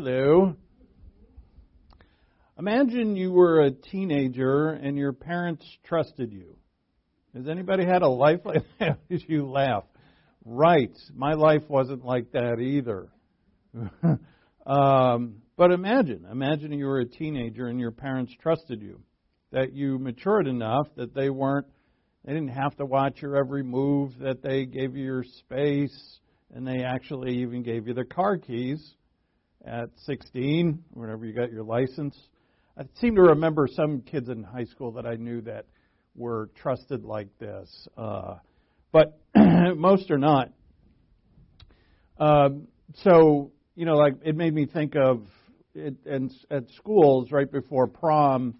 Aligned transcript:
Hello. 0.00 0.54
Imagine 2.56 3.16
you 3.16 3.32
were 3.32 3.62
a 3.62 3.72
teenager 3.72 4.68
and 4.68 4.96
your 4.96 5.12
parents 5.12 5.66
trusted 5.82 6.32
you. 6.32 6.54
Has 7.34 7.48
anybody 7.48 7.84
had 7.84 8.02
a 8.02 8.08
life 8.08 8.42
like 8.44 8.62
that? 8.78 9.00
you 9.08 9.48
laugh. 9.48 9.82
Right. 10.44 10.96
My 11.12 11.32
life 11.32 11.62
wasn't 11.66 12.04
like 12.04 12.30
that 12.30 12.60
either. 12.60 13.08
um, 14.66 15.42
but 15.56 15.72
imagine, 15.72 16.28
imagine 16.30 16.70
you 16.70 16.86
were 16.86 17.00
a 17.00 17.04
teenager 17.04 17.66
and 17.66 17.80
your 17.80 17.90
parents 17.90 18.32
trusted 18.40 18.80
you. 18.80 19.00
That 19.50 19.72
you 19.72 19.98
matured 19.98 20.46
enough 20.46 20.86
that 20.94 21.12
they 21.12 21.28
weren't, 21.28 21.66
they 22.24 22.34
didn't 22.34 22.54
have 22.54 22.76
to 22.76 22.86
watch 22.86 23.20
your 23.20 23.34
every 23.34 23.64
move, 23.64 24.16
that 24.20 24.44
they 24.44 24.64
gave 24.64 24.94
you 24.94 25.04
your 25.04 25.24
space, 25.24 26.20
and 26.54 26.64
they 26.64 26.84
actually 26.84 27.38
even 27.38 27.64
gave 27.64 27.88
you 27.88 27.94
the 27.94 28.04
car 28.04 28.38
keys 28.38 28.94
at 29.66 29.90
16, 30.06 30.82
whenever 30.92 31.26
you 31.26 31.32
got 31.32 31.50
your 31.50 31.64
license. 31.64 32.16
I 32.76 32.82
seem 33.00 33.16
to 33.16 33.22
remember 33.22 33.66
some 33.66 34.02
kids 34.02 34.28
in 34.28 34.42
high 34.42 34.64
school 34.64 34.92
that 34.92 35.06
I 35.06 35.16
knew 35.16 35.40
that 35.42 35.66
were 36.14 36.50
trusted 36.54 37.04
like 37.04 37.28
this, 37.38 37.88
uh, 37.96 38.36
but 38.92 39.18
most 39.76 40.10
are 40.10 40.18
not. 40.18 40.52
Um, 42.18 42.68
so 43.02 43.52
you 43.74 43.84
know, 43.84 43.94
like 43.94 44.14
it 44.24 44.36
made 44.36 44.54
me 44.54 44.66
think 44.66 44.94
of 44.96 45.26
it, 45.74 45.94
and 46.06 46.32
at 46.50 46.70
schools 46.76 47.30
right 47.30 47.50
before 47.50 47.86
prom. 47.86 48.54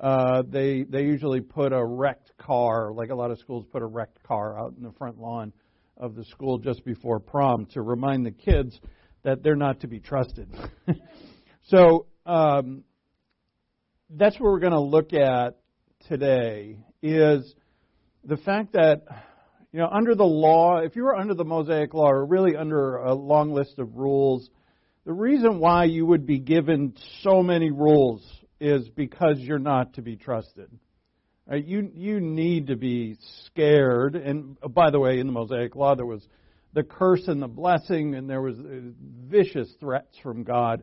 Uh, 0.00 0.42
they 0.48 0.82
they 0.82 1.02
usually 1.02 1.40
put 1.40 1.72
a 1.72 1.84
wrecked 1.84 2.32
car, 2.36 2.92
like 2.92 3.10
a 3.10 3.14
lot 3.14 3.30
of 3.30 3.38
schools 3.38 3.64
put 3.70 3.82
a 3.82 3.86
wrecked 3.86 4.22
car 4.24 4.58
out 4.58 4.74
in 4.76 4.82
the 4.82 4.92
front 4.92 5.20
lawn 5.20 5.52
of 5.96 6.14
the 6.14 6.24
school 6.24 6.58
just 6.58 6.84
before 6.84 7.20
prom 7.20 7.66
to 7.66 7.82
remind 7.82 8.26
the 8.26 8.30
kids 8.30 8.80
that 9.24 9.42
they're 9.42 9.56
not 9.56 9.80
to 9.80 9.86
be 9.86 10.00
trusted. 10.00 10.48
so 11.64 12.06
um, 12.26 12.84
that's 14.10 14.38
what 14.38 14.50
we're 14.50 14.60
going 14.60 14.72
to 14.72 14.80
look 14.80 15.12
at 15.12 15.58
today 16.08 16.78
is 17.02 17.54
the 18.24 18.36
fact 18.36 18.72
that 18.72 19.02
you 19.72 19.80
know 19.80 19.88
under 19.90 20.14
the 20.14 20.24
law, 20.24 20.78
if 20.78 20.96
you 20.96 21.04
were 21.04 21.16
under 21.16 21.34
the 21.34 21.44
Mosaic 21.44 21.94
law 21.94 22.10
or 22.10 22.24
really 22.24 22.56
under 22.56 22.96
a 22.96 23.14
long 23.14 23.52
list 23.52 23.78
of 23.78 23.96
rules, 23.96 24.48
the 25.04 25.12
reason 25.12 25.58
why 25.58 25.84
you 25.84 26.06
would 26.06 26.26
be 26.26 26.38
given 26.38 26.94
so 27.22 27.42
many 27.42 27.70
rules 27.70 28.22
is 28.60 28.88
because 28.90 29.38
you're 29.38 29.58
not 29.58 29.94
to 29.94 30.02
be 30.02 30.16
trusted. 30.16 30.70
Right? 31.46 31.64
You 31.64 31.90
you 31.92 32.20
need 32.20 32.68
to 32.68 32.76
be 32.76 33.16
scared. 33.46 34.14
And 34.14 34.56
uh, 34.62 34.68
by 34.68 34.90
the 34.90 35.00
way, 35.00 35.18
in 35.18 35.26
the 35.26 35.32
Mosaic 35.32 35.74
Law, 35.74 35.94
there 35.94 36.06
was 36.06 36.26
the 36.74 36.82
curse 36.82 37.26
and 37.28 37.40
the 37.42 37.48
blessing, 37.48 38.14
and 38.14 38.28
there 38.28 38.40
was 38.40 38.58
uh, 38.58 38.92
vicious 39.28 39.68
threats 39.78 40.16
from 40.22 40.42
God 40.42 40.82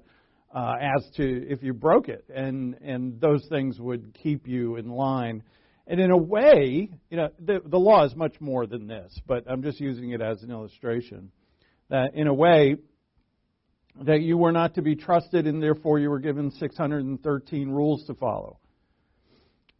uh, 0.53 0.75
as 0.79 1.07
to 1.17 1.47
if 1.49 1.63
you 1.63 1.73
broke 1.73 2.09
it, 2.09 2.25
and 2.33 2.75
and 2.81 3.19
those 3.19 3.45
things 3.49 3.79
would 3.79 4.17
keep 4.21 4.47
you 4.47 4.75
in 4.75 4.89
line. 4.89 5.43
And 5.87 5.99
in 5.99 6.11
a 6.11 6.17
way, 6.17 6.89
you 7.09 7.17
know, 7.17 7.29
the, 7.39 7.61
the 7.65 7.79
law 7.79 8.05
is 8.05 8.15
much 8.15 8.39
more 8.39 8.67
than 8.67 8.85
this, 8.85 9.11
but 9.25 9.49
I'm 9.49 9.63
just 9.63 9.79
using 9.79 10.11
it 10.11 10.21
as 10.21 10.43
an 10.43 10.51
illustration. 10.51 11.31
That 11.89 12.13
in 12.13 12.27
a 12.27 12.33
way, 12.33 12.75
that 14.05 14.21
you 14.21 14.37
were 14.37 14.51
not 14.51 14.75
to 14.75 14.83
be 14.83 14.95
trusted, 14.95 15.47
and 15.47 15.61
therefore 15.61 15.97
you 15.97 16.11
were 16.11 16.19
given 16.19 16.51
613 16.51 17.69
rules 17.69 18.05
to 18.05 18.13
follow. 18.13 18.59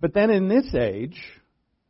But 0.01 0.15
then 0.15 0.31
in 0.31 0.47
this 0.47 0.73
age, 0.73 1.21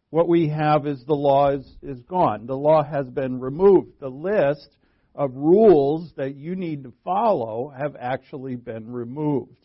what 0.10 0.28
we 0.28 0.50
have 0.50 0.88
is 0.88 1.04
the 1.06 1.14
law 1.14 1.52
is, 1.52 1.76
is 1.84 2.02
gone. 2.02 2.48
The 2.48 2.56
law 2.56 2.84
has 2.84 3.08
been 3.08 3.40
removed. 3.40 4.00
The 4.00 4.10
list 4.10 4.70
of 5.14 5.36
rules 5.36 6.12
that 6.18 6.36
you 6.36 6.56
need 6.56 6.84
to 6.84 6.94
follow 7.04 7.72
have 7.78 7.96
actually 8.00 8.56
been 8.56 8.92
removed. 8.92 9.56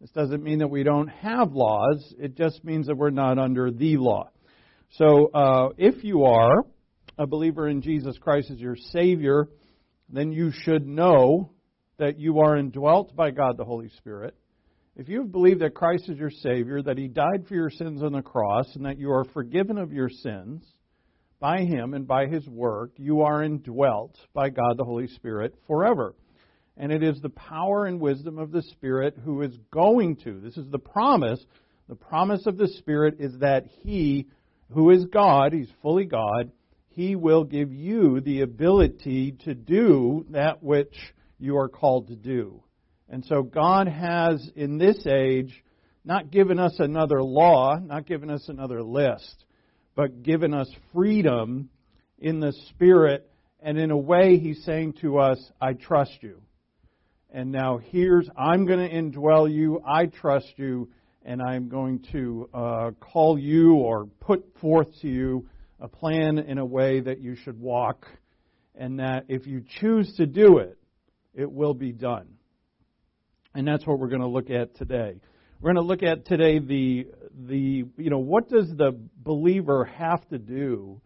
This 0.00 0.10
doesn't 0.10 0.42
mean 0.42 0.58
that 0.60 0.68
we 0.68 0.82
don't 0.82 1.08
have 1.08 1.52
laws, 1.52 2.14
it 2.18 2.36
just 2.36 2.64
means 2.64 2.86
that 2.86 2.96
we're 2.96 3.10
not 3.10 3.38
under 3.38 3.70
the 3.70 3.98
law. 3.98 4.30
So 4.92 5.30
uh, 5.32 5.68
if 5.76 6.02
you 6.02 6.24
are 6.24 6.64
a 7.18 7.26
believer 7.26 7.68
in 7.68 7.82
Jesus 7.82 8.16
Christ 8.18 8.50
as 8.50 8.58
your 8.58 8.76
Savior, 8.76 9.46
then 10.08 10.32
you 10.32 10.52
should 10.52 10.86
know 10.86 11.50
that 11.98 12.18
you 12.18 12.40
are 12.40 12.56
indwelt 12.56 13.14
by 13.14 13.30
God 13.30 13.58
the 13.58 13.64
Holy 13.64 13.90
Spirit 13.98 14.34
if 14.96 15.08
you 15.08 15.20
have 15.20 15.32
believed 15.32 15.60
that 15.60 15.74
Christ 15.74 16.08
is 16.08 16.18
your 16.18 16.30
Savior, 16.30 16.82
that 16.82 16.98
He 16.98 17.08
died 17.08 17.46
for 17.46 17.54
your 17.54 17.70
sins 17.70 18.02
on 18.02 18.12
the 18.12 18.22
cross, 18.22 18.66
and 18.74 18.84
that 18.84 18.98
you 18.98 19.10
are 19.12 19.24
forgiven 19.24 19.78
of 19.78 19.92
your 19.92 20.08
sins 20.08 20.64
by 21.38 21.60
Him 21.60 21.94
and 21.94 22.06
by 22.06 22.26
His 22.26 22.46
work, 22.46 22.92
you 22.96 23.22
are 23.22 23.42
indwelt 23.42 24.16
by 24.34 24.50
God 24.50 24.76
the 24.76 24.84
Holy 24.84 25.06
Spirit 25.08 25.54
forever. 25.66 26.14
And 26.76 26.92
it 26.92 27.02
is 27.02 27.20
the 27.20 27.30
power 27.30 27.86
and 27.86 28.00
wisdom 28.00 28.38
of 28.38 28.52
the 28.52 28.62
Spirit 28.62 29.16
who 29.24 29.42
is 29.42 29.56
going 29.72 30.16
to, 30.24 30.40
this 30.40 30.56
is 30.56 30.70
the 30.70 30.78
promise, 30.78 31.40
the 31.88 31.94
promise 31.94 32.46
of 32.46 32.56
the 32.56 32.68
Spirit 32.68 33.16
is 33.18 33.38
that 33.38 33.66
He, 33.82 34.26
who 34.70 34.90
is 34.90 35.04
God, 35.06 35.52
He's 35.52 35.70
fully 35.82 36.04
God, 36.04 36.52
He 36.88 37.16
will 37.16 37.44
give 37.44 37.72
you 37.72 38.20
the 38.20 38.42
ability 38.42 39.36
to 39.44 39.54
do 39.54 40.26
that 40.30 40.62
which 40.62 40.96
you 41.38 41.56
are 41.56 41.68
called 41.68 42.08
to 42.08 42.16
do. 42.16 42.62
And 43.10 43.24
so 43.24 43.42
God 43.42 43.88
has, 43.88 44.48
in 44.54 44.78
this 44.78 45.04
age, 45.04 45.64
not 46.04 46.30
given 46.30 46.60
us 46.60 46.76
another 46.78 47.20
law, 47.22 47.76
not 47.76 48.06
given 48.06 48.30
us 48.30 48.48
another 48.48 48.82
list, 48.82 49.44
but 49.96 50.22
given 50.22 50.54
us 50.54 50.70
freedom 50.94 51.68
in 52.18 52.38
the 52.38 52.54
Spirit. 52.70 53.28
And 53.60 53.76
in 53.78 53.90
a 53.90 53.96
way, 53.96 54.38
He's 54.38 54.62
saying 54.64 54.94
to 55.02 55.18
us, 55.18 55.38
I 55.60 55.72
trust 55.72 56.18
you. 56.20 56.40
And 57.32 57.50
now 57.50 57.78
here's, 57.78 58.28
I'm 58.36 58.64
going 58.64 58.88
to 58.88 58.94
indwell 58.94 59.52
you, 59.52 59.82
I 59.84 60.06
trust 60.06 60.52
you, 60.56 60.88
and 61.24 61.42
I'm 61.42 61.68
going 61.68 62.04
to 62.12 62.48
uh, 62.54 62.90
call 63.00 63.38
you 63.38 63.74
or 63.74 64.06
put 64.20 64.44
forth 64.60 64.88
to 65.02 65.08
you 65.08 65.48
a 65.80 65.88
plan 65.88 66.38
in 66.38 66.58
a 66.58 66.64
way 66.64 67.00
that 67.00 67.20
you 67.20 67.34
should 67.34 67.60
walk, 67.60 68.06
and 68.74 69.00
that 69.00 69.24
if 69.28 69.46
you 69.46 69.64
choose 69.80 70.14
to 70.16 70.26
do 70.26 70.58
it, 70.58 70.78
it 71.34 71.50
will 71.50 71.74
be 71.74 71.92
done. 71.92 72.28
And 73.54 73.66
that's 73.66 73.86
what 73.86 73.98
we're 73.98 74.08
going 74.08 74.20
to 74.20 74.28
look 74.28 74.50
at 74.50 74.76
today. 74.76 75.20
We're 75.60 75.74
going 75.74 75.84
to 75.84 75.88
look 75.88 76.02
at 76.02 76.24
today 76.24 76.58
the 76.58 77.06
the 77.46 77.84
you 77.96 78.10
know 78.10 78.18
what 78.18 78.48
does 78.48 78.68
the 78.68 78.98
believer 79.22 79.84
have 79.84 80.26
to 80.28 80.38
do 80.38 81.00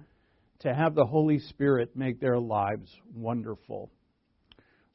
to 0.61 0.73
have 0.73 0.95
the 0.95 1.05
Holy 1.05 1.39
Spirit 1.39 1.97
make 1.97 2.21
their 2.21 2.39
lives 2.39 2.91
wonderful. 3.15 3.91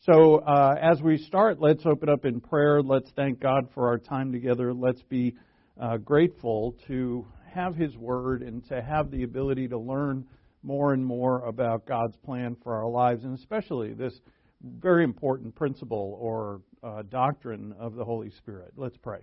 So 0.02 0.38
uh, 0.38 0.76
as 0.82 1.02
we 1.02 1.18
start, 1.18 1.60
let's 1.60 1.86
open 1.86 2.08
up 2.08 2.24
in 2.24 2.40
prayer. 2.40 2.82
Let's 2.82 3.12
thank 3.16 3.42
God 3.42 3.68
for 3.74 3.88
our 3.88 3.98
time 3.98 4.32
together. 4.32 4.74
Let's 4.74 5.02
be 5.04 5.36
uh, 5.80 5.98
grateful 5.98 6.76
to 6.88 7.28
have 7.54 7.76
His 7.76 7.98
Word 7.98 8.42
and 8.42 8.66
to 8.70 8.82
have 8.82 9.12
the 9.12 9.24
ability 9.24 9.68
to 9.68 9.78
learn 9.78 10.26
more 10.64 10.94
and 10.94 11.06
more 11.06 11.42
about 11.46 11.86
God's 11.86 12.16
plan 12.18 12.56
for 12.64 12.76
our 12.76 12.90
lives, 12.90 13.24
and 13.24 13.38
especially 13.38 13.94
this 13.94 14.20
very 14.64 15.04
important 15.04 15.56
principle 15.56 16.18
or 16.20 16.62
uh, 16.84 17.04
doctrine 17.04 17.74
of 17.80 17.96
the 17.96 18.04
Holy 18.04 18.32
Spirit. 18.32 18.74
Let's 18.76 18.98
pray. 18.98 19.20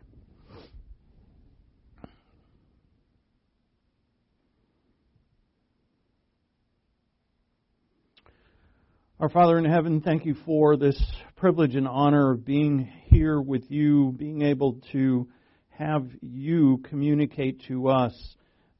Our 9.18 9.30
Father 9.30 9.56
in 9.56 9.64
heaven, 9.64 10.02
thank 10.02 10.26
you 10.26 10.34
for 10.44 10.76
this 10.76 11.02
privilege 11.36 11.74
and 11.74 11.88
honor 11.88 12.32
of 12.32 12.44
being 12.44 12.92
here 13.06 13.40
with 13.40 13.62
you, 13.70 14.12
being 14.18 14.42
able 14.42 14.78
to 14.92 15.26
have 15.70 16.06
you 16.20 16.82
communicate 16.90 17.62
to 17.68 17.88
us 17.88 18.12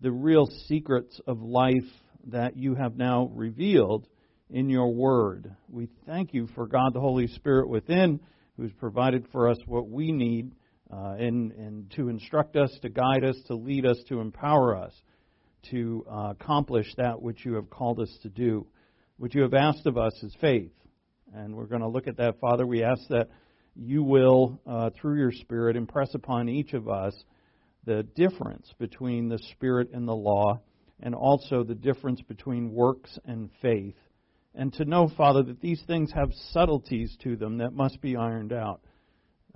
the 0.03 0.13
real 0.13 0.47
secrets 0.67 1.19
of 1.27 1.41
life 1.41 1.89
that 2.27 2.55
you 2.55 2.75
have 2.75 2.97
now 2.97 3.31
revealed 3.35 4.07
in 4.51 4.69
your 4.69 4.93
word. 4.93 5.57
We 5.71 5.89
thank 6.05 6.35
you 6.35 6.49
for 6.55 6.67
God 6.67 6.93
the 6.93 7.01
Holy 7.01 7.29
Spirit 7.29 7.71
within 7.71 8.21
who's 8.57 8.73
provided 8.73 9.27
for 9.33 9.49
us 9.49 9.59
what 9.67 9.89
we 9.89 10.13
need 10.13 10.53
uh, 10.93 11.15
and, 11.19 11.53
and 11.53 11.91
to 11.93 12.09
instruct 12.09 12.57
us, 12.57 12.71
to 12.83 12.89
guide 12.89 13.25
us, 13.25 13.37
to 13.47 13.55
lead 13.55 13.85
us, 13.85 13.99
to 14.09 14.21
empower 14.21 14.77
us 14.77 14.93
to 15.71 16.05
uh, 16.11 16.31
accomplish 16.31 16.87
that 16.97 17.21
which 17.21 17.45
you 17.45 17.55
have 17.55 17.69
called 17.71 18.01
us 18.01 18.19
to 18.23 18.29
do. 18.29 18.67
What 19.19 19.35
you 19.35 19.43
have 19.43 19.55
asked 19.55 19.87
of 19.87 19.97
us 19.97 20.13
is 20.23 20.35
faith. 20.41 20.73
And 21.35 21.55
we're 21.55 21.67
going 21.67 21.81
to 21.81 21.89
look 21.89 22.07
at 22.07 22.19
that, 22.19 22.39
Father. 22.41 22.67
We 22.67 22.83
ask 22.83 23.01
that 23.09 23.29
you 23.75 24.03
will, 24.03 24.61
uh, 24.67 24.91
through 25.01 25.19
your 25.19 25.33
Spirit, 25.33 25.77
impress 25.77 26.15
upon 26.15 26.49
each 26.49 26.73
of 26.73 26.89
us 26.89 27.15
the 27.85 28.05
difference 28.15 28.71
between 28.79 29.29
the 29.29 29.39
Spirit 29.53 29.91
and 29.93 30.09
the 30.09 30.15
law, 30.15 30.61
and 31.01 31.15
also 31.15 31.63
the 31.63 31.75
difference 31.75 32.21
between 32.23 32.73
works 32.73 33.19
and 33.27 33.51
faith 33.61 33.97
and 34.57 34.73
to 34.75 34.85
know, 34.85 35.09
Father, 35.17 35.43
that 35.45 35.61
these 35.61 35.83
things 35.87 36.11
have 36.15 36.31
subtleties 36.51 37.17
to 37.23 37.37
them 37.37 37.59
that 37.59 37.73
must 37.73 38.01
be 38.01 38.17
ironed 38.17 38.53
out. 38.53 38.81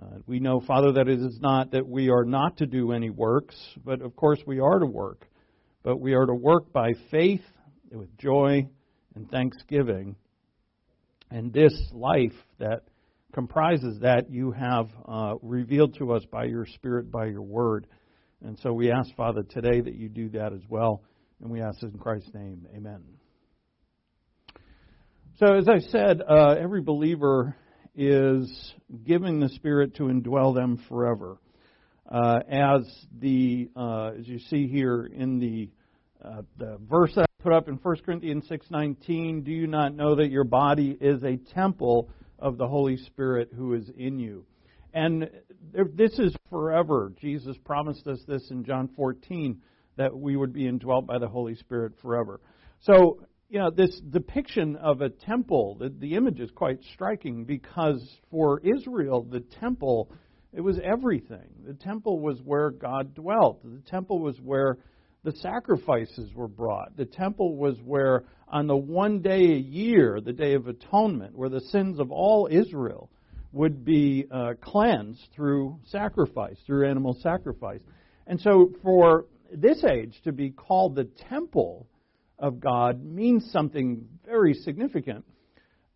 Uh, 0.00 0.19
we 0.26 0.41
know, 0.41 0.61
Father, 0.61 0.93
that 0.93 1.08
it 1.08 1.19
is 1.19 1.38
not 1.41 1.73
that 1.73 1.88
we 1.88 2.11
are 2.11 2.25
not 2.25 2.58
to 2.58 2.67
do 2.67 2.93
any 2.93 3.11
works, 3.11 3.56
but 3.85 4.02
of 4.02 4.14
course 4.14 4.38
we 4.47 4.61
are 4.61 4.79
to 4.79 4.87
work. 4.87 5.26
But 5.82 5.99
we 5.99 6.12
are 6.12 6.26
to 6.26 6.35
work 6.35 6.73
by 6.73 6.93
faith, 7.11 7.43
with 7.91 8.17
joy 8.19 8.69
and 9.14 9.31
thanksgiving. 9.31 10.17
And 11.31 11.52
this 11.52 11.73
life 11.93 12.35
that 12.58 12.82
comprises 13.32 13.99
that 14.00 14.31
you 14.31 14.52
have 14.52 14.88
uh, 15.06 15.35
revealed 15.43 15.97
to 15.99 16.12
us 16.12 16.25
by 16.31 16.44
your 16.44 16.67
Spirit, 16.67 17.11
by 17.11 17.26
your 17.26 17.43
word. 17.43 17.87
And 18.44 18.58
so 18.61 18.73
we 18.73 18.91
ask, 18.91 19.14
Father, 19.17 19.43
today 19.43 19.81
that 19.81 19.94
you 19.94 20.08
do 20.08 20.29
that 20.31 20.52
as 20.52 20.62
well. 20.69 21.02
And 21.41 21.50
we 21.50 21.62
ask 21.62 21.82
in 21.82 21.99
Christ's 21.99 22.35
name. 22.35 22.67
Amen. 22.75 23.19
So, 25.40 25.54
as 25.54 25.70
I 25.70 25.78
said, 25.78 26.20
uh, 26.20 26.56
every 26.60 26.82
believer 26.82 27.56
is 27.96 28.75
given 29.06 29.40
the 29.40 29.48
Spirit 29.48 29.94
to 29.94 30.02
indwell 30.02 30.54
them 30.54 30.84
forever. 30.87 31.38
Uh, 32.06 32.40
as 32.46 32.82
the 33.19 33.70
uh, 33.75 34.10
as 34.19 34.28
you 34.28 34.38
see 34.38 34.69
here 34.69 35.06
in 35.06 35.38
the 35.38 35.70
uh, 36.22 36.42
the 36.58 36.76
verse 36.82 37.14
that 37.14 37.22
I 37.22 37.42
put 37.42 37.54
up 37.54 37.69
in 37.69 37.76
1 37.76 37.96
Corinthians 38.04 38.50
6:19, 38.50 39.42
do 39.42 39.50
you 39.50 39.66
not 39.66 39.94
know 39.94 40.14
that 40.16 40.28
your 40.28 40.44
body 40.44 40.94
is 41.00 41.22
a 41.25 41.38
temple 41.54 42.10
of 42.38 42.58
the 42.58 42.69
Holy 42.69 42.98
Spirit 42.98 43.48
who 43.56 43.72
is 43.72 43.88
in 43.96 44.19
you? 44.19 44.44
And 44.92 45.31
this 45.72 46.19
is 46.19 46.37
forever. 46.50 47.14
Jesus 47.19 47.56
promised 47.64 48.06
us 48.06 48.22
this 48.28 48.50
in 48.50 48.62
John 48.62 48.90
14 48.94 49.58
that 49.96 50.14
we 50.14 50.37
would 50.37 50.52
be 50.52 50.69
indwelt 50.69 51.06
by 51.06 51.19
the 51.19 51.28
Holy 51.28 51.54
Spirit 51.54 51.94
forever. 52.02 52.42
So, 52.82 53.20
you 53.50 53.58
know, 53.58 53.70
this 53.70 54.00
depiction 54.11 54.76
of 54.76 55.00
a 55.00 55.08
temple, 55.08 55.76
the, 55.81 55.88
the 55.88 56.14
image 56.14 56.38
is 56.38 56.50
quite 56.52 56.79
striking 56.94 57.44
because 57.44 58.00
for 58.31 58.61
Israel, 58.61 59.26
the 59.29 59.41
temple, 59.41 60.08
it 60.52 60.61
was 60.61 60.79
everything. 60.82 61.49
The 61.67 61.75
temple 61.75 62.20
was 62.20 62.41
where 62.44 62.70
God 62.70 63.12
dwelt. 63.12 63.61
The 63.64 63.82
temple 63.91 64.20
was 64.20 64.41
where 64.41 64.79
the 65.25 65.32
sacrifices 65.32 66.32
were 66.32 66.47
brought. 66.47 66.97
The 66.97 67.06
temple 67.06 67.56
was 67.56 67.76
where, 67.85 68.23
on 68.47 68.69
the 68.69 68.76
one 68.76 69.20
day 69.20 69.52
a 69.52 69.58
year, 69.58 70.20
the 70.20 70.32
Day 70.32 70.55
of 70.55 70.69
Atonement, 70.69 71.37
where 71.37 71.50
the 71.50 71.61
sins 71.61 71.99
of 71.99 72.12
all 72.12 72.49
Israel 72.49 73.11
would 73.50 73.85
be 73.85 74.26
uh, 74.31 74.55
cleansed 74.61 75.26
through 75.35 75.76
sacrifice, 75.88 76.56
through 76.67 76.88
animal 76.88 77.19
sacrifice. 77.20 77.81
And 78.29 78.41
so, 78.41 78.70
for 78.85 79.26
this 79.52 79.82
age 79.82 80.14
to 80.23 80.31
be 80.31 80.50
called 80.50 80.94
the 80.94 81.08
temple 81.29 81.88
of 82.40 82.58
God 82.58 83.04
means 83.04 83.50
something 83.52 84.08
very 84.26 84.54
significant. 84.54 85.25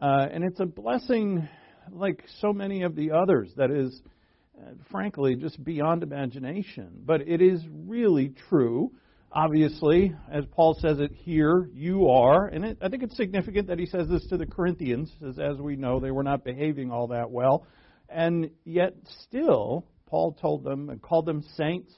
Uh, 0.01 0.27
and 0.31 0.45
it's 0.45 0.61
a 0.61 0.67
blessing 0.67 1.49
like 1.91 2.23
so 2.41 2.53
many 2.53 2.83
of 2.83 2.95
the 2.95 3.11
others 3.11 3.51
that 3.57 3.71
is, 3.71 4.03
uh, 4.59 4.73
frankly, 4.91 5.35
just 5.35 5.63
beyond 5.65 6.03
imagination. 6.03 6.91
But 7.05 7.23
it 7.23 7.41
is 7.41 7.61
really 7.71 8.35
true. 8.49 8.93
Obviously, 9.33 10.15
as 10.31 10.45
Paul 10.53 10.77
says 10.81 11.01
it 11.01 11.13
here, 11.13 11.69
you 11.73 12.09
are, 12.09 12.47
and 12.47 12.65
it, 12.65 12.79
I 12.81 12.89
think 12.89 13.03
it's 13.03 13.17
significant 13.17 13.67
that 13.69 13.79
he 13.79 13.87
says 13.87 14.07
this 14.09 14.25
to 14.29 14.37
the 14.37 14.47
Corinthians, 14.47 15.11
as, 15.27 15.39
as 15.39 15.59
we 15.59 15.75
know 15.75 15.99
they 15.99 16.13
were 16.13 16.23
not 16.23 16.45
behaving 16.45 16.93
all 16.93 17.09
that 17.09 17.31
well. 17.31 17.67
And 18.09 18.51
yet, 18.65 18.95
still, 19.23 19.87
Paul 20.07 20.37
told 20.41 20.63
them 20.63 20.91
and 20.91 21.03
called 21.03 21.27
them 21.27 21.43
saints 21.57 21.93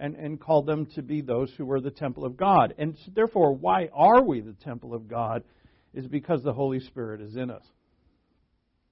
and, 0.00 0.16
and 0.16 0.40
called 0.40 0.66
them 0.66 0.86
to 0.94 1.02
be 1.02 1.20
those 1.20 1.52
who 1.56 1.64
were 1.64 1.80
the 1.80 1.90
temple 1.90 2.24
of 2.24 2.36
God. 2.36 2.74
And 2.78 2.96
therefore, 3.14 3.54
why 3.54 3.88
are 3.92 4.22
we 4.22 4.40
the 4.40 4.56
temple 4.64 4.94
of 4.94 5.06
God? 5.06 5.44
Is 5.92 6.06
because 6.06 6.42
the 6.42 6.52
Holy 6.52 6.80
Spirit 6.80 7.20
is 7.20 7.36
in 7.36 7.50
us. 7.50 7.64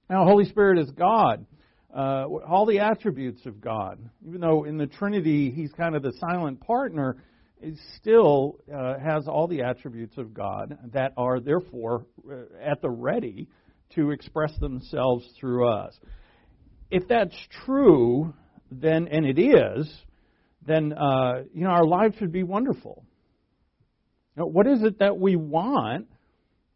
Now, 0.09 0.25
Holy 0.25 0.45
Spirit 0.45 0.79
is 0.79 0.91
God. 0.91 1.45
Uh, 1.93 2.25
all 2.47 2.67
the 2.67 2.79
attributes 2.79 3.45
of 3.47 3.59
God. 3.59 3.97
Even 4.27 4.41
though 4.41 4.63
in 4.63 4.77
the 4.77 4.85
Trinity 4.85 5.49
he's 5.49 5.71
kind 5.71 5.95
of 5.95 6.03
the 6.03 6.13
silent 6.19 6.61
partner, 6.61 7.17
he 7.61 7.73
still 7.97 8.59
uh, 8.71 8.99
has 8.99 9.27
all 9.27 9.47
the 9.47 9.63
attributes 9.63 10.17
of 10.17 10.33
God 10.33 10.77
that 10.93 11.13
are 11.17 11.39
therefore 11.39 12.05
uh, 12.29 12.35
at 12.61 12.81
the 12.81 12.89
ready 12.89 13.47
to 13.95 14.11
express 14.11 14.55
themselves 14.59 15.25
through 15.39 15.67
us. 15.67 15.97
If 16.91 17.07
that's 17.07 17.35
true, 17.65 18.33
then, 18.71 19.07
and 19.07 19.25
it 19.25 19.39
is, 19.39 19.91
then 20.69 20.93
uh, 20.93 21.43
you 21.53 21.63
know 21.63 21.71
our 21.71 21.85
lives 21.85 22.15
should 22.17 22.31
be 22.31 22.43
wonderful. 22.43 23.03
What 24.35 24.67
is 24.67 24.83
it 24.83 24.99
that 24.99 25.17
we 25.17 25.35
want? 25.35 26.07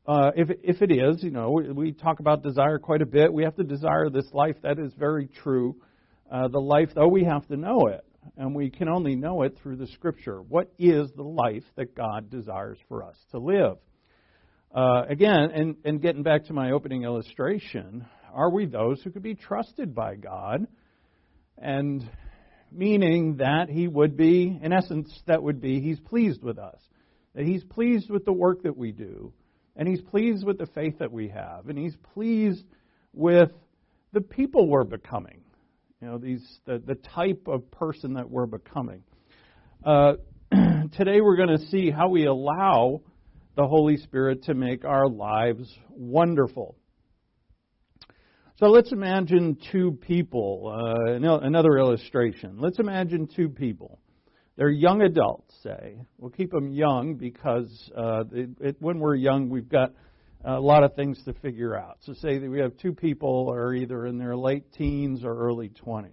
Uh, 0.05 0.31
if 0.35 0.49
if 0.63 0.81
it 0.81 0.91
is, 0.91 1.23
you 1.23 1.31
know, 1.31 1.51
we, 1.51 1.71
we, 1.71 1.91
talk 1.93 2.19
about 2.19 2.43
desire 2.43 2.77
quite 2.77 3.01
a 3.01 3.05
bit. 3.05 3.31
We 3.31 3.43
have 3.43 3.55
to 3.55 3.63
desire 3.63 4.09
this 4.09 4.25
life. 4.33 4.57
That 4.63 4.77
is 4.77 4.91
very 4.97 5.27
true. 5.27 5.77
Uh, 6.29 6.49
the 6.49 6.59
life, 6.59 6.89
though, 6.93 7.07
we 7.07 7.23
have 7.23 7.47
to 7.47 7.55
know 7.55 7.87
it, 7.87 8.03
and 8.35 8.53
we 8.53 8.69
can 8.69 8.89
only 8.89 9.15
know 9.15 9.43
it 9.43 9.57
through 9.61 9.77
the 9.77 9.87
Scripture. 9.87 10.41
What 10.41 10.73
is 10.77 11.09
the 11.15 11.23
life 11.23 11.63
that 11.77 11.95
God 11.95 12.29
desires 12.29 12.77
for 12.89 13.03
us 13.03 13.15
to 13.31 13.37
live? 13.37 13.77
Uh, 14.75 15.03
again, 15.07 15.51
and, 15.53 15.75
and 15.85 16.01
getting 16.01 16.23
back 16.23 16.45
to 16.45 16.53
my 16.53 16.71
opening 16.71 17.03
illustration, 17.03 18.05
are 18.33 18.49
we 18.49 18.65
those 18.65 19.01
who 19.03 19.11
could 19.11 19.21
be 19.21 19.35
trusted 19.35 19.93
by 19.93 20.15
God? 20.15 20.65
And 21.59 22.09
meaning 22.73 23.37
that 23.37 23.69
he 23.69 23.87
would 23.87 24.17
be, 24.17 24.59
in 24.61 24.73
essence, 24.73 25.09
that 25.27 25.41
would 25.41 25.61
be, 25.61 25.79
he's 25.79 25.99
pleased 25.99 26.43
with 26.43 26.57
us. 26.57 26.79
That 27.35 27.45
he's 27.45 27.63
pleased 27.63 28.09
with 28.09 28.25
the 28.25 28.33
work 28.33 28.63
that 28.63 28.77
we 28.77 28.91
do, 28.91 29.33
and 29.75 29.87
he's 29.87 30.01
pleased 30.01 30.45
with 30.45 30.57
the 30.57 30.67
faith 30.67 30.99
that 30.99 31.11
we 31.11 31.29
have, 31.29 31.67
and 31.67 31.77
he's 31.77 31.95
pleased 32.13 32.63
with 33.13 33.49
the 34.11 34.21
people 34.21 34.67
we're 34.67 34.83
becoming. 34.83 35.41
You 36.01 36.07
know, 36.09 36.17
these 36.17 36.45
the, 36.65 36.79
the 36.85 36.95
type 36.95 37.47
of 37.47 37.71
person 37.71 38.15
that 38.15 38.29
we're 38.29 38.45
becoming. 38.45 39.03
Uh, 39.83 40.13
today 40.51 41.21
we're 41.21 41.37
going 41.37 41.57
to 41.57 41.65
see 41.67 41.89
how 41.89 42.09
we 42.09 42.25
allow 42.25 43.01
the 43.55 43.65
Holy 43.65 43.97
Spirit 43.97 44.43
to 44.43 44.53
make 44.53 44.85
our 44.85 45.07
lives 45.07 45.71
wonderful. 45.89 46.75
So 48.57 48.67
let's 48.67 48.91
imagine 48.91 49.57
two 49.71 49.93
people. 49.93 50.71
Uh, 50.71 51.13
another 51.13 51.77
illustration. 51.79 52.57
Let's 52.59 52.77
imagine 52.77 53.27
two 53.35 53.49
people. 53.49 53.99
They're 54.57 54.69
young 54.69 55.01
adults, 55.01 55.55
say. 55.63 55.97
We'll 56.19 56.29
keep 56.29 56.51
them 56.51 56.71
young 56.71 57.15
because 57.15 57.91
uh, 57.97 58.25
it, 58.31 58.49
it, 58.61 58.75
when 58.79 58.99
we're 58.99 59.15
young, 59.15 59.49
we've 59.49 59.67
got 59.67 59.93
a 60.45 60.59
lot 60.59 60.83
of 60.83 60.93
things 60.93 61.19
to 61.25 61.33
figure 61.33 61.75
out. 61.75 61.97
So, 62.01 62.13
say 62.13 62.37
that 62.37 62.47
we 62.47 62.59
have 62.59 62.77
two 62.77 62.93
people 62.93 63.49
are 63.51 63.73
either 63.73 64.05
in 64.05 64.19
their 64.19 64.37
late 64.37 64.71
teens 64.73 65.23
or 65.23 65.35
early 65.35 65.69
20s. 65.69 66.11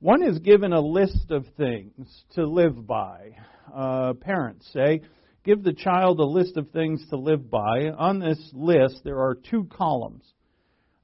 One 0.00 0.22
is 0.22 0.38
given 0.40 0.74
a 0.74 0.80
list 0.80 1.30
of 1.30 1.46
things 1.56 2.24
to 2.34 2.46
live 2.46 2.86
by. 2.86 3.36
Uh, 3.74 4.12
parents 4.20 4.68
say, 4.74 5.00
give 5.44 5.62
the 5.62 5.72
child 5.72 6.20
a 6.20 6.24
list 6.24 6.58
of 6.58 6.70
things 6.72 7.02
to 7.08 7.16
live 7.16 7.50
by. 7.50 7.88
On 7.96 8.18
this 8.18 8.38
list, 8.52 9.00
there 9.02 9.20
are 9.20 9.34
two 9.34 9.66
columns. 9.72 10.24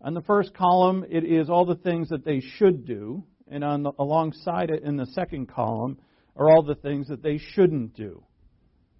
On 0.04 0.12
the 0.12 0.20
first 0.20 0.52
column, 0.52 1.06
it 1.08 1.24
is 1.24 1.48
all 1.48 1.64
the 1.64 1.76
things 1.76 2.10
that 2.10 2.26
they 2.26 2.40
should 2.40 2.84
do, 2.84 3.24
and 3.50 3.64
on 3.64 3.84
the, 3.84 3.92
alongside 3.98 4.68
it 4.68 4.82
in 4.82 4.98
the 4.98 5.06
second 5.06 5.46
column 5.48 5.96
are 6.36 6.50
all 6.50 6.62
the 6.62 6.74
things 6.74 7.08
that 7.08 7.22
they 7.22 7.38
shouldn't 7.38 7.94
do. 7.94 8.22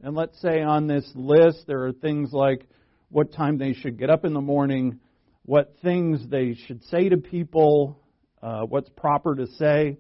And 0.01 0.17
let's 0.17 0.41
say 0.41 0.63
on 0.63 0.87
this 0.87 1.07
list 1.15 1.67
there 1.67 1.85
are 1.85 1.93
things 1.93 2.33
like 2.33 2.67
what 3.11 3.35
time 3.35 3.59
they 3.59 3.75
should 3.75 3.99
get 3.99 4.09
up 4.09 4.25
in 4.25 4.33
the 4.33 4.41
morning, 4.41 4.99
what 5.45 5.75
things 5.83 6.27
they 6.31 6.55
should 6.55 6.83
say 6.85 7.11
to 7.11 7.19
people, 7.19 8.01
uh, 8.43 8.63
what's 8.63 8.89
proper 8.97 9.35
to 9.35 9.47
say, 9.59 9.99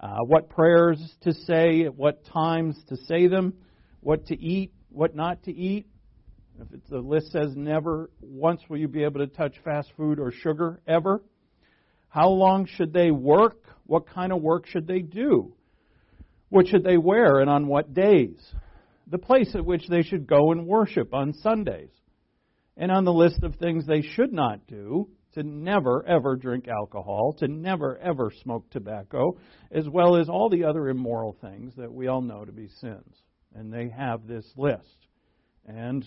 uh, 0.00 0.20
what 0.20 0.48
prayers 0.48 0.98
to 1.20 1.34
say, 1.34 1.84
at 1.84 1.94
what 1.94 2.24
times 2.24 2.82
to 2.88 2.96
say 2.96 3.26
them, 3.26 3.52
what 4.00 4.24
to 4.28 4.40
eat, 4.42 4.72
what 4.88 5.14
not 5.14 5.42
to 5.42 5.54
eat, 5.54 5.86
if 6.60 6.88
the 6.88 6.98
list 6.98 7.32
says 7.32 7.54
never 7.54 8.10
once 8.20 8.60
will 8.68 8.78
you 8.78 8.88
be 8.88 9.04
able 9.04 9.20
to 9.20 9.26
touch 9.26 9.54
fast 9.64 9.90
food 9.96 10.18
or 10.18 10.32
sugar 10.32 10.80
ever, 10.86 11.22
how 12.08 12.28
long 12.28 12.66
should 12.66 12.92
they 12.92 13.10
work? 13.10 13.62
What 13.84 14.08
kind 14.08 14.32
of 14.32 14.42
work 14.42 14.66
should 14.66 14.86
they 14.86 15.00
do? 15.00 15.54
What 16.48 16.68
should 16.68 16.84
they 16.84 16.96
wear 16.96 17.40
and 17.40 17.50
on 17.50 17.66
what 17.66 17.94
days? 17.94 18.40
The 19.08 19.18
place 19.18 19.54
at 19.54 19.64
which 19.64 19.86
they 19.88 20.02
should 20.02 20.26
go 20.26 20.52
and 20.52 20.66
worship 20.66 21.12
on 21.12 21.32
Sundays. 21.34 21.90
And 22.76 22.90
on 22.90 23.04
the 23.04 23.12
list 23.12 23.42
of 23.42 23.56
things 23.56 23.86
they 23.86 24.02
should 24.02 24.32
not 24.32 24.66
do, 24.66 25.08
to 25.36 25.42
never 25.42 26.04
ever 26.06 26.34
drink 26.34 26.66
alcohol, 26.66 27.34
to 27.38 27.46
never 27.46 27.98
ever 27.98 28.32
smoke 28.42 28.68
tobacco, 28.70 29.36
as 29.70 29.86
well 29.88 30.16
as 30.16 30.28
all 30.28 30.48
the 30.48 30.64
other 30.64 30.88
immoral 30.88 31.36
things 31.42 31.74
that 31.76 31.92
we 31.92 32.06
all 32.06 32.22
know 32.22 32.44
to 32.44 32.52
be 32.52 32.68
sins. 32.80 33.14
And 33.54 33.72
they 33.72 33.90
have 33.90 34.26
this 34.26 34.46
list. 34.56 35.06
And 35.66 36.04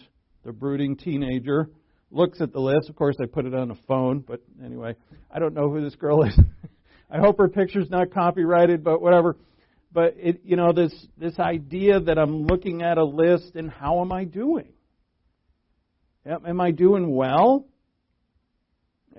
the 0.50 0.54
brooding 0.54 0.98
teenager 0.98 1.70
looks 2.10 2.42
at 2.42 2.52
the 2.52 2.60
list. 2.60 2.90
Of 2.90 2.96
course, 2.96 3.16
I 3.22 3.28
put 3.28 3.46
it 3.46 3.54
on 3.54 3.70
a 3.70 3.76
phone, 3.88 4.22
but 4.28 4.42
anyway, 4.66 4.96
I 5.30 5.38
don't 5.38 5.54
know 5.54 5.70
who 5.70 5.80
this 5.80 5.94
girl 5.94 6.24
is. 6.24 6.36
I 7.12 7.20
hope 7.20 7.38
her 7.38 7.50
picture's 7.50 7.88
not 7.92 8.12
copyrighted, 8.12 8.84
but 8.84 9.00
whatever. 9.00 9.38
But 9.92 10.16
it, 10.18 10.42
you 10.44 10.56
know, 10.56 10.74
this 10.74 10.92
this 11.20 11.38
idea 11.38 12.00
that 12.00 12.18
I'm 12.18 12.48
looking 12.48 12.82
at 12.82 12.98
a 12.98 13.06
list 13.06 13.52
and 13.54 13.70
how 13.70 14.02
am 14.02 14.12
I 14.12 14.24
doing? 14.24 14.74
Am 16.26 16.60
I 16.60 16.72
doing 16.72 17.16
well? 17.16 17.68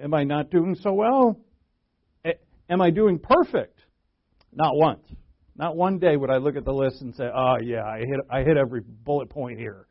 Am 0.03 0.13
I 0.13 0.25
not 0.25 0.51
doing 0.51 0.75
so 0.83 0.93
well? 0.95 1.39
Am 2.69 2.81
I 2.81 2.91
doing 2.91 3.21
perfect? 3.21 3.79
Not 4.53 4.73
once. 4.75 5.07
Not 5.55 5.77
one 5.77 6.01
day 6.01 6.17
would 6.17 6.31
I 6.31 6.39
look 6.39 6.57
at 6.57 6.65
the 6.65 6.73
list 6.73 7.03
and 7.03 7.15
say, 7.15 7.31
"Oh 7.33 7.59
yeah, 7.63 7.85
I 7.85 7.99
hit 7.99 8.21
I 8.29 8.43
hit 8.43 8.57
every 8.57 8.81
bullet 8.81 9.31
point 9.31 9.61
here." 9.61 9.87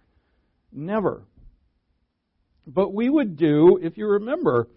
Never. 0.72 1.24
But 2.68 2.94
we 2.94 3.10
would 3.10 3.36
do, 3.36 3.80
if 3.82 3.98
you 3.98 4.08
remember, 4.08 4.68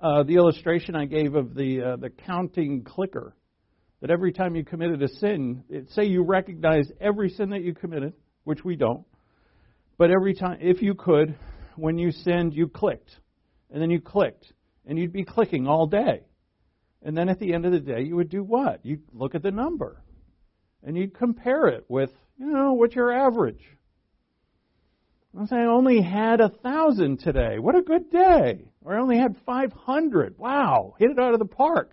uh, 0.00 0.22
the 0.22 0.34
illustration 0.34 0.94
I 0.94 1.06
gave 1.06 1.34
of 1.34 1.54
the 1.54 1.82
uh, 1.82 1.96
the 1.96 2.10
counting 2.10 2.84
clicker. 2.84 3.34
That 4.02 4.10
every 4.10 4.32
time 4.32 4.54
you 4.54 4.62
committed 4.62 5.02
a 5.02 5.08
sin, 5.08 5.64
it, 5.70 5.90
say 5.90 6.04
you 6.04 6.22
recognized 6.22 6.92
every 7.00 7.30
sin 7.30 7.50
that 7.50 7.62
you 7.62 7.74
committed, 7.74 8.12
which 8.44 8.62
we 8.62 8.76
don't, 8.76 9.04
but 9.96 10.10
every 10.10 10.34
time, 10.34 10.58
if 10.60 10.82
you 10.82 10.94
could, 10.94 11.34
when 11.76 11.96
you 11.96 12.12
sinned, 12.12 12.52
you 12.52 12.68
clicked, 12.68 13.18
and 13.70 13.80
then 13.80 13.90
you 13.90 14.00
clicked, 14.00 14.52
and 14.84 14.98
you'd 14.98 15.14
be 15.14 15.24
clicking 15.24 15.66
all 15.66 15.86
day. 15.86 16.20
And 17.02 17.16
then 17.16 17.30
at 17.30 17.38
the 17.38 17.54
end 17.54 17.64
of 17.64 17.72
the 17.72 17.80
day, 17.80 18.02
you 18.02 18.16
would 18.16 18.28
do 18.28 18.44
what? 18.44 18.84
You'd 18.84 19.02
look 19.12 19.34
at 19.34 19.42
the 19.42 19.50
number, 19.50 20.02
and 20.82 20.96
you'd 20.96 21.14
compare 21.14 21.68
it 21.68 21.86
with, 21.88 22.10
you 22.38 22.46
know, 22.46 22.74
what's 22.74 22.94
your 22.94 23.12
average? 23.12 23.64
Saying 25.44 25.62
I 25.62 25.66
only 25.66 26.00
had 26.00 26.40
a 26.40 26.48
thousand 26.48 27.20
today. 27.20 27.58
What 27.58 27.76
a 27.76 27.82
good 27.82 28.10
day. 28.10 28.64
Or 28.82 28.96
I 28.96 29.00
only 29.00 29.18
had 29.18 29.36
500. 29.44 30.38
Wow, 30.38 30.94
hit 30.98 31.10
it 31.10 31.18
out 31.18 31.34
of 31.34 31.38
the 31.38 31.44
park. 31.44 31.90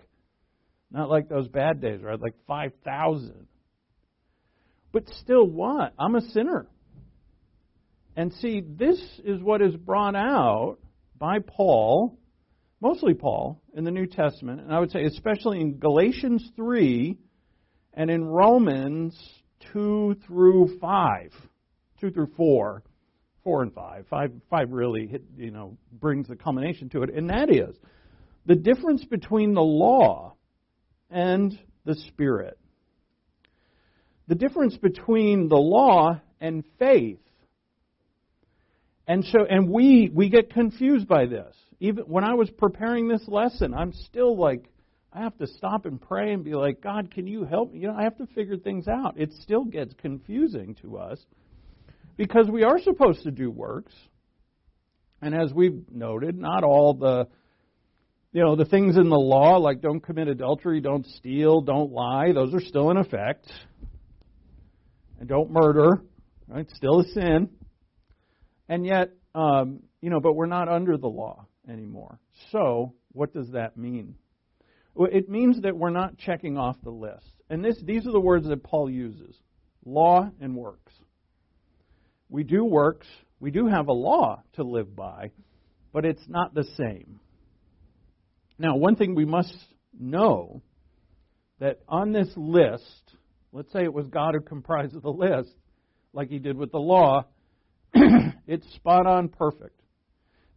Not 0.90 1.10
like 1.10 1.28
those 1.28 1.50
bad 1.50 1.82
days 1.82 2.00
where 2.00 2.10
I 2.10 2.14
had 2.14 2.22
like 2.22 2.36
5,000. 2.48 3.48
But 4.94 5.10
still, 5.22 5.46
what? 5.46 5.94
I'm 6.00 6.16
a 6.16 6.22
sinner. 6.22 6.68
And 8.16 8.32
see, 8.34 8.62
this 8.62 9.00
is 9.26 9.42
what 9.42 9.62
is 9.62 9.76
brought 9.76 10.16
out 10.16 10.78
by 11.18 11.40
Paul, 11.40 12.18
mostly 12.80 13.14
Paul, 13.14 13.62
in 13.76 13.84
the 13.84 13.92
New 13.92 14.08
Testament, 14.08 14.62
and 14.62 14.74
I 14.74 14.80
would 14.80 14.92
say 14.92 15.04
especially 15.04 15.60
in 15.60 15.80
Galatians 15.80 16.50
3 16.56 17.18
and 17.94 18.10
in 18.10 18.24
Romans 18.24 19.18
2 19.74 20.16
through 20.28 20.78
5, 20.80 21.32
2 22.00 22.12
through 22.12 22.32
4 22.38 22.84
four 23.44 23.62
and 23.62 23.74
five. 23.74 24.06
Five, 24.10 24.32
five 24.50 24.72
really, 24.72 25.08
hit, 25.08 25.24
you 25.38 25.52
know, 25.52 25.78
brings 25.92 26.28
the 26.28 26.36
culmination 26.36 26.90
to 26.90 27.04
it, 27.04 27.14
and 27.14 27.30
that 27.30 27.50
is 27.50 27.76
the 28.46 28.56
difference 28.56 29.04
between 29.06 29.54
the 29.54 29.62
law 29.62 30.36
and 31.10 31.58
the 31.86 31.96
Spirit. 31.96 32.58
The 34.28 34.36
difference 34.36 34.78
between 34.78 35.50
the 35.50 35.58
law 35.58 36.22
and 36.40 36.64
faith. 36.80 37.20
And 39.06 39.26
so, 39.26 39.40
and 39.50 39.70
we 39.70 40.10
we 40.14 40.30
get 40.30 40.54
confused 40.54 41.08
by 41.08 41.26
this. 41.26 41.54
Even 41.80 42.06
when 42.06 42.24
I 42.24 42.36
was 42.36 42.50
preparing 42.50 43.10
this 43.10 43.28
lesson, 43.28 43.74
I'm 43.74 43.92
still 43.92 44.38
like, 44.38 44.70
I 45.12 45.20
have 45.20 45.38
to 45.40 45.48
stop 45.48 45.86
and 45.86 46.02
pray 46.02 46.32
and 46.32 46.44
be 46.44 46.56
like, 46.56 46.82
God, 46.82 47.14
can 47.14 47.28
you 47.28 47.44
help 47.44 47.74
me? 47.74 47.80
You 47.80 47.90
know, 47.90 47.96
I 47.96 48.04
have 48.04 48.18
to 48.18 48.28
figure 48.28 48.56
things 48.56 48.88
out. 48.88 49.16
It 49.18 49.34
still 49.42 49.66
gets 49.66 49.94
confusing 49.96 50.76
to 50.82 50.98
us 50.98 51.20
because 52.18 52.48
we 52.50 52.64
are 52.64 52.80
supposed 52.80 53.24
to 53.24 53.32
do 53.32 53.50
works. 53.50 53.94
And 55.22 55.34
as 55.34 55.54
we've 55.54 55.86
noted, 55.92 56.38
not 56.38 56.64
all 56.64 56.94
the 56.94 57.28
you 58.34 58.44
know, 58.44 58.56
the 58.56 58.66
things 58.66 58.98
in 58.98 59.10
the 59.10 59.16
law 59.16 59.58
like 59.58 59.80
don't 59.80 60.02
commit 60.02 60.28
adultery, 60.28 60.82
don't 60.82 61.06
steal, 61.06 61.62
don't 61.62 61.92
lie, 61.92 62.32
those 62.34 62.54
are 62.54 62.60
still 62.60 62.90
in 62.90 62.98
effect. 62.98 63.50
And 65.20 65.30
don't 65.30 65.52
murder, 65.52 66.02
right? 66.48 66.68
Still 66.74 67.02
a 67.02 67.04
sin. 67.14 67.50
And 68.68 68.86
yet, 68.86 69.12
um, 69.36 69.82
you 70.02 70.10
know, 70.10 70.20
but 70.20 70.34
we're 70.34 70.48
not 70.48 70.68
under 70.68 70.98
the 70.98 71.08
law 71.08 71.46
anymore. 71.70 72.20
So, 72.52 72.96
what 73.12 73.34
does 73.34 73.50
that 73.52 73.78
mean? 73.78 74.16
Well, 74.96 75.10
it 75.12 75.30
means 75.30 75.62
that 75.62 75.78
we're 75.78 75.92
not 75.92 76.18
checking 76.18 76.58
off 76.58 76.76
the 76.84 76.90
list. 76.90 77.30
And 77.52 77.64
this, 77.64 77.80
these 77.84 78.08
are 78.08 78.12
the 78.12 78.20
words 78.20 78.48
that 78.48 78.64
Paul 78.64 78.90
uses 78.90 79.36
law 79.86 80.28
and 80.42 80.56
works 80.56 80.94
we 82.34 82.44
do 82.44 82.66
works, 82.66 83.06
we 83.40 83.52
do 83.52 83.68
have 83.68 83.90
a 83.90 83.94
law 83.94 84.42
to 84.54 84.64
live 84.64 84.96
by, 84.96 85.30
but 85.94 86.04
it's 86.04 86.28
not 86.28 86.56
the 86.56 86.64
same. 86.76 87.20
Now, 88.58 88.76
one 88.76 88.96
thing 88.96 89.14
we 89.14 89.24
must 89.24 89.56
know 89.98 90.64
that 91.60 91.82
on 91.88 92.12
this 92.12 92.30
list, 92.36 93.14
let's 93.52 93.72
say 93.72 93.84
it 93.84 93.94
was 93.94 94.08
God 94.08 94.34
who 94.34 94.42
comprised 94.42 95.00
the 95.00 95.10
list, 95.12 95.52
like 96.12 96.30
he 96.30 96.40
did 96.40 96.58
with 96.58 96.72
the 96.72 96.80
law, 96.80 97.26
it's 97.94 98.68
spot 98.74 99.06
on 99.06 99.30
perfect. 99.30 99.80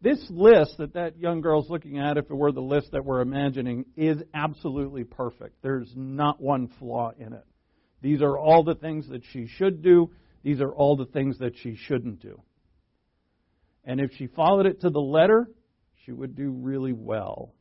This 0.00 0.24
list 0.30 0.78
that 0.78 0.94
that 0.94 1.18
young 1.18 1.42
girl's 1.42 1.68
looking 1.68 1.98
at, 1.98 2.16
if 2.16 2.30
it 2.30 2.34
were 2.34 2.52
the 2.52 2.60
list 2.60 2.92
that 2.92 3.04
we're 3.04 3.20
imagining, 3.20 3.84
is 3.98 4.16
absolutely 4.32 5.04
perfect. 5.04 5.56
There's 5.60 5.92
not 5.94 6.40
one 6.40 6.70
flaw 6.78 7.12
in 7.18 7.34
it. 7.34 7.44
These 8.00 8.22
are 8.22 8.38
all 8.38 8.64
the 8.64 8.76
things 8.76 9.10
that 9.10 9.22
she 9.30 9.46
should 9.46 9.82
do. 9.82 10.10
These 10.46 10.60
are 10.60 10.72
all 10.72 10.94
the 10.94 11.06
things 11.06 11.40
that 11.40 11.56
she 11.56 11.74
shouldn't 11.74 12.20
do. 12.20 12.40
And 13.84 14.00
if 14.00 14.12
she 14.16 14.28
followed 14.28 14.66
it 14.66 14.82
to 14.82 14.90
the 14.90 15.00
letter, 15.00 15.50
she 16.04 16.12
would 16.12 16.36
do 16.36 16.50
really 16.50 16.92
well, 16.92 17.52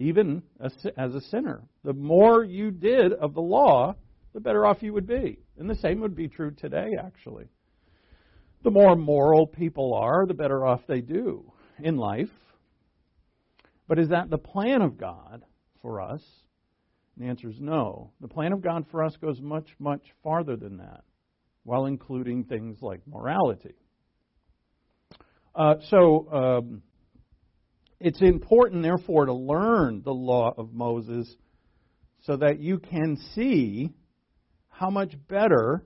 even 0.00 0.42
as 0.58 0.74
a 1.14 1.20
sinner. 1.20 1.62
The 1.84 1.92
more 1.92 2.42
you 2.42 2.72
did 2.72 3.12
of 3.12 3.34
the 3.34 3.40
law, 3.40 3.94
the 4.34 4.40
better 4.40 4.66
off 4.66 4.82
you 4.82 4.94
would 4.94 5.06
be. 5.06 5.38
And 5.58 5.70
the 5.70 5.76
same 5.76 6.00
would 6.00 6.16
be 6.16 6.26
true 6.26 6.50
today, 6.50 6.96
actually. 6.98 7.46
The 8.64 8.72
more 8.72 8.96
moral 8.96 9.46
people 9.46 9.94
are, 9.94 10.26
the 10.26 10.34
better 10.34 10.66
off 10.66 10.80
they 10.88 11.00
do 11.00 11.52
in 11.78 11.98
life. 11.98 12.32
But 13.86 14.00
is 14.00 14.08
that 14.08 14.28
the 14.28 14.38
plan 14.38 14.82
of 14.82 14.98
God 14.98 15.44
for 15.82 16.00
us? 16.00 16.22
And 17.14 17.24
the 17.24 17.30
answer 17.30 17.48
is 17.48 17.60
no. 17.60 18.10
The 18.20 18.26
plan 18.26 18.52
of 18.52 18.60
God 18.60 18.86
for 18.90 19.04
us 19.04 19.16
goes 19.18 19.40
much, 19.40 19.68
much 19.78 20.02
farther 20.24 20.56
than 20.56 20.78
that 20.78 21.04
while 21.66 21.86
including 21.86 22.44
things 22.44 22.78
like 22.80 23.00
morality. 23.08 23.74
Uh, 25.52 25.74
so 25.88 26.28
um, 26.32 26.82
it's 27.98 28.22
important, 28.22 28.84
therefore, 28.84 29.26
to 29.26 29.34
learn 29.34 30.00
the 30.04 30.12
law 30.12 30.54
of 30.56 30.72
Moses 30.72 31.28
so 32.22 32.36
that 32.36 32.60
you 32.60 32.78
can 32.78 33.16
see 33.34 33.90
how 34.68 34.90
much 34.90 35.14
better 35.28 35.84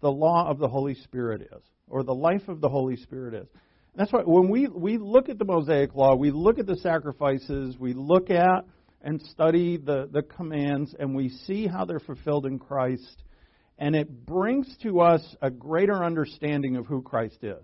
the 0.00 0.10
law 0.10 0.48
of 0.48 0.58
the 0.58 0.68
Holy 0.68 0.94
Spirit 0.94 1.42
is, 1.42 1.62
or 1.88 2.04
the 2.04 2.14
life 2.14 2.46
of 2.46 2.60
the 2.60 2.68
Holy 2.68 2.96
Spirit 2.96 3.34
is. 3.34 3.48
That's 3.96 4.12
why 4.12 4.20
when 4.20 4.48
we, 4.48 4.68
we 4.68 4.96
look 4.96 5.28
at 5.28 5.38
the 5.38 5.44
Mosaic 5.44 5.94
Law, 5.94 6.14
we 6.14 6.30
look 6.30 6.60
at 6.60 6.66
the 6.66 6.76
sacrifices, 6.76 7.76
we 7.80 7.94
look 7.94 8.30
at 8.30 8.64
and 9.02 9.20
study 9.22 9.76
the, 9.76 10.08
the 10.12 10.22
commands, 10.22 10.94
and 11.00 11.16
we 11.16 11.30
see 11.30 11.66
how 11.66 11.84
they're 11.84 11.98
fulfilled 11.98 12.46
in 12.46 12.58
Christ 12.60 13.22
and 13.78 13.94
it 13.94 14.26
brings 14.26 14.74
to 14.82 15.00
us 15.00 15.22
a 15.42 15.50
greater 15.50 16.04
understanding 16.04 16.76
of 16.76 16.86
who 16.86 17.02
Christ 17.02 17.38
is. 17.42 17.62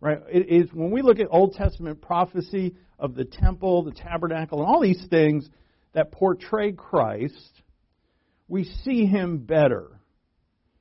Right? 0.00 0.18
It 0.30 0.48
is 0.50 0.72
when 0.72 0.90
we 0.90 1.02
look 1.02 1.18
at 1.20 1.28
Old 1.30 1.54
Testament 1.54 2.02
prophecy 2.02 2.76
of 2.98 3.14
the 3.14 3.24
temple, 3.24 3.84
the 3.84 3.92
tabernacle, 3.92 4.60
and 4.60 4.68
all 4.68 4.80
these 4.80 5.04
things 5.08 5.48
that 5.94 6.12
portray 6.12 6.72
Christ, 6.72 7.62
we 8.48 8.64
see 8.84 9.06
him 9.06 9.38
better. 9.38 10.00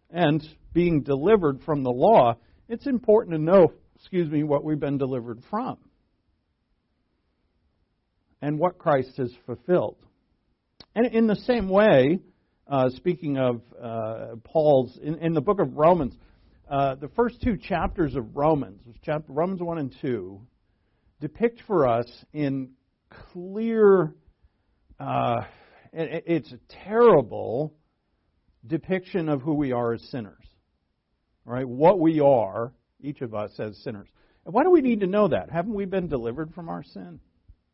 And 0.09 0.43
being 0.73 1.01
delivered 1.01 1.61
from 1.65 1.83
the 1.83 1.91
law, 1.91 2.35
it's 2.67 2.87
important 2.87 3.35
to 3.35 3.41
know, 3.41 3.73
excuse 3.95 4.29
me, 4.29 4.43
what 4.43 4.63
we've 4.63 4.79
been 4.79 4.97
delivered 4.97 5.41
from 5.49 5.77
and 8.41 8.59
what 8.59 8.77
Christ 8.77 9.17
has 9.17 9.33
fulfilled. 9.45 9.97
And 10.93 11.07
in 11.07 11.27
the 11.27 11.35
same 11.35 11.69
way, 11.69 12.19
uh, 12.67 12.89
speaking 12.89 13.37
of 13.37 13.61
uh, 13.81 14.35
Paul's, 14.43 14.97
in, 15.01 15.15
in, 15.19 15.33
the 15.33 15.41
book 15.41 15.59
of 15.59 15.75
Romans, 15.75 16.15
uh, 16.69 16.95
the 16.95 17.09
first 17.09 17.41
two 17.41 17.57
chapters 17.57 18.15
of 18.15 18.35
Romans, 18.35 18.81
chapter, 19.03 19.31
Romans 19.31 19.61
1 19.61 19.77
and 19.77 19.95
2, 20.01 20.41
depict 21.21 21.61
for 21.67 21.87
us 21.87 22.07
in 22.33 22.71
clear, 23.31 24.15
uh, 24.99 25.41
it, 25.93 26.23
it's 26.25 26.51
a 26.51 26.59
terrible 26.87 27.73
depiction 28.65 29.29
of 29.29 29.41
who 29.41 29.53
we 29.53 29.71
are 29.71 29.93
as 29.93 30.01
sinners. 30.09 30.43
Right? 31.45 31.67
What 31.67 31.99
we 31.99 32.19
are, 32.19 32.73
each 32.99 33.21
of 33.21 33.35
us 33.35 33.51
as 33.59 33.77
sinners. 33.83 34.07
And 34.45 34.53
why 34.55 34.63
do 34.63 34.71
we 34.71 34.81
need 34.81 35.01
to 35.01 35.07
know 35.07 35.27
that? 35.27 35.51
Haven't 35.51 35.75
we 35.75 35.85
been 35.85 36.07
delivered 36.07 36.55
from 36.55 36.69
our 36.69 36.83
sin? 36.83 37.19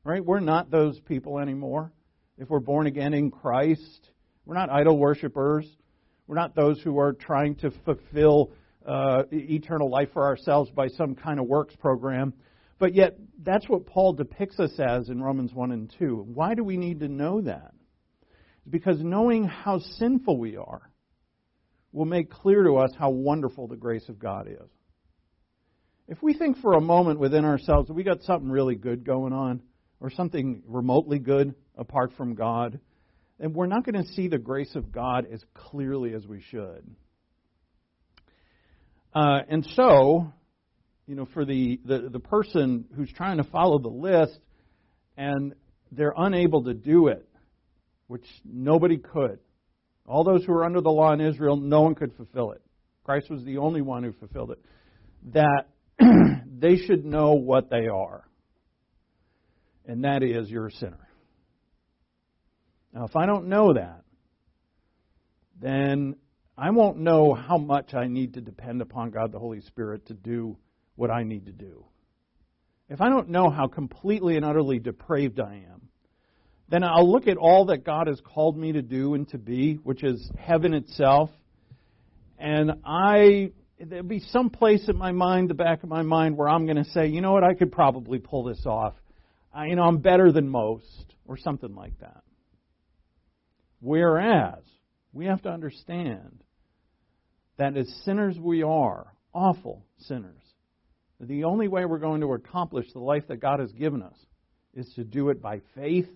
Right? 0.03 0.23
We're 0.23 0.41
not 0.41 0.69
those 0.69 0.99
people 0.99 1.39
anymore. 1.39 1.93
If 2.37 2.49
we're 2.49 2.59
born 2.59 2.87
again 2.87 3.13
in 3.13 3.31
Christ, 3.31 4.09
we're 4.45 4.55
not 4.55 4.69
idol 4.69 4.97
worshippers. 4.97 5.65
We're 6.27 6.35
not 6.35 6.55
those 6.55 6.81
who 6.81 6.99
are 6.99 7.13
trying 7.13 7.55
to 7.57 7.71
fulfill 7.85 8.51
uh, 8.85 9.23
eternal 9.31 9.89
life 9.89 10.09
for 10.13 10.23
ourselves 10.23 10.69
by 10.71 10.87
some 10.87 11.15
kind 11.15 11.39
of 11.39 11.47
works 11.47 11.75
program. 11.75 12.33
But 12.79 12.95
yet, 12.95 13.17
that's 13.43 13.69
what 13.69 13.85
Paul 13.85 14.13
depicts 14.13 14.59
us 14.59 14.71
as 14.79 15.09
in 15.09 15.21
Romans 15.21 15.53
1 15.53 15.71
and 15.71 15.93
2. 15.99 16.25
Why 16.33 16.55
do 16.55 16.63
we 16.63 16.77
need 16.77 17.01
to 17.01 17.07
know 17.07 17.41
that? 17.41 17.73
Because 18.69 18.99
knowing 18.99 19.43
how 19.43 19.79
sinful 19.79 20.37
we 20.37 20.57
are 20.57 20.89
will 21.91 22.05
make 22.05 22.31
clear 22.31 22.63
to 22.63 22.77
us 22.77 22.91
how 22.97 23.09
wonderful 23.09 23.67
the 23.67 23.75
grace 23.75 24.07
of 24.09 24.17
God 24.17 24.47
is. 24.47 24.69
If 26.07 26.23
we 26.23 26.33
think 26.33 26.57
for 26.57 26.73
a 26.73 26.81
moment 26.81 27.19
within 27.19 27.45
ourselves 27.45 27.87
that 27.87 27.93
we 27.93 28.03
got 28.03 28.23
something 28.23 28.49
really 28.49 28.75
good 28.75 29.03
going 29.03 29.33
on, 29.33 29.61
or 30.01 30.09
something 30.09 30.63
remotely 30.67 31.19
good 31.19 31.53
apart 31.77 32.11
from 32.17 32.33
God, 32.33 32.79
and 33.41 33.55
we're 33.55 33.65
not 33.65 33.83
going 33.83 34.01
to 34.01 34.09
see 34.13 34.27
the 34.27 34.37
grace 34.37 34.75
of 34.75 34.91
God 34.91 35.25
as 35.31 35.43
clearly 35.55 36.13
as 36.13 36.25
we 36.27 36.41
should. 36.51 36.85
Uh, 39.13 39.39
and 39.49 39.67
so, 39.75 40.31
you 41.07 41.15
know, 41.15 41.27
for 41.33 41.43
the, 41.43 41.79
the, 41.83 42.09
the 42.11 42.19
person 42.19 42.85
who's 42.95 43.11
trying 43.11 43.37
to 43.37 43.43
follow 43.43 43.79
the 43.79 43.89
list, 43.89 44.39
and 45.17 45.55
they're 45.91 46.13
unable 46.15 46.63
to 46.65 46.73
do 46.75 47.07
it, 47.07 47.27
which 48.07 48.25
nobody 48.45 48.97
could. 48.97 49.39
All 50.07 50.23
those 50.23 50.45
who 50.45 50.53
were 50.53 50.63
under 50.63 50.79
the 50.79 50.91
law 50.91 51.11
in 51.11 51.19
Israel, 51.19 51.57
no 51.57 51.81
one 51.81 51.95
could 51.95 52.13
fulfill 52.15 52.51
it. 52.51 52.61
Christ 53.03 53.29
was 53.31 53.43
the 53.43 53.57
only 53.57 53.81
one 53.81 54.03
who 54.03 54.13
fulfilled 54.13 54.51
it. 54.51 54.59
That 55.33 55.65
they 56.59 56.77
should 56.77 57.05
know 57.05 57.33
what 57.33 57.71
they 57.71 57.87
are, 57.87 58.23
and 59.87 60.03
that 60.03 60.21
is 60.21 60.47
you're 60.47 60.67
a 60.67 60.71
sinner. 60.71 61.07
Now, 62.93 63.05
if 63.05 63.15
I 63.15 63.25
don't 63.25 63.47
know 63.47 63.73
that, 63.73 64.03
then 65.61 66.15
I 66.57 66.71
won't 66.71 66.97
know 66.97 67.33
how 67.33 67.57
much 67.57 67.93
I 67.93 68.07
need 68.07 68.33
to 68.33 68.41
depend 68.41 68.81
upon 68.81 69.11
God 69.11 69.31
the 69.31 69.39
Holy 69.39 69.61
Spirit 69.61 70.07
to 70.07 70.13
do 70.13 70.57
what 70.95 71.09
I 71.09 71.23
need 71.23 71.45
to 71.45 71.51
do. 71.51 71.85
If 72.89 72.99
I 72.99 73.09
don't 73.09 73.29
know 73.29 73.49
how 73.49 73.67
completely 73.67 74.35
and 74.35 74.43
utterly 74.43 74.79
depraved 74.79 75.39
I 75.39 75.63
am, 75.71 75.89
then 76.67 76.83
I'll 76.83 77.09
look 77.09 77.27
at 77.27 77.37
all 77.37 77.65
that 77.65 77.85
God 77.85 78.07
has 78.07 78.19
called 78.21 78.57
me 78.57 78.73
to 78.73 78.81
do 78.81 79.13
and 79.13 79.27
to 79.29 79.37
be, 79.37 79.75
which 79.75 80.03
is 80.03 80.29
heaven 80.37 80.73
itself, 80.73 81.29
and 82.37 82.71
I 82.85 83.51
there'll 83.79 84.03
be 84.03 84.19
some 84.19 84.49
place 84.49 84.87
in 84.87 84.97
my 84.97 85.11
mind, 85.11 85.49
the 85.49 85.53
back 85.53 85.83
of 85.83 85.89
my 85.89 86.01
mind, 86.01 86.37
where 86.37 86.47
I'm 86.47 86.65
going 86.65 86.83
to 86.83 86.89
say, 86.91 87.07
you 87.07 87.21
know 87.21 87.31
what, 87.33 87.43
I 87.43 87.53
could 87.53 87.71
probably 87.71 88.19
pull 88.19 88.43
this 88.43 88.63
off. 88.65 88.93
I, 89.53 89.67
you 89.67 89.75
know, 89.75 89.83
I'm 89.83 89.97
better 89.97 90.31
than 90.31 90.49
most, 90.49 91.15
or 91.27 91.37
something 91.37 91.75
like 91.75 91.99
that. 91.99 92.23
Whereas, 93.81 94.61
we 95.11 95.25
have 95.25 95.41
to 95.41 95.49
understand 95.49 96.43
that 97.57 97.75
as 97.75 97.91
sinners 98.05 98.37
we 98.39 98.63
are, 98.63 99.13
awful 99.33 99.85
sinners, 99.97 100.41
the 101.19 101.43
only 101.43 101.67
way 101.67 101.85
we're 101.85 101.99
going 101.99 102.21
to 102.21 102.33
accomplish 102.33 102.85
the 102.93 102.99
life 102.99 103.27
that 103.27 103.41
God 103.41 103.59
has 103.59 103.71
given 103.73 104.01
us 104.01 104.17
is 104.73 104.91
to 104.95 105.03
do 105.03 105.29
it 105.29 105.41
by 105.41 105.61
faith 105.75 106.09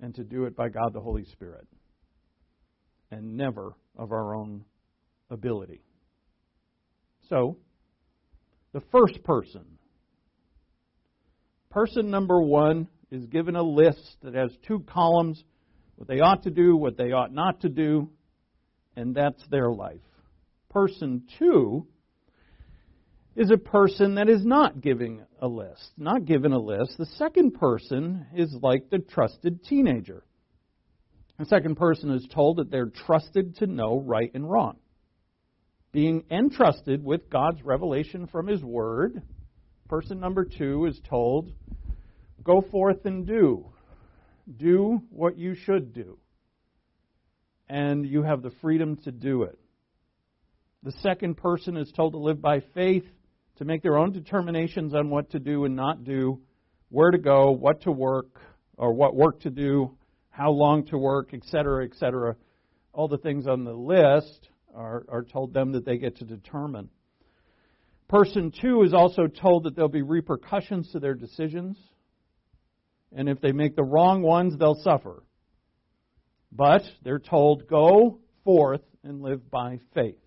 and 0.00 0.14
to 0.16 0.24
do 0.24 0.44
it 0.44 0.56
by 0.56 0.68
God 0.68 0.92
the 0.92 1.00
Holy 1.00 1.24
Spirit, 1.24 1.66
and 3.10 3.36
never 3.36 3.74
of 3.96 4.12
our 4.12 4.34
own 4.34 4.64
ability. 5.30 5.82
So, 7.28 7.56
the 8.72 8.82
first 8.92 9.22
person, 9.24 9.64
person 11.70 12.10
number 12.10 12.40
one, 12.40 12.88
is 13.10 13.26
given 13.26 13.56
a 13.56 13.62
list 13.62 14.16
that 14.22 14.34
has 14.34 14.50
two 14.66 14.80
columns 14.80 15.42
what 15.98 16.06
they 16.06 16.20
ought 16.20 16.44
to 16.44 16.50
do, 16.50 16.76
what 16.76 16.96
they 16.96 17.10
ought 17.10 17.34
not 17.34 17.62
to 17.62 17.68
do, 17.68 18.08
and 18.94 19.16
that's 19.16 19.42
their 19.50 19.68
life. 19.72 19.98
Person 20.70 21.24
two 21.40 21.88
is 23.34 23.50
a 23.50 23.58
person 23.58 24.14
that 24.14 24.28
is 24.28 24.44
not 24.46 24.80
giving 24.80 25.22
a 25.40 25.48
list, 25.48 25.90
not 25.96 26.24
given 26.24 26.52
a 26.52 26.58
list. 26.58 26.96
The 26.98 27.06
second 27.06 27.54
person 27.54 28.26
is 28.36 28.54
like 28.62 28.90
the 28.90 29.00
trusted 29.00 29.64
teenager. 29.64 30.22
The 31.36 31.46
second 31.46 31.76
person 31.76 32.12
is 32.12 32.26
told 32.32 32.58
that 32.58 32.70
they're 32.70 32.92
trusted 33.06 33.56
to 33.56 33.66
know 33.66 33.98
right 33.98 34.30
and 34.32 34.48
wrong. 34.48 34.76
Being 35.90 36.22
entrusted 36.30 37.02
with 37.02 37.28
God's 37.28 37.62
revelation 37.64 38.28
from 38.28 38.46
His 38.46 38.62
Word, 38.62 39.20
person 39.88 40.20
number 40.20 40.44
two 40.44 40.86
is 40.86 41.00
told, 41.08 41.50
Go 42.44 42.60
forth 42.70 43.04
and 43.04 43.26
do 43.26 43.72
do 44.56 45.02
what 45.10 45.36
you 45.36 45.54
should 45.54 45.92
do. 45.92 46.18
And 47.68 48.06
you 48.06 48.22
have 48.22 48.42
the 48.42 48.52
freedom 48.62 48.96
to 49.04 49.12
do 49.12 49.42
it. 49.42 49.58
The 50.82 50.92
second 51.02 51.36
person 51.36 51.76
is 51.76 51.92
told 51.92 52.12
to 52.12 52.18
live 52.18 52.40
by 52.40 52.60
faith, 52.74 53.04
to 53.56 53.64
make 53.64 53.82
their 53.82 53.98
own 53.98 54.12
determinations 54.12 54.94
on 54.94 55.10
what 55.10 55.30
to 55.30 55.38
do 55.38 55.64
and 55.64 55.74
not 55.74 56.04
do, 56.04 56.40
where 56.88 57.10
to 57.10 57.18
go, 57.18 57.50
what 57.50 57.82
to 57.82 57.92
work, 57.92 58.40
or 58.76 58.92
what 58.92 59.14
work 59.14 59.40
to 59.40 59.50
do, 59.50 59.96
how 60.30 60.50
long 60.50 60.86
to 60.86 60.96
work, 60.96 61.34
etc., 61.34 61.84
etc. 61.84 62.36
All 62.92 63.08
the 63.08 63.18
things 63.18 63.46
on 63.46 63.64
the 63.64 63.72
list 63.72 64.48
are, 64.74 65.04
are 65.08 65.24
told 65.24 65.52
them 65.52 65.72
that 65.72 65.84
they 65.84 65.98
get 65.98 66.16
to 66.18 66.24
determine. 66.24 66.88
Person 68.08 68.52
two 68.52 68.82
is 68.82 68.94
also 68.94 69.26
told 69.26 69.64
that 69.64 69.74
there'll 69.74 69.90
be 69.90 70.02
repercussions 70.02 70.90
to 70.92 71.00
their 71.00 71.14
decisions 71.14 71.76
and 73.14 73.28
if 73.28 73.40
they 73.40 73.52
make 73.52 73.76
the 73.76 73.84
wrong 73.84 74.22
ones, 74.22 74.56
they'll 74.58 74.80
suffer. 74.82 75.22
But 76.52 76.82
they're 77.02 77.18
told, 77.18 77.68
go 77.68 78.20
forth 78.44 78.82
and 79.02 79.22
live 79.22 79.50
by 79.50 79.80
faith. 79.94 80.18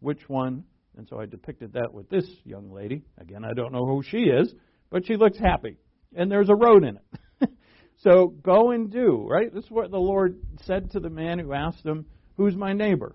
Which 0.00 0.28
one? 0.28 0.64
And 0.96 1.08
so 1.08 1.18
I 1.18 1.26
depicted 1.26 1.72
that 1.74 1.92
with 1.92 2.08
this 2.10 2.26
young 2.44 2.70
lady. 2.70 3.02
Again, 3.18 3.44
I 3.44 3.54
don't 3.54 3.72
know 3.72 3.86
who 3.86 4.02
she 4.02 4.24
is, 4.24 4.52
but 4.90 5.06
she 5.06 5.16
looks 5.16 5.38
happy. 5.38 5.76
And 6.14 6.30
there's 6.30 6.50
a 6.50 6.54
road 6.54 6.84
in 6.84 6.98
it. 7.40 7.50
so 7.98 8.26
go 8.26 8.72
and 8.72 8.90
do, 8.90 9.26
right? 9.28 9.52
This 9.52 9.64
is 9.64 9.70
what 9.70 9.90
the 9.90 9.98
Lord 9.98 10.38
said 10.64 10.90
to 10.90 11.00
the 11.00 11.08
man 11.08 11.38
who 11.38 11.52
asked 11.52 11.84
him, 11.84 12.06
Who's 12.36 12.56
my 12.56 12.72
neighbor? 12.72 13.14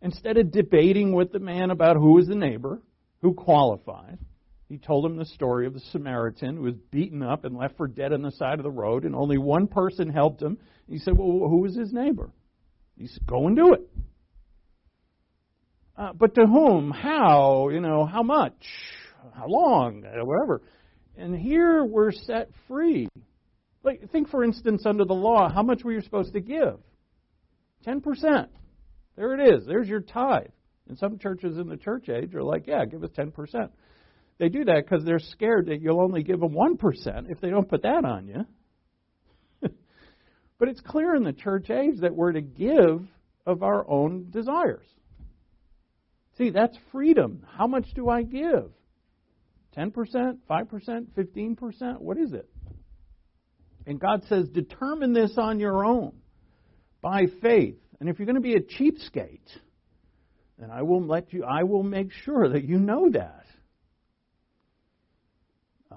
Instead 0.00 0.36
of 0.36 0.52
debating 0.52 1.12
with 1.12 1.32
the 1.32 1.38
man 1.38 1.70
about 1.70 1.96
who 1.96 2.18
is 2.18 2.28
the 2.28 2.34
neighbor, 2.34 2.80
who 3.20 3.34
qualified, 3.34 4.18
he 4.68 4.76
told 4.76 5.06
him 5.06 5.16
the 5.16 5.24
story 5.24 5.66
of 5.66 5.72
the 5.72 5.80
Samaritan 5.80 6.56
who 6.56 6.62
was 6.62 6.74
beaten 6.90 7.22
up 7.22 7.44
and 7.44 7.56
left 7.56 7.76
for 7.78 7.88
dead 7.88 8.12
on 8.12 8.20
the 8.22 8.30
side 8.32 8.58
of 8.58 8.64
the 8.64 8.70
road, 8.70 9.04
and 9.04 9.14
only 9.14 9.38
one 9.38 9.66
person 9.66 10.10
helped 10.10 10.42
him. 10.42 10.58
He 10.86 10.98
said, 10.98 11.16
Well, 11.16 11.48
who 11.48 11.62
was 11.62 11.74
his 11.74 11.92
neighbor? 11.92 12.30
He 12.96 13.06
said, 13.06 13.26
Go 13.26 13.46
and 13.46 13.56
do 13.56 13.72
it. 13.72 13.88
Uh, 15.96 16.12
but 16.12 16.34
to 16.34 16.46
whom? 16.46 16.90
How? 16.90 17.70
You 17.70 17.80
know, 17.80 18.04
how 18.04 18.22
much? 18.22 18.62
How 19.34 19.46
long? 19.48 20.04
Uh, 20.04 20.24
whatever. 20.24 20.62
And 21.16 21.34
here 21.34 21.82
we're 21.82 22.12
set 22.12 22.50
free. 22.68 23.08
Like, 23.82 24.10
think, 24.10 24.28
for 24.28 24.44
instance, 24.44 24.82
under 24.84 25.04
the 25.04 25.14
law, 25.14 25.48
how 25.48 25.62
much 25.62 25.82
were 25.82 25.92
you 25.92 26.02
supposed 26.02 26.34
to 26.34 26.40
give? 26.40 26.78
10%. 27.86 28.46
There 29.16 29.34
it 29.34 29.54
is. 29.54 29.66
There's 29.66 29.88
your 29.88 30.00
tithe. 30.00 30.48
And 30.88 30.98
some 30.98 31.18
churches 31.18 31.58
in 31.58 31.68
the 31.68 31.76
church 31.76 32.08
age 32.08 32.34
are 32.34 32.42
like, 32.42 32.66
yeah, 32.66 32.84
give 32.84 33.02
us 33.02 33.10
10%. 33.16 33.70
They 34.38 34.48
do 34.48 34.64
that 34.64 34.84
because 34.84 35.04
they're 35.04 35.18
scared 35.18 35.66
that 35.66 35.80
you'll 35.80 36.00
only 36.00 36.22
give 36.22 36.40
them 36.40 36.52
1% 36.52 37.30
if 37.30 37.40
they 37.40 37.50
don't 37.50 37.68
put 37.68 37.82
that 37.82 38.04
on 38.04 38.28
you. 38.28 38.46
but 40.58 40.68
it's 40.68 40.80
clear 40.80 41.14
in 41.14 41.24
the 41.24 41.32
church 41.32 41.70
age 41.70 42.00
that 42.00 42.14
we're 42.14 42.32
to 42.32 42.40
give 42.40 43.06
of 43.44 43.62
our 43.62 43.88
own 43.88 44.30
desires. 44.30 44.86
See, 46.36 46.50
that's 46.50 46.76
freedom. 46.92 47.44
How 47.56 47.66
much 47.66 47.86
do 47.94 48.08
I 48.08 48.22
give? 48.22 48.70
10%, 49.76 49.92
5%, 50.48 51.06
15%? 51.16 52.00
What 52.00 52.16
is 52.16 52.32
it? 52.32 52.48
And 53.86 53.98
God 53.98 54.22
says, 54.28 54.48
determine 54.48 55.12
this 55.12 55.32
on 55.36 55.58
your 55.58 55.84
own 55.84 56.12
by 57.00 57.26
faith. 57.42 57.78
And 57.98 58.08
if 58.08 58.18
you're 58.18 58.26
going 58.26 58.36
to 58.36 58.40
be 58.40 58.54
a 58.54 58.60
cheapskate, 58.60 59.48
then 60.58 60.70
I 60.70 60.82
will 60.82 61.04
let 61.04 61.32
you 61.32 61.44
I 61.44 61.64
will 61.64 61.82
make 61.82 62.12
sure 62.12 62.48
that 62.50 62.64
you 62.64 62.78
know 62.78 63.08
that. 63.10 63.46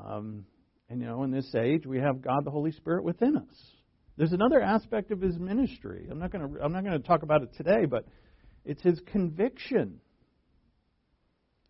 Um, 0.03 0.45
and 0.89 0.99
you 0.99 1.07
know, 1.07 1.23
in 1.23 1.31
this 1.31 1.53
age, 1.55 1.85
we 1.85 1.99
have 1.99 2.21
God 2.21 2.45
the 2.45 2.51
Holy 2.51 2.71
Spirit 2.71 3.03
within 3.03 3.37
us. 3.37 3.55
There's 4.17 4.33
another 4.33 4.61
aspect 4.61 5.11
of 5.11 5.21
his 5.21 5.37
ministry. 5.39 6.07
I'm 6.11 6.19
not 6.19 6.31
going 6.31 6.53
to 6.53 6.61
I'm 6.61 6.73
not 6.73 6.83
going 6.83 6.99
to 6.99 7.07
talk 7.07 7.23
about 7.23 7.43
it 7.43 7.55
today, 7.55 7.85
but 7.85 8.05
it's 8.65 8.81
his 8.83 8.99
conviction. 9.11 9.99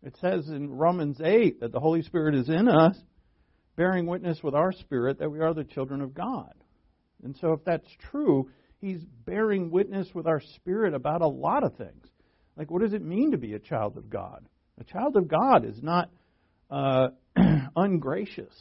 It 0.03 0.17
says 0.19 0.47
in 0.49 0.71
Romans 0.71 1.21
8 1.23 1.59
that 1.59 1.71
the 1.71 1.79
Holy 1.79 2.01
Spirit 2.01 2.33
is 2.33 2.49
in 2.49 2.67
us, 2.67 2.97
bearing 3.75 4.07
witness 4.07 4.41
with 4.43 4.55
our 4.55 4.71
spirit 4.71 5.19
that 5.19 5.29
we 5.29 5.39
are 5.39 5.53
the 5.53 5.63
children 5.63 6.01
of 6.01 6.13
God. 6.13 6.53
And 7.23 7.37
so, 7.39 7.53
if 7.53 7.63
that's 7.63 7.87
true, 8.09 8.49
he's 8.79 9.03
bearing 9.25 9.69
witness 9.69 10.07
with 10.13 10.25
our 10.25 10.41
spirit 10.55 10.95
about 10.95 11.21
a 11.21 11.27
lot 11.27 11.63
of 11.63 11.75
things. 11.75 12.07
Like, 12.57 12.71
what 12.71 12.81
does 12.81 12.93
it 12.93 13.03
mean 13.03 13.31
to 13.31 13.37
be 13.37 13.53
a 13.53 13.59
child 13.59 13.97
of 13.97 14.09
God? 14.09 14.45
A 14.79 14.83
child 14.83 15.15
of 15.15 15.27
God 15.27 15.63
is 15.65 15.81
not 15.81 16.09
uh, 16.71 17.09
ungracious. 17.75 18.53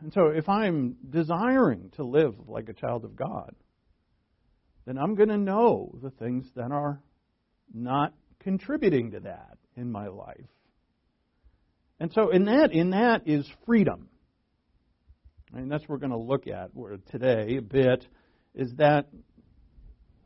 And 0.00 0.12
so, 0.12 0.28
if 0.28 0.48
I'm 0.48 0.96
desiring 1.08 1.90
to 1.96 2.04
live 2.04 2.34
like 2.46 2.68
a 2.68 2.74
child 2.74 3.04
of 3.04 3.16
God, 3.16 3.54
then 4.86 4.98
I'm 4.98 5.14
going 5.14 5.30
to 5.30 5.38
know 5.38 5.98
the 6.02 6.10
things 6.10 6.46
that 6.54 6.70
are 6.70 7.00
not 7.74 8.14
contributing 8.40 9.12
to 9.12 9.20
that 9.20 9.58
in 9.74 9.90
my 9.90 10.06
life. 10.06 10.46
And 11.98 12.12
so, 12.12 12.30
in 12.30 12.44
that, 12.44 12.72
in 12.72 12.90
that 12.90 13.26
is 13.26 13.50
freedom. 13.64 14.08
And 15.54 15.70
that's 15.70 15.82
what 15.82 15.90
we're 15.90 16.08
going 16.08 16.10
to 16.10 16.18
look 16.18 16.46
at 16.46 16.70
today 17.10 17.56
a 17.56 17.62
bit. 17.62 18.06
Is 18.54 18.72
that 18.76 19.06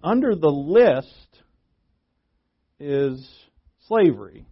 under 0.02 0.34
the 0.34 0.48
list 0.48 1.42
is 2.78 3.28
slavery. 3.86 4.46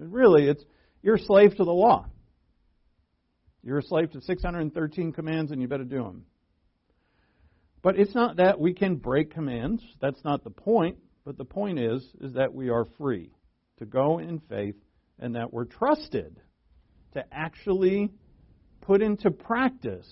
And 0.00 0.12
really, 0.12 0.48
it's 0.48 0.64
you're 1.02 1.16
a 1.16 1.20
slave 1.20 1.56
to 1.56 1.64
the 1.64 1.72
law. 1.72 2.06
You're 3.62 3.78
a 3.78 3.82
slave 3.82 4.10
to 4.12 4.20
613 4.22 5.12
commands, 5.12 5.50
and 5.50 5.60
you 5.60 5.68
better 5.68 5.84
do 5.84 6.02
them. 6.02 6.24
But 7.82 7.98
it's 7.98 8.14
not 8.14 8.36
that 8.36 8.58
we 8.58 8.74
can 8.74 8.96
break 8.96 9.32
commands. 9.32 9.82
That's 10.00 10.22
not 10.24 10.44
the 10.44 10.50
point. 10.50 10.98
But 11.24 11.36
the 11.36 11.44
point 11.44 11.78
is, 11.78 12.02
is 12.20 12.34
that 12.34 12.52
we 12.54 12.70
are 12.70 12.86
free 12.98 13.30
to 13.78 13.86
go 13.86 14.18
in 14.18 14.40
faith, 14.48 14.76
and 15.18 15.36
that 15.36 15.52
we're 15.52 15.64
trusted 15.64 16.40
to 17.12 17.24
actually 17.30 18.10
put 18.80 19.02
into 19.02 19.30
practice 19.30 20.06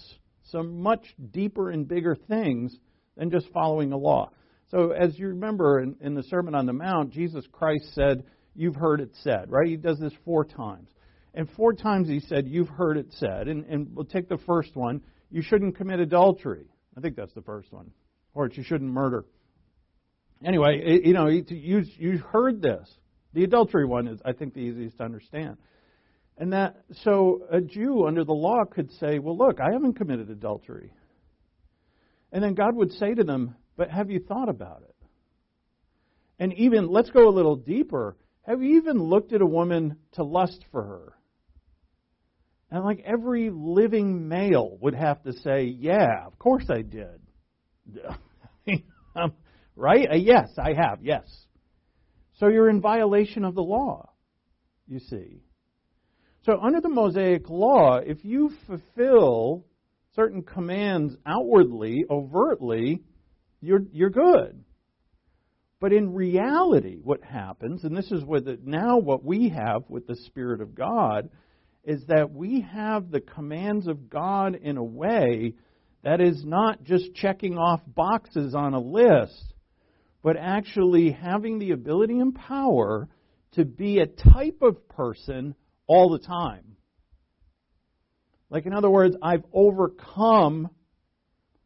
some 0.44 0.83
much 0.83 1.14
deeper 1.31 1.70
and 1.70 1.88
bigger 1.88 2.14
things 2.14 2.77
than 3.16 3.31
just 3.31 3.48
following 3.53 3.92
a 3.92 3.96
law. 3.96 4.31
So, 4.70 4.90
as 4.90 5.18
you 5.18 5.29
remember 5.29 5.81
in, 5.81 5.96
in, 6.01 6.14
the 6.14 6.22
Sermon 6.24 6.55
on 6.55 6.66
the 6.66 6.74
Mount, 6.74 7.11
Jesus 7.11 7.46
Christ 7.51 7.94
said, 7.94 8.24
You've 8.58 8.74
heard 8.74 9.00
it 9.00 9.12
said, 9.22 9.52
right? 9.52 9.68
He 9.68 9.76
does 9.76 10.00
this 10.00 10.12
four 10.24 10.44
times. 10.44 10.90
And 11.32 11.48
four 11.50 11.72
times 11.72 12.08
he 12.08 12.18
said, 12.18 12.48
You've 12.48 12.68
heard 12.68 12.96
it 12.96 13.06
said. 13.12 13.46
And, 13.46 13.64
and 13.66 13.94
we'll 13.94 14.04
take 14.04 14.28
the 14.28 14.38
first 14.38 14.74
one 14.74 15.00
you 15.30 15.42
shouldn't 15.42 15.76
commit 15.76 16.00
adultery. 16.00 16.64
I 16.96 17.00
think 17.00 17.14
that's 17.14 17.32
the 17.34 17.42
first 17.42 17.72
one. 17.72 17.92
Or 18.34 18.48
you 18.52 18.64
shouldn't 18.64 18.90
murder. 18.90 19.24
Anyway, 20.44 20.80
it, 20.82 21.04
you 21.06 21.12
know, 21.12 21.28
you, 21.28 21.84
you 21.96 22.18
heard 22.18 22.60
this. 22.60 22.88
The 23.34 23.44
adultery 23.44 23.86
one 23.86 24.08
is, 24.08 24.20
I 24.24 24.32
think, 24.32 24.54
the 24.54 24.60
easiest 24.60 24.96
to 24.98 25.04
understand. 25.04 25.58
And 26.36 26.52
that, 26.52 26.76
so 27.02 27.42
a 27.50 27.60
Jew 27.60 28.06
under 28.06 28.24
the 28.24 28.32
law 28.32 28.64
could 28.64 28.90
say, 28.92 29.18
well, 29.18 29.36
look, 29.36 29.60
I 29.60 29.72
haven't 29.72 29.94
committed 29.94 30.30
adultery. 30.30 30.92
And 32.32 32.42
then 32.42 32.54
God 32.54 32.74
would 32.74 32.92
say 32.92 33.14
to 33.14 33.24
them, 33.24 33.54
but 33.76 33.90
have 33.90 34.10
you 34.10 34.20
thought 34.20 34.48
about 34.48 34.82
it? 34.82 34.94
And 36.38 36.52
even, 36.54 36.88
let's 36.88 37.10
go 37.10 37.28
a 37.28 37.30
little 37.30 37.56
deeper. 37.56 38.16
Have 38.48 38.62
you 38.62 38.78
even 38.78 38.96
looked 38.96 39.34
at 39.34 39.42
a 39.42 39.46
woman 39.46 39.98
to 40.12 40.24
lust 40.24 40.64
for 40.72 40.82
her? 40.82 41.12
And 42.70 42.82
like 42.82 43.02
every 43.04 43.50
living 43.52 44.26
male 44.26 44.78
would 44.80 44.94
have 44.94 45.22
to 45.24 45.34
say, 45.34 45.64
yeah, 45.64 46.26
of 46.26 46.38
course 46.38 46.64
I 46.70 46.82
did. 46.82 47.20
Um, 49.16 49.32
right? 49.74 50.06
Uh, 50.08 50.16
yes, 50.16 50.50
I 50.58 50.74
have, 50.74 51.02
yes. 51.02 51.24
So 52.34 52.46
you're 52.46 52.68
in 52.68 52.80
violation 52.80 53.44
of 53.44 53.56
the 53.56 53.62
law, 53.62 54.11
you 54.87 55.00
see. 55.00 55.42
So, 56.42 56.61
under 56.62 56.80
the 56.80 56.90
Mosaic 56.90 57.48
law, 57.48 57.96
if 57.96 58.24
you 58.24 58.52
fulfill 58.66 59.64
certain 60.14 60.42
commands 60.42 61.16
outwardly, 61.26 62.04
overtly, 62.08 63.02
you're, 63.61 63.80
you're 63.90 64.11
good. 64.11 64.62
But 65.80 65.92
in 65.92 66.12
reality, 66.12 66.96
what 67.02 67.22
happens, 67.22 67.84
and 67.84 67.96
this 67.96 68.10
is 68.10 68.24
what 68.24 68.44
the, 68.44 68.58
now 68.62 68.98
what 68.98 69.24
we 69.24 69.50
have 69.50 69.84
with 69.88 70.06
the 70.06 70.16
Spirit 70.16 70.60
of 70.60 70.74
God, 70.74 71.30
is 71.84 72.04
that 72.08 72.32
we 72.32 72.62
have 72.72 73.10
the 73.10 73.20
commands 73.20 73.86
of 73.86 74.10
God 74.10 74.56
in 74.56 74.76
a 74.76 74.84
way 74.84 75.54
that 76.02 76.20
is 76.20 76.44
not 76.44 76.82
just 76.82 77.14
checking 77.14 77.56
off 77.56 77.80
boxes 77.86 78.54
on 78.54 78.74
a 78.74 78.80
list, 78.80 79.54
but 80.22 80.36
actually 80.36 81.12
having 81.12 81.58
the 81.58 81.70
ability 81.70 82.18
and 82.18 82.34
power 82.34 83.08
to 83.52 83.64
be 83.64 84.00
a 84.00 84.06
type 84.06 84.58
of 84.62 84.88
person 84.88 85.54
all 85.86 86.10
the 86.10 86.18
time. 86.18 86.76
Like, 88.50 88.66
in 88.66 88.74
other 88.74 88.90
words, 88.90 89.16
I've 89.22 89.44
overcome 89.52 90.70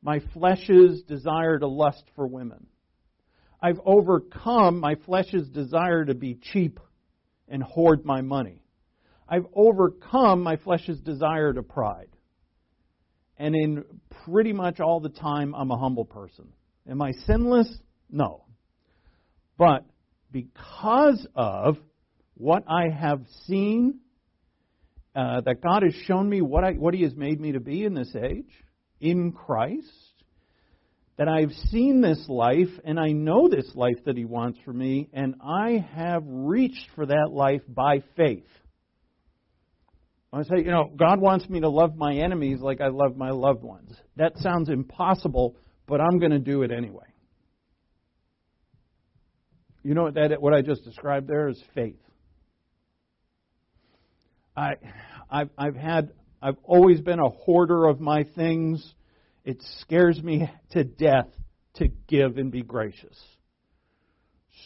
my 0.02 0.20
flesh's 0.34 1.02
desire 1.02 1.58
to 1.58 1.66
lust 1.66 2.04
for 2.14 2.26
women. 2.26 2.66
I've 3.62 3.80
overcome 3.86 4.80
my 4.80 4.96
flesh's 5.06 5.48
desire 5.48 6.04
to 6.04 6.14
be 6.14 6.34
cheap 6.52 6.80
and 7.48 7.62
hoard 7.62 8.04
my 8.04 8.20
money. 8.20 8.62
I've 9.28 9.46
overcome 9.54 10.42
my 10.42 10.56
flesh's 10.56 10.98
desire 11.00 11.52
to 11.52 11.62
pride. 11.62 12.08
And 13.38 13.54
in 13.54 13.84
pretty 14.24 14.52
much 14.52 14.80
all 14.80 15.00
the 15.00 15.08
time, 15.08 15.54
I'm 15.54 15.70
a 15.70 15.78
humble 15.78 16.04
person. 16.04 16.48
Am 16.88 17.00
I 17.00 17.12
sinless? 17.26 17.72
No. 18.10 18.44
But 19.56 19.86
because 20.32 21.26
of 21.34 21.76
what 22.34 22.64
I 22.68 22.88
have 22.88 23.22
seen 23.46 24.00
uh, 25.14 25.42
that 25.42 25.60
God 25.60 25.82
has 25.82 25.94
shown 26.06 26.28
me 26.28 26.40
what, 26.40 26.64
I, 26.64 26.72
what 26.72 26.94
He 26.94 27.02
has 27.02 27.14
made 27.14 27.40
me 27.40 27.52
to 27.52 27.60
be 27.60 27.84
in 27.84 27.94
this 27.94 28.14
age, 28.16 28.50
in 29.00 29.32
Christ, 29.32 29.92
that 31.18 31.28
I've 31.28 31.52
seen 31.70 32.00
this 32.00 32.24
life 32.28 32.70
and 32.84 32.98
I 32.98 33.12
know 33.12 33.48
this 33.48 33.70
life 33.74 34.04
that 34.06 34.16
He 34.16 34.24
wants 34.24 34.58
for 34.64 34.72
me, 34.72 35.08
and 35.12 35.34
I 35.42 35.84
have 35.94 36.22
reached 36.26 36.86
for 36.94 37.06
that 37.06 37.30
life 37.30 37.62
by 37.68 38.02
faith. 38.16 38.46
I 40.32 40.42
say, 40.44 40.64
you 40.64 40.70
know, 40.70 40.90
God 40.96 41.20
wants 41.20 41.48
me 41.50 41.60
to 41.60 41.68
love 41.68 41.94
my 41.94 42.14
enemies 42.14 42.60
like 42.60 42.80
I 42.80 42.88
love 42.88 43.16
my 43.16 43.30
loved 43.30 43.62
ones. 43.62 43.94
That 44.16 44.32
sounds 44.38 44.70
impossible, 44.70 45.56
but 45.86 46.00
I'm 46.00 46.18
going 46.18 46.30
to 46.30 46.38
do 46.38 46.62
it 46.62 46.70
anyway. 46.70 47.04
You 49.82 49.94
know 49.94 50.04
what 50.04 50.14
that 50.14 50.40
what 50.40 50.54
I 50.54 50.62
just 50.62 50.84
described 50.84 51.28
there 51.28 51.48
is 51.48 51.62
faith. 51.74 51.98
I, 54.56 54.74
I've, 55.30 55.50
I've 55.56 55.76
had, 55.76 56.12
I've 56.40 56.56
always 56.64 57.00
been 57.00 57.18
a 57.18 57.28
hoarder 57.28 57.86
of 57.86 58.00
my 58.00 58.24
things. 58.24 58.94
It 59.44 59.62
scares 59.80 60.22
me 60.22 60.48
to 60.70 60.84
death 60.84 61.28
to 61.74 61.88
give 62.06 62.36
and 62.36 62.50
be 62.50 62.62
gracious. 62.62 63.18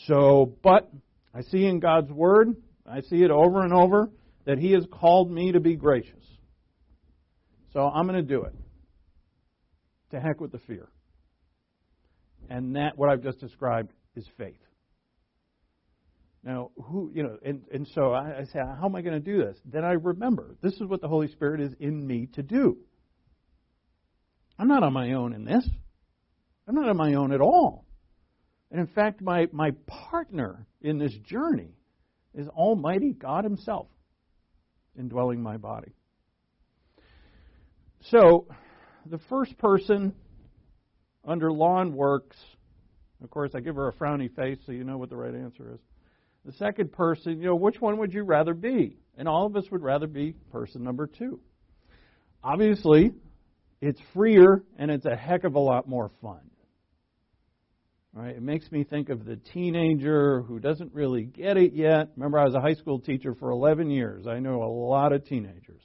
So, 0.07 0.57
but 0.63 0.91
I 1.35 1.43
see 1.43 1.67
in 1.67 1.81
God's 1.81 2.11
Word, 2.11 2.57
I 2.87 3.01
see 3.03 3.23
it 3.23 3.31
over 3.31 3.63
and 3.63 3.73
over, 3.73 4.11
that 4.45 4.59
He 4.59 4.73
has 4.73 4.85
called 4.91 5.31
me 5.31 5.53
to 5.53 5.61
be 5.61 5.77
gracious. 5.77 6.23
So 7.73 7.81
I'm 7.81 8.07
going 8.07 8.17
to 8.17 8.35
do 8.35 8.43
it. 8.43 8.55
To 10.13 10.21
heck 10.21 10.41
with 10.41 10.53
the 10.53 10.59
fear. 10.59 10.89
And 12.49 12.77
that, 12.77 12.97
what 12.97 13.09
I've 13.09 13.23
just 13.23 13.41
described, 13.41 13.93
is 14.15 14.27
faith. 14.39 14.55
Now, 16.45 16.71
who, 16.77 17.11
you 17.13 17.25
know, 17.25 17.39
and, 17.45 17.63
and 17.73 17.89
so 17.93 18.13
I, 18.13 18.39
I 18.39 18.45
say, 18.45 18.61
how 18.61 18.85
am 18.87 18.95
I 18.95 19.03
going 19.03 19.21
to 19.21 19.21
do 19.21 19.39
this? 19.39 19.59
Then 19.65 19.85
I 19.85 19.93
remember, 19.93 20.57
this 20.63 20.75
is 20.75 20.83
what 20.83 21.01
the 21.01 21.09
Holy 21.09 21.27
Spirit 21.29 21.61
is 21.61 21.73
in 21.81 22.07
me 22.07 22.29
to 22.35 22.43
do. 22.43 22.79
I'm 24.59 24.69
not 24.69 24.83
on 24.83 24.93
my 24.93 25.13
own 25.13 25.33
in 25.33 25.45
this. 25.45 25.69
I'm 26.67 26.75
not 26.75 26.89
on 26.89 26.97
my 26.97 27.15
own 27.15 27.33
at 27.33 27.41
all. 27.41 27.85
And 28.71 28.81
in 28.81 28.87
fact, 28.87 29.21
my, 29.21 29.49
my 29.53 29.73
partner 29.87 30.67
in 30.81 30.99
this 30.99 31.13
journey 31.13 31.77
is 32.35 32.49
Almighty 32.49 33.13
God 33.13 33.45
Himself 33.45 33.87
indwelling 34.99 35.43
my 35.43 35.57
body. 35.57 35.93
So, 38.11 38.47
the 39.05 39.19
first 39.29 39.57
person 39.59 40.15
under 41.25 41.53
law 41.53 41.81
and 41.81 41.95
works, 41.95 42.37
of 43.23 43.31
course, 43.31 43.53
I 43.55 43.61
give 43.61 43.77
her 43.77 43.89
a 43.89 43.93
frowny 43.93 44.35
face 44.35 44.59
so 44.67 44.73
you 44.73 44.85
know 44.85 44.99
what 44.99 45.11
the 45.11 45.17
right 45.17 45.35
answer 45.35 45.73
is. 45.75 45.81
The 46.45 46.53
second 46.53 46.93
person, 46.93 47.41
you 47.41 47.47
know, 47.47 47.57
which 47.57 47.81
one 47.81 47.99
would 47.99 48.13
you 48.13 48.23
rather 48.23 48.55
be? 48.55 48.97
And 49.17 49.27
all 49.27 49.47
of 49.47 49.57
us 49.57 49.65
would 49.71 49.83
rather 49.83 50.07
be 50.07 50.35
person 50.53 50.85
number 50.85 51.07
two. 51.07 51.41
Obviously, 52.45 53.13
it's 53.81 54.01
freer 54.15 54.65
and 54.79 54.91
it's 54.91 55.07
a 55.07 55.17
heck 55.17 55.45
of 55.45 55.55
a 55.55 55.61
lot 55.61 55.89
more 55.89 56.11
fun. 56.23 56.51
Right? 58.13 58.35
It 58.35 58.43
makes 58.43 58.73
me 58.73 58.83
think 58.83 59.11
of 59.11 59.27
the 59.27 59.37
teenager 59.37 60.41
who 60.41 60.59
doesn't 60.59 60.95
really 60.95 61.25
get 61.25 61.59
it 61.59 61.75
yet. 61.75 62.09
Remember, 62.17 62.39
I 62.39 62.45
was 62.45 62.55
a 62.55 62.61
high 62.61 62.75
school 62.75 62.99
teacher 62.99 63.35
for 63.35 63.51
11 63.51 63.91
years. 63.91 64.27
I 64.27 64.39
know 64.39 64.63
a 64.63 64.73
lot 64.73 65.13
of 65.13 65.27
teenagers. 65.27 65.83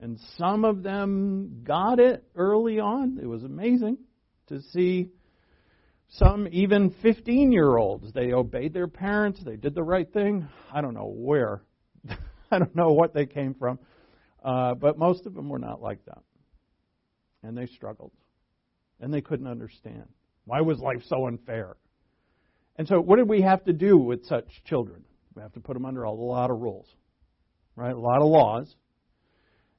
And 0.00 0.18
some 0.38 0.64
of 0.64 0.82
them 0.82 1.64
got 1.64 2.00
it 2.00 2.24
early 2.34 2.78
on. 2.78 3.18
It 3.20 3.26
was 3.26 3.42
amazing 3.42 3.98
to 4.46 4.62
see 4.72 5.08
some 6.10 6.48
even 6.50 6.94
15 7.02 7.52
year 7.52 7.76
olds, 7.76 8.12
they 8.12 8.32
obeyed 8.32 8.72
their 8.72 8.88
parents, 8.88 9.40
they 9.44 9.56
did 9.56 9.74
the 9.74 9.82
right 9.82 10.10
thing. 10.10 10.48
I 10.72 10.80
don't 10.80 10.94
know 10.94 11.12
where. 11.14 11.62
I 12.50 12.58
don't 12.58 12.74
know 12.74 12.92
what 12.92 13.12
they 13.12 13.26
came 13.26 13.54
from. 13.54 13.78
Uh, 14.42 14.74
but 14.74 14.98
most 14.98 15.26
of 15.26 15.34
them 15.34 15.48
were 15.48 15.58
not 15.58 15.82
like 15.82 16.02
that. 16.06 16.22
And 17.42 17.56
they 17.56 17.66
struggled. 17.66 18.12
And 19.00 19.12
they 19.12 19.20
couldn't 19.20 19.46
understand. 19.46 20.04
Why 20.44 20.60
was 20.60 20.78
life 20.78 21.02
so 21.06 21.26
unfair? 21.26 21.76
And 22.76 22.86
so, 22.86 23.00
what 23.00 23.16
did 23.16 23.28
we 23.28 23.42
have 23.42 23.64
to 23.64 23.72
do 23.72 23.98
with 23.98 24.24
such 24.26 24.46
children? 24.64 25.04
We 25.34 25.42
have 25.42 25.52
to 25.52 25.60
put 25.60 25.74
them 25.74 25.84
under 25.84 26.02
a 26.04 26.10
lot 26.10 26.50
of 26.50 26.60
rules, 26.60 26.86
right? 27.76 27.94
A 27.94 27.98
lot 27.98 28.20
of 28.20 28.28
laws. 28.28 28.74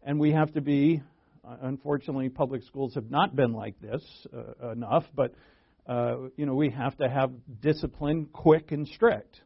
And 0.04 0.20
we 0.20 0.32
have 0.32 0.54
to 0.54 0.62
be, 0.62 1.02
uh, 1.44 1.58
unfortunately, 1.62 2.30
public 2.30 2.64
schools 2.64 2.96
have 2.96 3.10
not 3.10 3.36
been 3.36 3.52
like 3.52 3.80
this 3.82 4.02
uh, 4.34 4.70
enough, 4.72 5.04
but 5.14 5.34
uh, 5.88 6.30
you 6.38 6.46
know, 6.46 6.54
we 6.54 6.70
have 6.70 6.96
to 6.98 7.10
have 7.10 7.32
discipline 7.62 8.28
quick 8.32 8.72
and 8.72 8.88
strict 8.88 9.42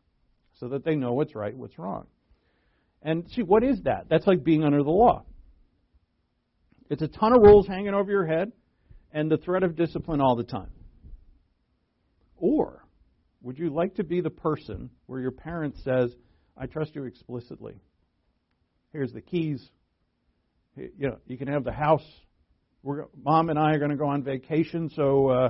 so 0.60 0.68
that 0.70 0.84
they 0.84 0.96
know 0.96 1.14
what's 1.14 1.36
right, 1.36 1.56
what's 1.56 1.80
wrong. 1.80 2.06
And 3.02 3.30
see, 3.32 3.42
what 3.42 3.64
is 3.64 3.82
that? 3.84 4.08
That's 4.10 4.28
like 4.28 4.44
being 4.44 4.64
under 4.64 4.84
the 4.84 4.92
law. 4.92 5.24
It's 6.94 7.02
a 7.02 7.08
ton 7.08 7.34
of 7.34 7.42
rules 7.42 7.66
hanging 7.66 7.96
over 7.96 8.12
your 8.12 8.28
head 8.28 8.52
and 9.12 9.32
the 9.32 9.38
threat 9.38 9.64
of 9.64 9.76
discipline 9.76 10.22
all 10.22 10.36
the 10.36 10.44
time. 10.44 10.70
Or 12.38 12.86
would 13.42 13.58
you 13.58 13.72
like 13.72 13.96
to 13.96 14.04
be 14.04 14.22
the 14.22 14.30
person 14.30 14.92
where 15.08 15.20
your 15.20 15.32
parent 15.32 15.76
says, 15.84 16.14
I 16.56 16.68
trust 16.68 16.94
you 16.94 17.06
explicitly? 17.06 17.82
Here's 18.92 19.12
the 19.12 19.22
keys. 19.22 19.68
You 20.76 20.92
know, 21.00 21.18
you 21.26 21.36
can 21.36 21.48
have 21.48 21.64
the 21.64 21.72
house. 21.72 22.06
We're, 22.84 23.06
Mom 23.26 23.50
and 23.50 23.58
I 23.58 23.72
are 23.72 23.80
going 23.80 23.90
to 23.90 23.98
go 23.98 24.10
on 24.10 24.22
vacation, 24.22 24.92
so 24.96 25.30
uh, 25.30 25.50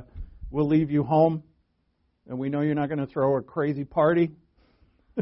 we'll 0.50 0.70
leave 0.70 0.92
you 0.92 1.04
home, 1.04 1.44
and 2.26 2.40
we 2.40 2.48
know 2.48 2.62
you're 2.62 2.74
not 2.74 2.88
going 2.88 3.06
to 3.06 3.08
throw 3.08 3.36
a 3.36 3.42
crazy 3.42 3.84
party. 3.84 4.32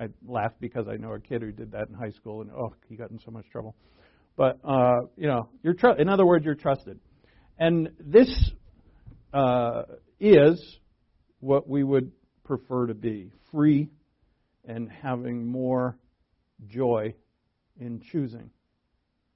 I 0.00 0.06
laugh 0.24 0.52
because 0.60 0.86
I 0.86 0.98
know 0.98 1.14
a 1.14 1.18
kid 1.18 1.42
who 1.42 1.50
did 1.50 1.72
that 1.72 1.88
in 1.88 1.94
high 1.94 2.12
school, 2.12 2.42
and 2.42 2.50
oh, 2.52 2.76
he 2.88 2.94
got 2.94 3.10
in 3.10 3.18
so 3.18 3.32
much 3.32 3.50
trouble. 3.50 3.74
But 4.36 4.60
uh, 4.64 5.02
you 5.16 5.26
know, 5.26 5.48
you're 5.62 5.74
tr- 5.74 5.98
in 5.98 6.08
other 6.08 6.24
words, 6.26 6.44
you're 6.44 6.54
trusted, 6.54 6.98
and 7.58 7.90
this 8.00 8.28
uh, 9.32 9.82
is 10.18 10.78
what 11.40 11.68
we 11.68 11.82
would 11.82 12.12
prefer 12.44 12.86
to 12.86 12.94
be: 12.94 13.30
free 13.50 13.88
and 14.64 14.90
having 14.90 15.46
more 15.46 15.98
joy 16.66 17.14
in 17.78 18.00
choosing, 18.00 18.50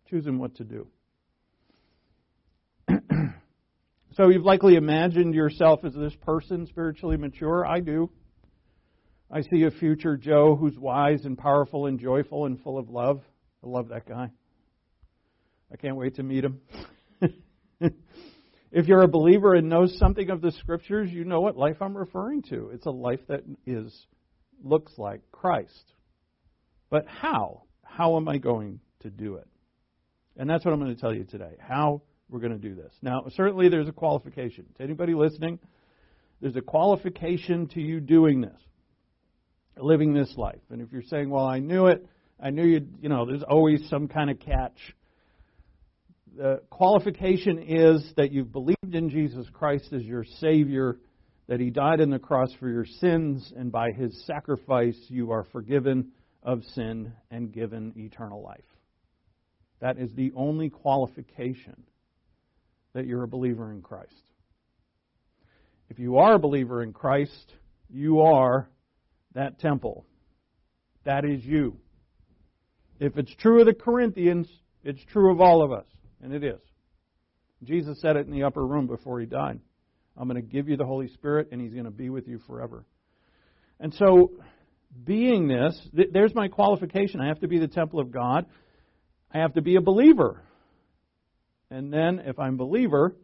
choosing 0.09 0.39
what 0.39 0.55
to 0.57 0.65
do. 0.65 0.87
so 4.15 4.29
you've 4.29 4.45
likely 4.45 4.77
imagined 4.77 5.35
yourself 5.35 5.85
as 5.85 5.93
this 5.95 6.15
person, 6.25 6.67
spiritually 6.67 7.17
mature. 7.17 7.67
I 7.67 7.81
do. 7.81 8.11
I 9.31 9.43
see 9.43 9.65
a 9.65 9.71
future 9.73 10.17
Joe 10.17 10.55
who's 10.55 10.79
wise 10.79 11.25
and 11.25 11.37
powerful 11.37 11.87
and 11.87 11.99
joyful 11.99 12.47
and 12.47 12.61
full 12.63 12.79
of 12.79 12.89
love. 12.89 13.21
I 13.65 13.69
love 13.69 13.89
that 13.89 14.09
guy. 14.09 14.31
I 15.72 15.76
can't 15.76 15.96
wait 15.96 16.16
to 16.16 16.22
meet 16.22 16.44
him. 16.44 16.61
if 18.70 18.87
you're 18.87 19.02
a 19.02 19.09
believer 19.09 19.55
and 19.55 19.68
knows 19.68 19.98
something 19.98 20.31
of 20.31 20.40
the 20.40 20.52
scriptures, 20.52 21.11
you 21.11 21.24
know 21.24 21.40
what 21.40 21.57
life 21.57 21.76
I'm 21.81 21.96
referring 21.96 22.42
to. 22.50 22.70
It's 22.72 22.87
a 22.87 22.90
life 22.90 23.20
that 23.29 23.42
is 23.66 24.07
looks 24.62 24.92
like 24.96 25.20
Christ. 25.33 25.92
But 26.90 27.07
how? 27.07 27.62
How 27.83 28.16
am 28.16 28.29
I 28.29 28.38
going 28.38 28.81
to 29.00 29.11
do 29.11 29.37
it? 29.37 29.48
And 30.37 30.48
that's 30.48 30.64
what 30.64 30.72
I'm 30.72 30.81
going 30.81 30.94
to 30.94 31.00
tell 31.00 31.14
you 31.14 31.24
today. 31.24 31.57
How 31.59 32.02
we're 32.29 32.40
going 32.40 32.52
to 32.52 32.59
do 32.59 32.74
this. 32.74 32.92
Now, 33.02 33.24
certainly 33.35 33.68
there's 33.68 33.88
a 33.88 33.92
qualification. 33.92 34.66
To 34.79 34.83
anybody 34.83 35.14
listening, 35.14 35.59
there's 36.40 36.57
a 36.57 36.61
qualification 36.61 37.68
to 37.68 37.81
you 37.81 38.00
doing 38.00 38.40
this 38.40 38.61
living 39.79 40.14
this 40.14 40.33
life. 40.37 40.61
And 40.70 40.81
if 40.81 40.92
you're 40.92 41.02
saying, 41.02 41.31
well, 41.31 41.44
I 41.44 41.59
knew 41.59 41.87
it, 41.87 42.07
I 42.40 42.50
knew 42.50 42.64
you, 42.64 42.87
you 43.00 43.09
know, 43.09 43.26
there's 43.26 43.42
always 43.42 43.87
some 43.88 44.09
kind 44.09 44.31
of 44.31 44.38
catch. 44.40 44.76
The 46.37 46.61
qualification 46.68 47.62
is 47.66 48.12
that 48.18 48.31
you've 48.31 48.53
believed 48.53 48.77
in 48.94 49.09
Jesus 49.09 49.46
Christ 49.55 49.90
as 49.94 50.03
your 50.03 50.25
Savior, 50.38 50.99
that 51.49 51.61
He 51.61 51.70
died 51.70 52.03
on 52.03 52.11
the 52.11 52.18
cross 52.18 52.51
for 52.61 52.68
your 52.68 52.85
sins, 52.85 53.55
and 53.57 53.72
by 53.72 53.92
His 53.92 54.27
sacrifice 54.27 54.99
you 55.09 55.31
are 55.31 55.44
forgiven 55.44 56.12
of 56.42 56.62
sin 56.75 57.14
and 57.31 57.51
given 57.51 57.94
eternal 57.96 58.42
life. 58.42 58.66
That 59.81 59.96
is 59.96 60.11
the 60.12 60.31
only 60.37 60.68
qualification 60.68 61.83
that 62.92 63.07
you're 63.07 63.22
a 63.22 63.29
believer 63.29 63.72
in 63.72 63.81
Christ. 63.81 64.12
If 65.88 65.99
you 65.99 66.18
are 66.18 66.35
a 66.35 66.38
believer 66.38 66.83
in 66.83 66.92
Christ, 66.92 67.55
you 67.88 68.20
are 68.20 68.68
that 69.33 69.59
temple. 69.59 70.05
That 71.05 71.25
is 71.25 71.42
you. 71.42 71.79
If 73.01 73.16
it's 73.16 73.35
true 73.37 73.61
of 73.61 73.66
the 73.66 73.72
Corinthians, 73.72 74.49
it's 74.85 75.03
true 75.12 75.33
of 75.33 75.40
all 75.40 75.62
of 75.62 75.72
us. 75.72 75.87
And 76.22 76.33
it 76.33 76.44
is. 76.44 76.61
Jesus 77.64 78.00
said 78.00 78.16
it 78.16 78.26
in 78.26 78.33
the 78.33 78.44
upper 78.44 78.64
room 78.64 78.87
before 78.87 79.20
he 79.20 79.26
died. 79.26 79.61
I'm 80.16 80.29
going 80.29 80.40
to 80.40 80.46
give 80.46 80.68
you 80.68 80.76
the 80.76 80.87
Holy 80.87 81.09
Spirit, 81.09 81.48
and 81.52 81.61
he's 81.61 81.72
going 81.72 81.85
to 81.85 81.90
be 81.90 82.11
with 82.11 82.26
you 82.26 82.40
forever. 82.46 82.85
And 83.81 83.92
so, 83.94 84.33
being 85.05 85.48
this, 85.48 85.79
th- 85.94 86.09
there's 86.12 86.35
my 86.35 86.48
qualification. 86.48 87.20
I 87.20 87.29
have 87.29 87.40
to 87.40 87.48
be 87.48 87.59
the 87.59 87.68
temple 87.68 88.00
of 88.00 88.11
God. 88.11 88.46
I 89.33 89.38
have 89.38 89.55
to 89.55 89.62
be 89.62 89.76
a 89.76 89.81
believer. 89.81 90.42
And 91.70 91.92
then, 91.92 92.22
if 92.24 92.38
I'm 92.38 92.55
a 92.55 92.59
believer, 92.59 93.14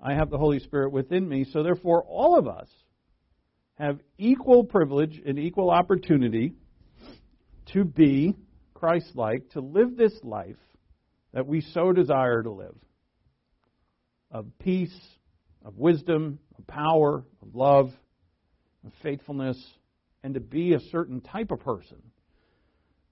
I 0.00 0.14
have 0.14 0.30
the 0.30 0.38
Holy 0.38 0.60
Spirit 0.60 0.92
within 0.92 1.28
me. 1.28 1.44
So, 1.52 1.62
therefore, 1.62 2.04
all 2.04 2.38
of 2.38 2.46
us 2.46 2.68
have 3.74 3.98
equal 4.16 4.64
privilege 4.64 5.20
and 5.24 5.38
equal 5.38 5.70
opportunity 5.70 6.52
to 7.72 7.84
be 7.84 8.34
Christ 8.74 9.10
like, 9.14 9.50
to 9.50 9.60
live 9.60 9.96
this 9.96 10.12
life 10.22 10.56
that 11.32 11.46
we 11.46 11.60
so 11.60 11.92
desire 11.92 12.42
to 12.42 12.50
live 12.50 12.74
of 14.30 14.46
peace, 14.58 14.96
of 15.64 15.76
wisdom, 15.76 16.38
of 16.58 16.66
power, 16.66 17.24
of 17.42 17.54
love, 17.54 17.90
of 18.86 18.92
faithfulness, 19.02 19.58
and 20.22 20.34
to 20.34 20.40
be 20.40 20.74
a 20.74 20.80
certain 20.90 21.20
type 21.20 21.50
of 21.50 21.60
person. 21.60 21.98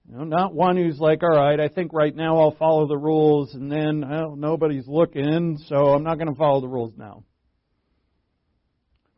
You 0.09 0.17
know, 0.17 0.23
not 0.23 0.53
one 0.53 0.77
who's 0.77 0.99
like, 0.99 1.21
all 1.21 1.35
right, 1.35 1.59
I 1.59 1.67
think 1.67 1.91
right 1.91 2.15
now 2.15 2.39
I'll 2.39 2.55
follow 2.55 2.87
the 2.87 2.97
rules, 2.97 3.53
and 3.53 3.71
then 3.71 4.07
well, 4.07 4.35
nobody's 4.35 4.87
looking, 4.87 5.57
so 5.67 5.75
I'm 5.87 6.03
not 6.03 6.17
going 6.17 6.31
to 6.31 6.37
follow 6.37 6.61
the 6.61 6.67
rules 6.67 6.93
now. 6.97 7.23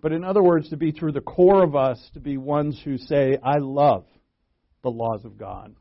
But 0.02 0.14
in 0.14 0.24
other 0.24 0.42
words, 0.42 0.70
to 0.70 0.78
be 0.78 0.92
through 0.92 1.12
the 1.12 1.22
core 1.22 1.64
of 1.64 1.76
us, 1.76 2.00
to 2.14 2.20
be 2.20 2.38
ones 2.38 2.80
who 2.84 2.98
say, 2.98 3.38
I 3.44 3.58
love 3.60 4.06
the 4.82 4.90
laws 4.90 5.26
of 5.26 5.38
God. 5.38 5.76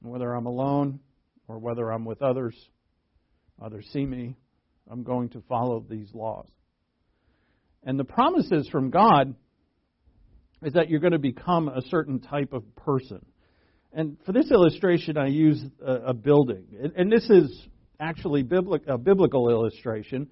Whether 0.00 0.32
I'm 0.32 0.46
alone 0.46 1.00
or 1.48 1.58
whether 1.58 1.90
I'm 1.90 2.04
with 2.04 2.22
others, 2.22 2.54
others 3.62 3.86
see 3.92 4.04
me, 4.04 4.36
I'm 4.90 5.02
going 5.02 5.30
to 5.30 5.40
follow 5.48 5.84
these 5.88 6.08
laws. 6.14 6.48
And 7.84 7.98
the 7.98 8.04
promises 8.04 8.68
from 8.70 8.90
God 8.90 9.34
is 10.62 10.72
that 10.72 10.88
you're 10.88 11.00
going 11.00 11.12
to 11.12 11.18
become 11.18 11.68
a 11.68 11.82
certain 11.88 12.20
type 12.20 12.52
of 12.52 12.64
person. 12.76 13.24
And 13.92 14.16
for 14.26 14.32
this 14.32 14.50
illustration, 14.50 15.16
I 15.16 15.28
use 15.28 15.62
a, 15.84 15.92
a 16.08 16.14
building. 16.14 16.64
And, 16.82 16.92
and, 16.96 17.12
this 17.12 17.28
is 17.30 17.66
actually 18.00 18.42
biblic, 18.42 18.82
a 18.86 18.98
biblical 18.98 19.48
illustration 19.48 20.28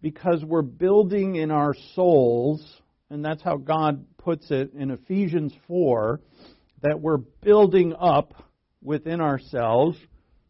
because 0.00 0.44
we're 0.44 0.62
building 0.62 1.36
in 1.36 1.50
our 1.50 1.74
souls, 1.94 2.64
and 3.10 3.24
that's 3.24 3.42
how 3.42 3.56
God 3.56 4.04
puts 4.18 4.50
it 4.50 4.72
in 4.74 4.90
Ephesians 4.90 5.52
4, 5.66 6.20
that 6.82 7.00
we're 7.00 7.18
building 7.18 7.94
up 7.98 8.34
within 8.82 9.20
ourselves 9.20 9.96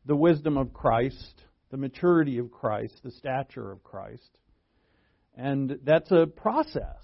the 0.04 0.16
wisdom 0.16 0.56
of 0.56 0.72
Christ, 0.72 1.42
the 1.70 1.76
maturity 1.76 2.38
of 2.38 2.50
Christ, 2.50 3.00
the 3.02 3.10
stature 3.10 3.70
of 3.70 3.82
Christ. 3.82 4.38
And 5.36 5.78
that's 5.84 6.10
a 6.10 6.26
process. 6.26 7.02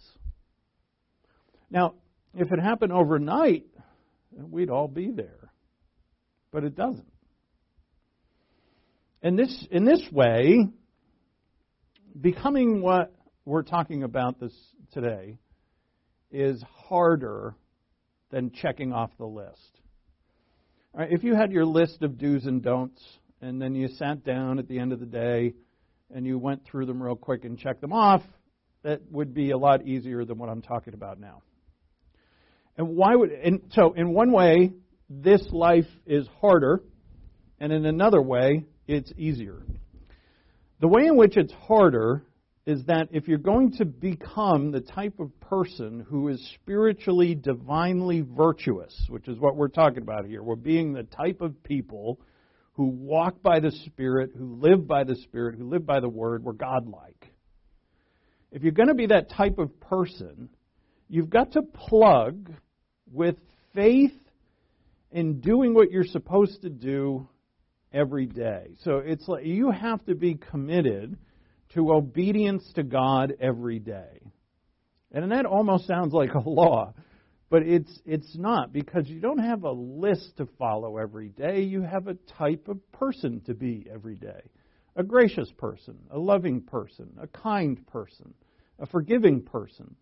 Now, 1.70 1.94
if 2.34 2.52
it 2.52 2.60
happened 2.60 2.92
overnight, 2.92 3.66
we'd 4.32 4.70
all 4.70 4.88
be 4.88 5.10
there. 5.10 5.50
But 6.50 6.64
it 6.64 6.74
doesn't. 6.74 7.12
And 9.22 9.38
this, 9.38 9.66
in 9.70 9.84
this 9.84 10.02
way, 10.12 10.68
becoming 12.18 12.82
what 12.82 13.12
we're 13.44 13.62
talking 13.62 14.02
about 14.02 14.38
this 14.38 14.52
today 14.92 15.38
is 16.30 16.62
harder 16.88 17.54
than 18.30 18.50
checking 18.50 18.92
off 18.92 19.10
the 19.18 19.26
list. 19.26 19.77
Right, 20.94 21.12
if 21.12 21.22
you 21.22 21.34
had 21.34 21.52
your 21.52 21.66
list 21.66 22.02
of 22.02 22.18
do's 22.18 22.46
and 22.46 22.62
don'ts, 22.62 23.02
and 23.40 23.60
then 23.60 23.74
you 23.74 23.88
sat 23.88 24.24
down 24.24 24.58
at 24.58 24.68
the 24.68 24.78
end 24.78 24.92
of 24.92 25.00
the 25.00 25.06
day 25.06 25.54
and 26.12 26.26
you 26.26 26.38
went 26.38 26.64
through 26.64 26.86
them 26.86 27.02
real 27.02 27.14
quick 27.14 27.44
and 27.44 27.58
checked 27.58 27.80
them 27.80 27.92
off, 27.92 28.22
that 28.82 29.02
would 29.10 29.34
be 29.34 29.50
a 29.50 29.58
lot 29.58 29.86
easier 29.86 30.24
than 30.24 30.38
what 30.38 30.48
I'm 30.48 30.62
talking 30.62 30.94
about 30.94 31.20
now. 31.20 31.42
And 32.76 32.96
why 32.96 33.14
would 33.14 33.30
and 33.30 33.60
so 33.72 33.92
in 33.92 34.12
one 34.12 34.32
way 34.32 34.72
this 35.10 35.46
life 35.50 35.88
is 36.06 36.26
harder 36.40 36.82
and 37.60 37.72
in 37.72 37.84
another 37.86 38.22
way 38.22 38.64
it's 38.86 39.12
easier. 39.16 39.62
The 40.80 40.88
way 40.88 41.06
in 41.06 41.16
which 41.16 41.36
it's 41.36 41.52
harder 41.52 42.24
is 42.68 42.84
that 42.84 43.08
if 43.12 43.26
you're 43.26 43.38
going 43.38 43.72
to 43.72 43.86
become 43.86 44.70
the 44.70 44.82
type 44.82 45.18
of 45.20 45.40
person 45.40 46.04
who 46.06 46.28
is 46.28 46.50
spiritually, 46.54 47.34
divinely 47.34 48.20
virtuous, 48.20 48.94
which 49.08 49.26
is 49.26 49.38
what 49.38 49.56
we're 49.56 49.68
talking 49.68 50.02
about 50.02 50.26
here, 50.26 50.42
we're 50.42 50.54
being 50.54 50.92
the 50.92 51.04
type 51.04 51.40
of 51.40 51.62
people 51.62 52.20
who 52.74 52.84
walk 52.84 53.40
by 53.42 53.58
the 53.58 53.70
Spirit, 53.86 54.32
who 54.36 54.56
live 54.60 54.86
by 54.86 55.02
the 55.02 55.16
Spirit, 55.16 55.54
who 55.56 55.66
live 55.66 55.86
by 55.86 55.98
the 56.00 56.10
Word, 56.10 56.44
we're 56.44 56.52
godlike. 56.52 57.32
If 58.52 58.62
you're 58.62 58.72
going 58.72 58.88
to 58.88 58.94
be 58.94 59.06
that 59.06 59.30
type 59.30 59.58
of 59.58 59.80
person, 59.80 60.50
you've 61.08 61.30
got 61.30 61.52
to 61.52 61.62
plug 61.62 62.52
with 63.10 63.36
faith 63.74 64.12
in 65.10 65.40
doing 65.40 65.72
what 65.72 65.90
you're 65.90 66.04
supposed 66.04 66.60
to 66.60 66.68
do 66.68 67.30
every 67.94 68.26
day. 68.26 68.74
So 68.84 68.98
it's 68.98 69.26
like 69.26 69.46
you 69.46 69.70
have 69.70 70.04
to 70.04 70.14
be 70.14 70.34
committed 70.34 71.16
to 71.74 71.92
obedience 71.92 72.64
to 72.74 72.82
God 72.82 73.34
every 73.40 73.78
day. 73.78 74.20
And 75.12 75.30
that 75.32 75.46
almost 75.46 75.86
sounds 75.86 76.12
like 76.12 76.34
a 76.34 76.48
law, 76.48 76.92
but 77.50 77.62
it's 77.62 78.00
it's 78.04 78.36
not 78.36 78.72
because 78.72 79.08
you 79.08 79.20
don't 79.20 79.38
have 79.38 79.64
a 79.64 79.72
list 79.72 80.36
to 80.36 80.46
follow 80.58 80.98
every 80.98 81.30
day. 81.30 81.62
You 81.62 81.82
have 81.82 82.08
a 82.08 82.14
type 82.38 82.68
of 82.68 82.80
person 82.92 83.40
to 83.46 83.54
be 83.54 83.86
every 83.92 84.16
day. 84.16 84.50
A 84.96 85.02
gracious 85.02 85.50
person, 85.56 85.96
a 86.10 86.18
loving 86.18 86.60
person, 86.60 87.08
a 87.20 87.26
kind 87.26 87.86
person, 87.86 88.34
a 88.78 88.86
forgiving 88.86 89.42
person, 89.42 89.94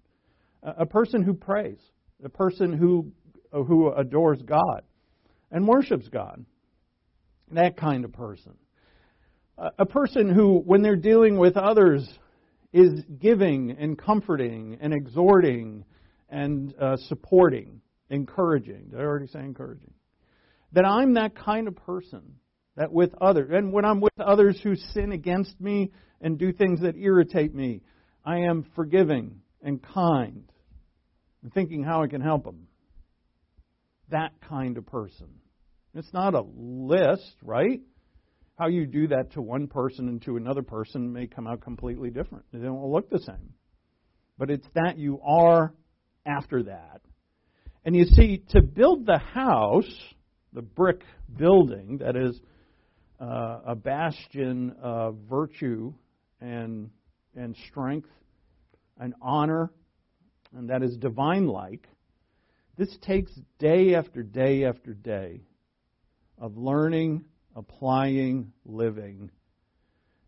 a 0.63 0.87
person 0.87 1.23
who 1.23 1.35
prays, 1.35 1.79
a 2.25 2.29
person 2.29 2.73
who 2.73 3.13
who 3.53 3.93
adores 3.93 4.43
God 4.43 4.83
and 5.51 5.67
worships 5.69 6.09
God. 6.09 6.45
That 7.53 7.77
kind 7.77 8.05
of 8.05 8.13
person. 8.13 8.55
A 9.59 9.87
person 9.87 10.29
who, 10.29 10.59
when 10.59 10.83
they're 10.83 10.97
dealing 10.97 11.39
with 11.39 11.57
others, 11.57 12.07
is 12.73 13.03
giving 13.19 13.71
and 13.71 13.97
comforting 13.97 14.77
and 14.81 14.93
exhorting 14.93 15.85
and 16.29 16.75
uh, 16.81 16.97
supporting. 17.09 17.81
encouraging. 18.11 18.89
Did 18.91 19.01
I 19.01 19.03
already 19.03 19.27
say 19.29 19.41
encouraging? 19.41 19.93
That 20.73 20.85
I'm 20.85 21.15
that 21.15 21.35
kind 21.35 21.69
of 21.69 21.77
person 21.77 22.23
that 22.77 22.93
with 22.93 23.15
others, 23.21 23.51
and 23.53 23.73
when 23.73 23.85
I'm 23.85 24.01
with 24.01 24.21
others 24.21 24.61
who 24.63 24.75
sin 24.75 25.13
against 25.13 25.59
me 25.61 25.91
and 26.21 26.39
do 26.39 26.53
things 26.53 26.83
that 26.83 26.97
irritate 26.97 27.55
me, 27.55 27.81
I 28.25 28.41
am 28.41 28.67
forgiving 28.75 29.41
and 29.63 29.83
kind 29.83 30.45
and 31.43 31.53
thinking 31.53 31.83
how 31.83 32.03
I 32.03 32.09
can 32.09 32.21
help 32.21 32.45
them. 32.45 32.67
That 34.11 34.33
kind 34.49 34.77
of 34.77 34.87
person. 34.87 35.29
It's 35.95 36.13
not 36.13 36.35
a 36.35 36.45
list, 36.55 37.35
right? 37.43 37.81
How 38.57 38.69
you 38.69 38.87
do 38.87 39.09
that 39.09 39.33
to 39.33 39.43
one 39.43 39.67
person 39.67 40.09
and 40.09 40.23
to 40.23 40.37
another 40.37 40.63
person 40.63 41.13
may 41.13 41.27
come 41.27 41.47
out 41.47 41.61
completely 41.61 42.11
different. 42.11 42.45
They 42.53 42.61
don't 42.61 42.83
look 42.91 43.11
the 43.11 43.19
same. 43.19 43.53
But 44.39 44.51
it's 44.51 44.67
that 44.75 44.99
you 44.99 45.21
are 45.23 45.75
after 46.25 46.63
that. 46.65 47.01
And 47.85 47.95
you 47.95 48.05
see, 48.05 48.43
to 48.51 48.63
build 48.63 49.07
the 49.07 49.19
house, 49.19 49.91
the 50.53 50.63
brick 50.63 51.03
building 51.37 51.99
that 51.99 52.17
is 52.17 52.41
uh, 53.21 53.61
a 53.67 53.75
bastion 53.75 54.75
of 54.83 55.19
virtue 55.29 55.93
and, 56.41 56.91
and 57.37 57.57
strength 57.69 58.09
and 58.99 59.15
honor, 59.21 59.71
and 60.57 60.71
that 60.71 60.83
is 60.83 60.97
divine 60.97 61.47
like, 61.47 61.87
this 62.77 62.95
takes 63.03 63.33
day 63.59 63.95
after 63.95 64.23
day 64.23 64.65
after 64.65 64.93
day 64.95 65.43
of 66.39 66.57
learning, 66.57 67.25
applying, 67.57 68.53
living. 68.65 69.31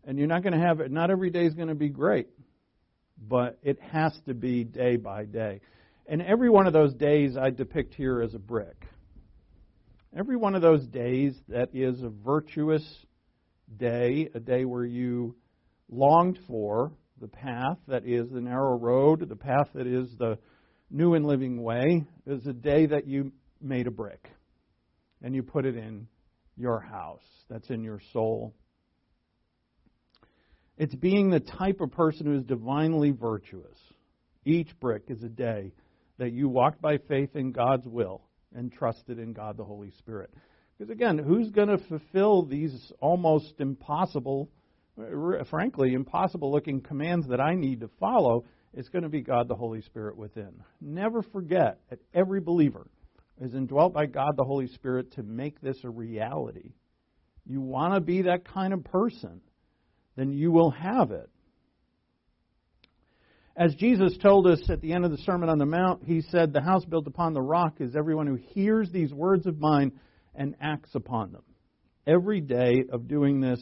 And 0.03 0.17
you're 0.17 0.27
not 0.27 0.43
going 0.43 0.53
to 0.53 0.59
have 0.59 0.79
it, 0.79 0.91
not 0.91 1.11
every 1.11 1.29
day 1.29 1.45
is 1.45 1.53
going 1.53 1.67
to 1.67 1.75
be 1.75 1.89
great, 1.89 2.27
but 3.17 3.59
it 3.61 3.79
has 3.79 4.11
to 4.25 4.33
be 4.33 4.63
day 4.63 4.97
by 4.97 5.25
day. 5.25 5.61
And 6.07 6.21
every 6.23 6.49
one 6.49 6.65
of 6.65 6.73
those 6.73 6.93
days 6.95 7.37
I 7.37 7.51
depict 7.51 7.93
here 7.93 8.21
as 8.21 8.33
a 8.33 8.39
brick. 8.39 8.87
Every 10.17 10.35
one 10.35 10.55
of 10.55 10.63
those 10.63 10.85
days 10.87 11.35
that 11.49 11.69
is 11.71 12.01
a 12.01 12.09
virtuous 12.09 12.83
day, 13.77 14.29
a 14.33 14.39
day 14.39 14.65
where 14.65 14.85
you 14.85 15.35
longed 15.87 16.39
for 16.47 16.91
the 17.21 17.27
path 17.27 17.77
that 17.87 18.07
is 18.07 18.27
the 18.31 18.41
narrow 18.41 18.75
road, 18.75 19.27
the 19.29 19.35
path 19.35 19.69
that 19.75 19.85
is 19.85 20.09
the 20.17 20.39
new 20.89 21.13
and 21.13 21.27
living 21.27 21.61
way, 21.61 22.05
is 22.25 22.47
a 22.47 22.53
day 22.53 22.87
that 22.87 23.05
you 23.05 23.31
made 23.61 23.85
a 23.85 23.91
brick 23.91 24.31
and 25.21 25.35
you 25.35 25.43
put 25.43 25.65
it 25.65 25.75
in 25.75 26.07
your 26.59 26.79
house, 26.79 27.23
that's 27.49 27.69
in 27.69 27.83
your 27.83 28.01
soul. 28.13 28.53
It's 30.77 30.95
being 30.95 31.29
the 31.29 31.39
type 31.39 31.81
of 31.81 31.91
person 31.91 32.25
who 32.25 32.37
is 32.37 32.43
divinely 32.43 33.11
virtuous. 33.11 33.77
Each 34.45 34.69
brick 34.79 35.03
is 35.07 35.23
a 35.23 35.29
day 35.29 35.73
that 36.17 36.31
you 36.31 36.47
walked 36.47 36.81
by 36.81 36.97
faith 36.97 37.35
in 37.35 37.51
God's 37.51 37.87
will 37.87 38.21
and 38.55 38.71
trusted 38.71 39.19
in 39.19 39.33
God 39.33 39.57
the 39.57 39.63
Holy 39.63 39.91
Spirit. 39.99 40.33
Because 40.77 40.91
again, 40.91 41.17
who's 41.17 41.49
going 41.49 41.67
to 41.67 41.77
fulfill 41.77 42.45
these 42.45 42.91
almost 43.01 43.55
impossible, 43.59 44.49
frankly, 45.49 45.93
impossible 45.93 46.51
looking 46.51 46.81
commands 46.81 47.27
that 47.27 47.41
I 47.41 47.55
need 47.55 47.81
to 47.81 47.89
follow? 47.99 48.45
It's 48.73 48.89
going 48.89 49.03
to 49.03 49.09
be 49.09 49.21
God 49.21 49.47
the 49.47 49.55
Holy 49.55 49.81
Spirit 49.81 50.15
within. 50.15 50.53
Never 50.79 51.21
forget 51.21 51.79
that 51.89 51.99
every 52.13 52.39
believer 52.39 52.87
is 53.39 53.53
indwelt 53.53 53.93
by 53.93 54.05
God 54.05 54.35
the 54.35 54.43
Holy 54.43 54.67
Spirit 54.67 55.13
to 55.13 55.23
make 55.23 55.61
this 55.61 55.77
a 55.83 55.89
reality. 55.89 56.73
You 57.45 57.61
want 57.61 57.93
to 57.93 58.01
be 58.01 58.23
that 58.23 58.45
kind 58.45 58.73
of 58.73 58.83
person, 58.83 59.41
then 60.15 60.31
you 60.31 60.51
will 60.51 60.71
have 60.71 61.11
it. 61.11 61.29
As 63.55 63.75
Jesus 63.75 64.15
told 64.17 64.47
us 64.47 64.61
at 64.69 64.79
the 64.79 64.93
end 64.93 65.03
of 65.03 65.11
the 65.11 65.17
Sermon 65.17 65.49
on 65.49 65.57
the 65.57 65.65
Mount, 65.65 66.03
he 66.05 66.21
said, 66.21 66.53
The 66.53 66.61
house 66.61 66.85
built 66.85 67.07
upon 67.07 67.33
the 67.33 67.41
rock 67.41 67.81
is 67.81 67.95
everyone 67.95 68.27
who 68.27 68.35
hears 68.35 68.89
these 68.89 69.11
words 69.11 69.45
of 69.47 69.59
mine 69.59 69.91
and 70.33 70.55
acts 70.61 70.95
upon 70.95 71.33
them. 71.33 71.43
Every 72.07 72.39
day 72.39 72.85
of 72.91 73.09
doing 73.09 73.41
this, 73.41 73.59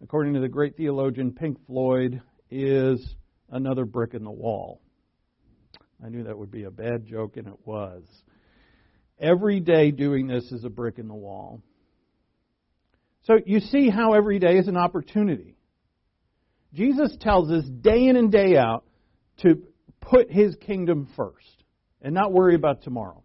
according 0.00 0.34
to 0.34 0.40
the 0.40 0.48
great 0.48 0.76
theologian 0.76 1.32
Pink 1.32 1.58
Floyd, 1.66 2.22
is 2.50 3.16
another 3.50 3.84
brick 3.84 4.14
in 4.14 4.22
the 4.22 4.30
wall. 4.30 4.80
I 6.04 6.08
knew 6.08 6.24
that 6.24 6.38
would 6.38 6.50
be 6.50 6.64
a 6.64 6.70
bad 6.70 7.06
joke, 7.06 7.36
and 7.36 7.48
it 7.48 7.66
was. 7.66 8.04
Every 9.18 9.60
day 9.60 9.90
doing 9.90 10.26
this 10.26 10.52
is 10.52 10.64
a 10.64 10.68
brick 10.68 10.98
in 10.98 11.08
the 11.08 11.14
wall. 11.14 11.62
So 13.24 13.38
you 13.44 13.60
see 13.60 13.90
how 13.90 14.12
every 14.12 14.38
day 14.38 14.58
is 14.58 14.68
an 14.68 14.76
opportunity. 14.76 15.56
Jesus 16.74 17.16
tells 17.20 17.50
us 17.50 17.64
day 17.64 18.06
in 18.06 18.16
and 18.16 18.30
day 18.30 18.56
out 18.56 18.84
to 19.38 19.62
put 20.00 20.30
his 20.30 20.54
kingdom 20.56 21.08
first 21.16 21.64
and 22.02 22.14
not 22.14 22.32
worry 22.32 22.54
about 22.54 22.82
tomorrow. 22.82 23.22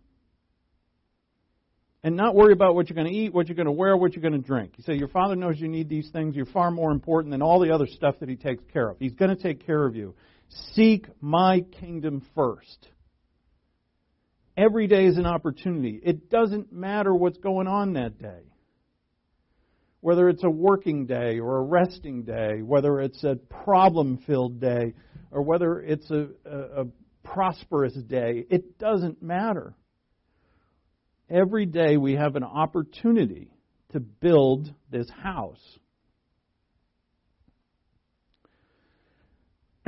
And 2.03 2.15
not 2.15 2.33
worry 2.33 2.51
about 2.51 2.73
what 2.73 2.89
you're 2.89 2.95
going 2.95 3.11
to 3.11 3.13
eat, 3.13 3.31
what 3.31 3.47
you're 3.47 3.55
going 3.55 3.67
to 3.67 3.71
wear, 3.71 3.95
what 3.95 4.15
you're 4.15 4.23
going 4.23 4.41
to 4.41 4.47
drink. 4.47 4.73
You 4.77 4.83
say, 4.83 4.95
Your 4.95 5.07
father 5.07 5.35
knows 5.35 5.59
you 5.59 5.67
need 5.67 5.87
these 5.87 6.09
things. 6.11 6.35
You're 6.35 6.47
far 6.47 6.71
more 6.71 6.91
important 6.91 7.31
than 7.31 7.43
all 7.43 7.59
the 7.59 7.71
other 7.71 7.85
stuff 7.85 8.15
that 8.21 8.29
he 8.29 8.35
takes 8.35 8.63
care 8.73 8.89
of. 8.89 8.97
He's 8.97 9.13
going 9.13 9.35
to 9.35 9.41
take 9.41 9.63
care 9.67 9.85
of 9.85 9.95
you. 9.95 10.15
Seek 10.73 11.05
my 11.21 11.61
kingdom 11.79 12.25
first. 12.33 12.87
Every 14.61 14.85
day 14.85 15.05
is 15.05 15.17
an 15.17 15.25
opportunity. 15.25 15.99
It 16.03 16.29
doesn't 16.29 16.71
matter 16.71 17.15
what's 17.15 17.39
going 17.39 17.67
on 17.67 17.93
that 17.93 18.19
day. 18.19 18.43
Whether 20.01 20.29
it's 20.29 20.43
a 20.43 20.49
working 20.51 21.07
day 21.07 21.39
or 21.39 21.57
a 21.57 21.63
resting 21.63 22.23
day, 22.23 22.61
whether 22.61 22.99
it's 22.99 23.23
a 23.23 23.37
problem 23.63 24.19
filled 24.27 24.61
day, 24.61 24.93
or 25.31 25.41
whether 25.41 25.79
it's 25.79 26.11
a, 26.11 26.27
a, 26.45 26.81
a 26.81 26.85
prosperous 27.23 27.93
day, 27.93 28.45
it 28.51 28.77
doesn't 28.77 29.23
matter. 29.23 29.73
Every 31.27 31.65
day 31.65 31.97
we 31.97 32.13
have 32.13 32.35
an 32.35 32.43
opportunity 32.43 33.49
to 33.93 33.99
build 33.99 34.71
this 34.91 35.09
house. 35.09 35.79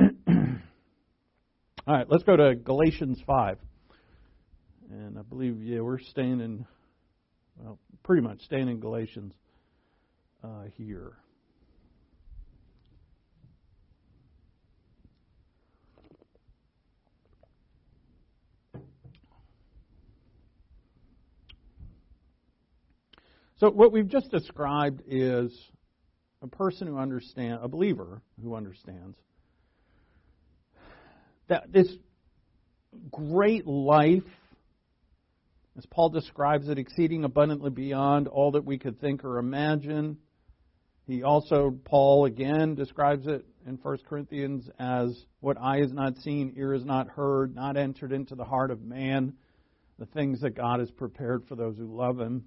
All 0.00 0.06
right, 1.86 2.06
let's 2.08 2.24
go 2.24 2.34
to 2.36 2.56
Galatians 2.56 3.20
5. 3.24 3.58
And 4.94 5.18
I 5.18 5.22
believe, 5.22 5.60
yeah, 5.60 5.80
we're 5.80 5.98
staying 5.98 6.40
in, 6.40 6.64
well, 7.58 7.80
pretty 8.04 8.22
much 8.22 8.40
staying 8.42 8.68
in 8.68 8.78
Galatians 8.78 9.34
uh, 10.44 10.66
here. 10.76 11.14
So, 23.58 23.70
what 23.70 23.90
we've 23.90 24.08
just 24.08 24.30
described 24.30 25.02
is 25.08 25.52
a 26.40 26.46
person 26.46 26.86
who 26.86 26.98
understands, 26.98 27.58
a 27.64 27.68
believer 27.68 28.22
who 28.40 28.54
understands 28.54 29.16
that 31.48 31.72
this 31.72 31.88
great 33.10 33.66
life 33.66 34.22
as 35.76 35.86
Paul 35.86 36.10
describes 36.10 36.68
it, 36.68 36.78
exceeding 36.78 37.24
abundantly 37.24 37.70
beyond 37.70 38.28
all 38.28 38.52
that 38.52 38.64
we 38.64 38.78
could 38.78 39.00
think 39.00 39.24
or 39.24 39.38
imagine. 39.38 40.18
He 41.06 41.22
also, 41.22 41.76
Paul 41.84 42.26
again, 42.26 42.74
describes 42.74 43.26
it 43.26 43.44
in 43.66 43.78
1 43.82 43.98
Corinthians 44.08 44.68
as 44.78 45.18
what 45.40 45.58
eye 45.60 45.78
has 45.78 45.92
not 45.92 46.16
seen, 46.18 46.54
ear 46.56 46.72
has 46.74 46.84
not 46.84 47.08
heard, 47.08 47.54
not 47.54 47.76
entered 47.76 48.12
into 48.12 48.34
the 48.34 48.44
heart 48.44 48.70
of 48.70 48.82
man, 48.82 49.34
the 49.98 50.06
things 50.06 50.40
that 50.40 50.56
God 50.56 50.80
has 50.80 50.90
prepared 50.90 51.44
for 51.48 51.56
those 51.56 51.76
who 51.76 51.94
love 51.94 52.18
him. 52.18 52.44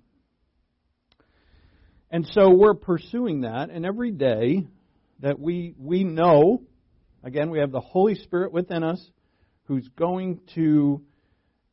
And 2.09 2.25
so 2.27 2.49
we're 2.49 2.73
pursuing 2.73 3.41
that, 3.41 3.69
and 3.69 3.85
every 3.85 4.11
day 4.11 4.65
that 5.19 5.39
we, 5.39 5.73
we 5.77 6.03
know, 6.03 6.63
again, 7.23 7.49
we 7.49 7.59
have 7.59 7.71
the 7.71 7.81
Holy 7.81 8.15
Spirit 8.15 8.53
within 8.53 8.83
us 8.83 9.05
who's 9.65 9.87
going 9.97 10.39
to 10.55 11.01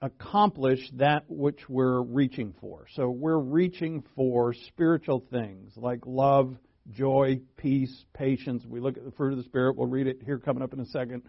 accomplish 0.04 0.80
that 0.94 1.24
which 1.28 1.60
we're 1.66 2.02
reaching 2.02 2.54
for. 2.60 2.86
So 2.94 3.08
we're 3.08 3.38
reaching 3.38 4.04
for 4.14 4.52
spiritual 4.52 5.24
things 5.30 5.72
like 5.76 6.00
love, 6.04 6.54
joy, 6.90 7.40
peace, 7.56 8.04
patience. 8.12 8.64
We 8.66 8.80
look 8.80 8.98
at 8.98 9.04
the 9.04 9.12
fruit 9.12 9.32
of 9.32 9.38
the 9.38 9.44
Spirit. 9.44 9.76
We'll 9.76 9.88
read 9.88 10.06
it 10.06 10.18
here 10.22 10.38
coming 10.38 10.62
up 10.62 10.74
in 10.74 10.80
a 10.80 10.86
second. 10.86 11.22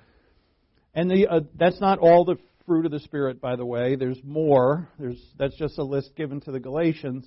And 0.93 1.09
the, 1.09 1.28
uh, 1.28 1.39
that's 1.55 1.80
not 1.80 1.99
all 1.99 2.26
the 2.26 2.36
fruit 2.65 2.86
of 2.86 2.91
the 2.91 2.99
Spirit, 2.99 3.39
by 3.39 3.55
the 3.55 3.65
way. 3.65 3.95
There's 3.95 4.21
more. 4.26 4.89
There's, 4.99 5.21
that's 5.39 5.55
just 5.55 5.78
a 5.78 5.84
list 5.84 6.13
given 6.17 6.41
to 6.41 6.51
the 6.51 6.59
Galatians. 6.59 7.26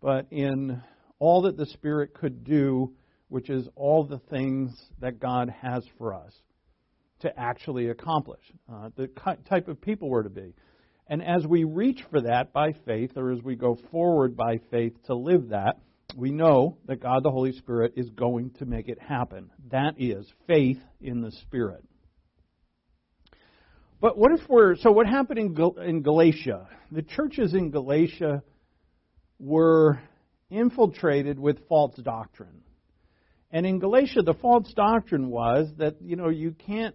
But 0.00 0.28
in 0.30 0.80
all 1.18 1.42
that 1.42 1.56
the 1.56 1.66
Spirit 1.66 2.14
could 2.14 2.44
do, 2.44 2.92
which 3.28 3.50
is 3.50 3.66
all 3.74 4.04
the 4.04 4.20
things 4.30 4.70
that 5.00 5.18
God 5.18 5.52
has 5.62 5.84
for 5.98 6.14
us 6.14 6.32
to 7.20 7.36
actually 7.36 7.88
accomplish, 7.88 8.42
uh, 8.72 8.90
the 8.94 9.08
type 9.48 9.66
of 9.66 9.80
people 9.80 10.08
we're 10.08 10.22
to 10.22 10.30
be. 10.30 10.54
And 11.08 11.22
as 11.22 11.46
we 11.46 11.64
reach 11.64 12.02
for 12.10 12.20
that 12.22 12.52
by 12.52 12.72
faith, 12.84 13.12
or 13.16 13.30
as 13.30 13.42
we 13.42 13.54
go 13.54 13.78
forward 13.92 14.36
by 14.36 14.58
faith 14.70 14.94
to 15.06 15.14
live 15.14 15.50
that, 15.50 15.78
we 16.16 16.30
know 16.30 16.78
that 16.86 17.00
God 17.00 17.22
the 17.22 17.30
Holy 17.30 17.52
Spirit 17.52 17.92
is 17.96 18.10
going 18.10 18.50
to 18.58 18.66
make 18.66 18.88
it 18.88 19.00
happen. 19.00 19.50
That 19.70 19.94
is 19.98 20.26
faith 20.46 20.78
in 21.00 21.20
the 21.20 21.30
Spirit. 21.30 21.84
But 24.00 24.18
what 24.18 24.32
if 24.32 24.40
we're 24.48 24.76
so? 24.76 24.90
What 24.92 25.06
happened 25.06 25.38
in, 25.38 25.54
Gal- 25.54 25.78
in 25.78 26.02
Galatia? 26.02 26.68
The 26.90 27.02
churches 27.02 27.54
in 27.54 27.70
Galatia 27.70 28.42
were 29.38 30.00
infiltrated 30.50 31.38
with 31.38 31.66
false 31.68 31.96
doctrine, 31.96 32.62
and 33.50 33.64
in 33.64 33.78
Galatia, 33.78 34.22
the 34.22 34.34
false 34.34 34.72
doctrine 34.74 35.30
was 35.30 35.68
that 35.78 35.96
you 36.02 36.16
know 36.16 36.28
you 36.28 36.52
can't 36.52 36.94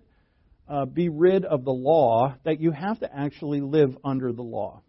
uh, 0.71 0.85
be 0.85 1.09
rid 1.09 1.43
of 1.43 1.65
the 1.65 1.73
law; 1.73 2.35
that 2.45 2.61
you 2.61 2.71
have 2.71 2.99
to 3.01 3.13
actually 3.13 3.59
live 3.59 3.97
under 4.03 4.31
the 4.31 4.41
law. 4.41 4.81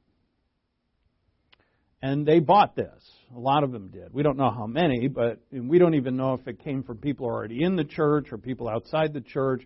And 2.00 2.26
they 2.26 2.38
bought 2.38 2.74
this. 2.74 3.02
A 3.34 3.38
lot 3.38 3.64
of 3.64 3.72
them 3.72 3.88
did. 3.88 4.12
We 4.12 4.22
don't 4.22 4.36
know 4.36 4.50
how 4.50 4.66
many, 4.66 5.08
but 5.08 5.40
we 5.52 5.78
don't 5.78 5.94
even 5.94 6.16
know 6.16 6.34
if 6.34 6.46
it 6.46 6.62
came 6.62 6.82
from 6.82 6.98
people 6.98 7.26
already 7.26 7.62
in 7.62 7.76
the 7.76 7.84
church 7.84 8.32
or 8.32 8.38
people 8.38 8.68
outside 8.68 9.12
the 9.12 9.20
church. 9.20 9.62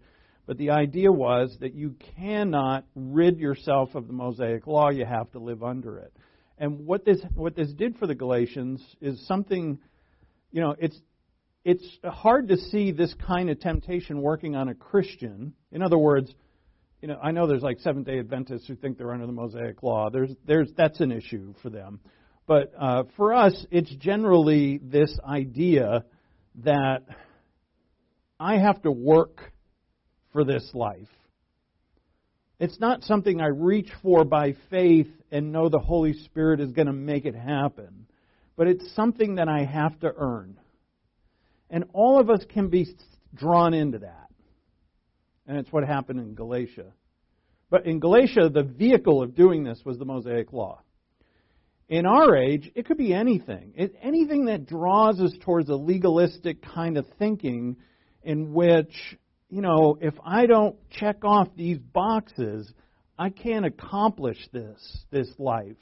But 0.47 0.59
the 0.59 0.71
idea 0.71 1.11
was 1.11 1.57
that 1.61 1.75
you 1.75 1.97
cannot 2.17 2.85
rid 2.95 3.39
yourself 3.39 3.95
of 3.95 4.07
the 4.07 4.13
Mosaic 4.13 4.67
law, 4.67 4.91
you 4.91 5.05
have 5.05 5.31
to 5.33 5.39
live 5.39 5.63
under 5.63 5.99
it. 5.99 6.13
And 6.59 6.87
what 6.87 7.05
this 7.05 7.21
what 7.35 7.57
this 7.57 7.73
did 7.73 7.99
for 7.99 8.07
the 8.07 8.15
Galatians 8.15 8.83
is 9.01 9.27
something 9.27 9.79
you 10.53 10.61
know, 10.63 10.75
it's 10.79 10.99
it's 11.67 11.99
hard 12.05 12.47
to 12.47 12.57
see 12.57 12.93
this 12.93 13.13
kind 13.27 13.51
of 13.51 13.59
temptation 13.59 14.23
working 14.23 14.55
on 14.55 14.69
a 14.69 14.75
Christian. 14.75 15.53
In 15.73 15.83
other 15.83 15.99
words, 15.99 16.33
you 17.03 17.09
know, 17.09 17.19
I 17.21 17.33
know 17.33 17.49
there's 17.49 17.61
like 17.61 17.81
Seventh 17.81 18.07
Day 18.07 18.21
Adventists 18.21 18.69
who 18.69 18.77
think 18.77 18.99
they're 18.99 19.11
under 19.11 19.27
the 19.27 19.33
Mosaic 19.33 19.83
Law. 19.83 20.09
There's, 20.09 20.31
there's, 20.47 20.69
that's 20.77 21.01
an 21.01 21.11
issue 21.11 21.55
for 21.63 21.71
them. 21.71 21.99
But 22.47 22.73
uh, 22.79 23.03
for 23.17 23.35
us, 23.35 23.67
it's 23.73 23.93
generally 23.97 24.79
this 24.79 25.19
idea 25.29 26.05
that 26.63 27.03
I 28.39 28.59
have 28.59 28.81
to 28.83 28.93
work 28.93 29.53
for 30.33 30.45
this 30.45 30.71
life. 30.73 31.09
It's 32.61 32.79
not 32.79 33.03
something 33.03 33.41
I 33.41 33.49
reach 33.49 33.91
for 34.05 34.25
by 34.25 34.55
faith 34.71 35.11
and 35.33 35.51
know 35.51 35.69
the 35.69 35.81
Holy 35.81 36.13
Spirit 36.13 36.61
is 36.61 36.71
going 36.71 36.87
to 36.87 36.93
make 36.93 37.25
it 37.25 37.35
happen, 37.35 38.07
but 38.57 38.69
it's 38.69 38.95
something 38.95 39.35
that 39.35 39.49
I 39.49 39.65
have 39.65 39.99
to 39.99 40.15
earn. 40.17 40.59
And 41.71 41.85
all 41.93 42.21
of 42.21 42.31
us 42.31 42.45
can 42.49 42.69
be 42.69 42.87
drawn 43.35 43.75
into 43.75 43.99
that. 43.99 44.29
And 45.47 45.59
it's 45.59 45.73
what 45.73 45.85
happened 45.85 46.21
in 46.21 46.35
Galatia. 46.35 46.93
But 47.71 47.87
in 47.87 47.99
Galatia, 47.99 48.49
the 48.49 48.63
vehicle 48.63 49.23
of 49.23 49.35
doing 49.35 49.65
this 49.65 49.81
was 49.85 49.99
the 49.99 50.05
Mosaic 50.05 50.53
Law 50.53 50.83
in 51.89 52.05
our 52.05 52.37
age, 52.37 52.71
it 52.75 52.87
could 52.87 52.97
be 52.97 53.15
anything. 53.15 53.73
It, 53.77 53.95
anything 54.03 54.47
that 54.47 54.67
draws 54.67 55.21
us 55.21 55.33
towards 55.41 55.69
a 55.69 55.77
legalistic 55.77 56.63
kind 56.63 56.97
of 56.97 57.07
thinking 57.19 57.77
in 58.23 58.53
which, 58.53 59.17
you 59.49 59.61
know, 59.63 59.97
if 60.01 60.15
I 60.25 60.47
don't 60.47 60.77
check 60.91 61.25
off 61.25 61.49
these 61.57 61.79
boxes, 61.79 62.73
I 63.19 63.31
can't 63.31 63.65
accomplish 63.65 64.39
this, 64.53 65.05
this 65.11 65.29
life. 65.39 65.77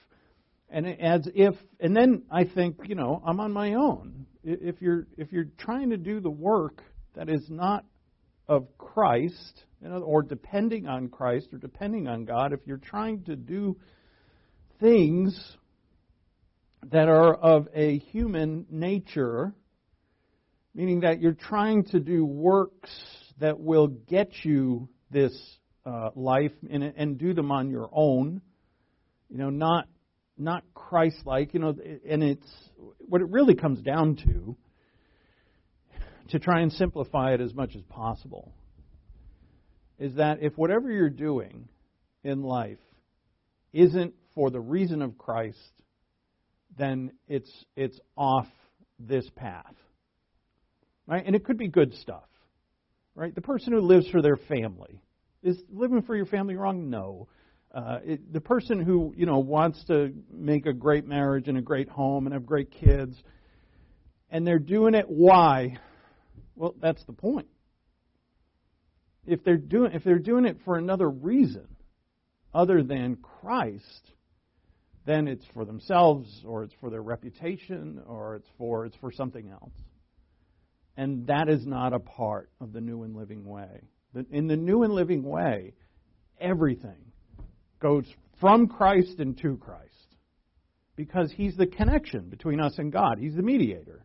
And 0.71 0.87
as 1.01 1.29
if, 1.35 1.55
and 1.79 1.97
then 1.97 2.25
I 2.31 2.45
think, 2.45 2.77
you 2.87 2.95
know, 2.95 3.23
I'm 3.25 3.41
on 3.41 3.53
my 3.53 3.75
own. 3.75 4.27
If 4.43 4.83
you're, 4.83 5.07
if 5.17 5.33
you're 5.33 5.49
trying 5.59 5.91
to 5.91 5.97
do 5.97 6.21
the 6.21 6.31
work 6.31 6.83
that 7.15 7.29
is 7.29 7.49
not 7.49 7.85
of 8.49 8.67
Christ, 8.77 9.65
you 9.81 9.89
know, 9.89 9.99
or 9.99 10.23
depending 10.23 10.87
on 10.87 11.09
Christ 11.09 11.49
or 11.53 11.59
depending 11.59 12.09
on 12.09 12.25
God, 12.25 12.53
if 12.53 12.61
you're 12.67 12.77
trying 12.79 13.25
to 13.25 13.37
do 13.37 13.77
things 14.81 15.39
that 16.91 17.09
are 17.09 17.35
of 17.35 17.69
a 17.75 17.99
human 17.99 18.67
nature, 18.71 19.55
meaning 20.75 21.01
that 21.01 21.21
you're 21.21 21.33
trying 21.33 21.85
to 21.85 22.01
do 22.01 22.25
works 22.25 22.91
that 23.39 23.59
will 23.59 23.89
get 23.89 24.31
you 24.43 24.89
this 25.11 25.33
uh, 25.87 26.11
life 26.15 26.53
and, 26.71 26.83
and 26.83 27.19
do 27.19 27.35
them 27.35 27.51
on 27.51 27.71
your 27.71 27.89
own, 27.93 28.41
you 29.31 29.39
know, 29.39 29.51
not 29.51 29.87
not 30.37 30.65
Christ-like, 30.75 31.55
you 31.55 31.61
know, 31.61 31.75
and 32.09 32.23
it's 32.23 32.71
what 32.99 33.21
it 33.21 33.29
really 33.29 33.55
comes 33.55 33.81
down 33.81 34.17
to. 34.17 34.57
To 36.31 36.39
try 36.39 36.63
and 36.63 36.73
simplify 36.73 37.35
it 37.35 37.43
as 37.43 37.53
much 37.53 37.77
as 37.77 37.83
possible, 37.83 38.51
is 39.99 40.15
that 40.15 40.39
if 40.41 40.57
whatever 40.57 40.91
you're 40.91 41.11
doing 41.11 41.69
in 42.25 42.43
life 42.43 42.79
isn't 43.75 44.15
for 44.35 44.51
the 44.51 44.59
reason 44.59 45.03
of 45.03 45.19
Christ, 45.19 45.59
then 46.79 47.13
it's 47.29 47.51
it's 47.77 48.01
off 48.17 48.49
this 48.99 49.29
path. 49.37 49.75
Right? 51.07 51.23
And 51.25 51.37
it 51.37 51.45
could 51.45 51.59
be 51.59 51.69
good 51.69 51.95
stuff. 51.97 52.25
Right? 53.15 53.35
The 53.35 53.43
person 53.43 53.75
who 53.75 53.81
lives 53.81 54.09
for 54.09 54.23
their 54.23 54.37
family 54.37 55.03
is 55.43 55.63
living 55.71 56.03
for 56.03 56.17
your 56.17 56.27
family 56.27 56.57
wrong? 56.57 56.89
No. 56.89 57.29
Uh, 57.75 57.99
it, 58.05 58.33
the 58.33 58.41
person 58.41 58.81
who 58.81 59.13
you 59.17 59.27
know 59.27 59.39
wants 59.39 59.83
to 59.87 60.15
make 60.33 60.65
a 60.67 60.73
great 60.73 61.07
marriage 61.07 61.49
and 61.49 61.59
a 61.59 61.63
great 61.63 61.89
home 61.89 62.27
and 62.27 62.33
have 62.33 62.47
great 62.47 62.71
kids, 62.71 63.21
and 64.31 64.47
they're 64.47 64.61
doing 64.61 64.95
it 64.95 65.07
why? 65.09 65.77
Well, 66.55 66.77
that's 66.81 67.05
the 67.05 67.13
point. 67.13 67.49
If 69.27 69.43
they're 69.43 69.57
doing 69.57 69.91
if 69.93 70.05
they're 70.05 70.21
doing 70.21 70.45
it 70.45 70.59
for 70.65 70.77
another 70.77 71.11
reason 71.11 71.67
other 72.55 72.85
than 72.85 73.17
Christ, 73.17 74.13
then 75.05 75.27
it's 75.27 75.45
for 75.53 75.65
themselves 75.65 76.29
or 76.47 76.63
it's 76.63 76.75
for 76.81 76.91
their 76.91 77.03
reputation 77.03 78.01
or 78.07 78.37
it's 78.37 78.49
for 78.57 78.87
it's 78.87 78.97
for 78.97 79.11
something 79.11 79.51
else. 79.51 79.73
And 80.97 81.27
that 81.27 81.49
is 81.49 81.67
not 81.67 81.93
a 81.93 81.99
part 81.99 82.51
of 82.61 82.73
the 82.73 82.81
new 82.81 83.03
and 83.03 83.17
living 83.17 83.45
way. 83.45 83.83
In 84.31 84.47
the 84.47 84.57
new 84.57 84.85
and 84.85 84.95
living 84.95 85.25
way, 85.25 85.75
everything 86.39 87.04
goes 87.81 88.05
from 88.41 88.67
Christ 88.67 89.19
and 89.19 89.37
to 89.39 89.57
Christ 89.57 89.91
because 90.97 91.33
he's 91.33 91.57
the 91.57 91.67
connection 91.67 92.29
between 92.29 92.61
us 92.61 92.75
and 92.79 92.93
God. 92.93 93.19
He's 93.19 93.35
the 93.35 93.43
mediator. 93.43 94.05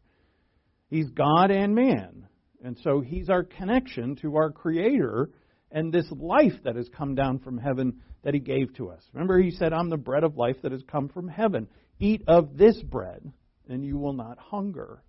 He's 0.90 1.10
God 1.10 1.52
and 1.52 1.76
man. 1.76 2.28
And 2.64 2.78
so 2.84 3.00
he's 3.00 3.30
our 3.30 3.44
connection 3.44 4.16
to 4.18 4.36
our 4.36 4.52
creator 4.52 5.30
and 5.72 5.94
this 5.94 6.10
life 6.12 6.64
that 6.64 6.76
has 6.76 6.90
come 6.90 7.16
down 7.16 7.40
from 7.40 7.58
heaven 7.58 8.02
that 8.24 8.34
he 8.34 8.40
gave 8.40 8.74
to 8.76 8.90
us. 8.90 9.02
Remember, 9.14 9.40
he 9.40 9.52
said, 9.52 9.72
I'm 9.72 9.90
the 9.90 9.98
bread 9.98 10.24
of 10.24 10.36
life 10.36 10.58
that 10.64 10.72
has 10.72 10.84
come 10.90 11.10
from 11.10 11.28
heaven. 11.28 11.68
Eat 12.00 12.24
of 12.28 12.58
this 12.58 12.82
bread, 12.82 13.32
and 13.68 13.86
you 13.86 13.98
will 13.98 14.14
not 14.14 14.40
hunger 14.40 15.04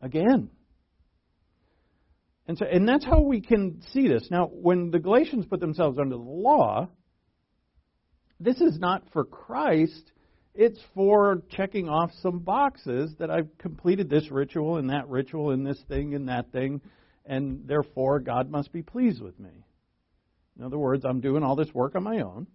again. 0.00 0.48
And 2.48 2.56
so, 2.56 2.64
and 2.64 2.88
that's 2.88 3.04
how 3.04 3.20
we 3.20 3.40
can 3.40 3.82
see 3.92 4.08
this. 4.08 4.28
Now, 4.30 4.46
when 4.46 4.90
the 4.90 5.00
Galatians 5.00 5.46
put 5.46 5.60
themselves 5.60 5.98
under 5.98 6.16
the 6.16 6.22
law, 6.22 6.88
this 8.40 8.60
is 8.60 8.78
not 8.78 9.02
for 9.12 9.24
Christ. 9.24 10.12
It's 10.54 10.80
for 10.94 11.42
checking 11.50 11.88
off 11.88 12.10
some 12.22 12.38
boxes 12.38 13.14
that 13.18 13.30
I've 13.30 13.56
completed 13.58 14.08
this 14.08 14.30
ritual 14.30 14.78
and 14.78 14.90
that 14.90 15.08
ritual 15.08 15.50
and 15.50 15.66
this 15.66 15.80
thing 15.88 16.14
and 16.14 16.28
that 16.28 16.50
thing, 16.52 16.80
and 17.26 17.66
therefore 17.66 18.20
God 18.20 18.50
must 18.50 18.72
be 18.72 18.82
pleased 18.82 19.22
with 19.22 19.38
me. 19.38 19.64
In 20.58 20.64
other 20.64 20.78
words, 20.78 21.04
I'm 21.04 21.20
doing 21.20 21.42
all 21.42 21.56
this 21.56 21.72
work 21.74 21.94
on 21.94 22.02
my 22.02 22.20
own, 22.20 22.46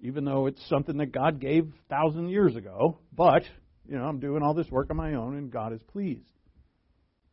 even 0.00 0.24
though 0.24 0.46
it's 0.46 0.64
something 0.68 0.98
that 0.98 1.10
God 1.10 1.40
gave 1.40 1.72
thousand 1.90 2.28
years 2.28 2.54
ago. 2.54 2.98
But 3.12 3.42
you 3.88 3.96
know, 3.96 4.04
I'm 4.04 4.20
doing 4.20 4.42
all 4.42 4.54
this 4.54 4.70
work 4.70 4.90
on 4.90 4.96
my 4.96 5.14
own, 5.14 5.36
and 5.36 5.50
God 5.50 5.72
is 5.72 5.82
pleased. 5.82 6.30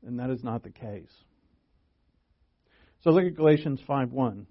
And 0.06 0.20
that 0.20 0.30
is 0.30 0.44
not 0.44 0.64
the 0.64 0.72
case. 0.72 1.12
So 3.04 3.12
look 3.12 3.26
at 3.26 3.36
Galatians 3.36 3.80
5:1. 3.88 4.46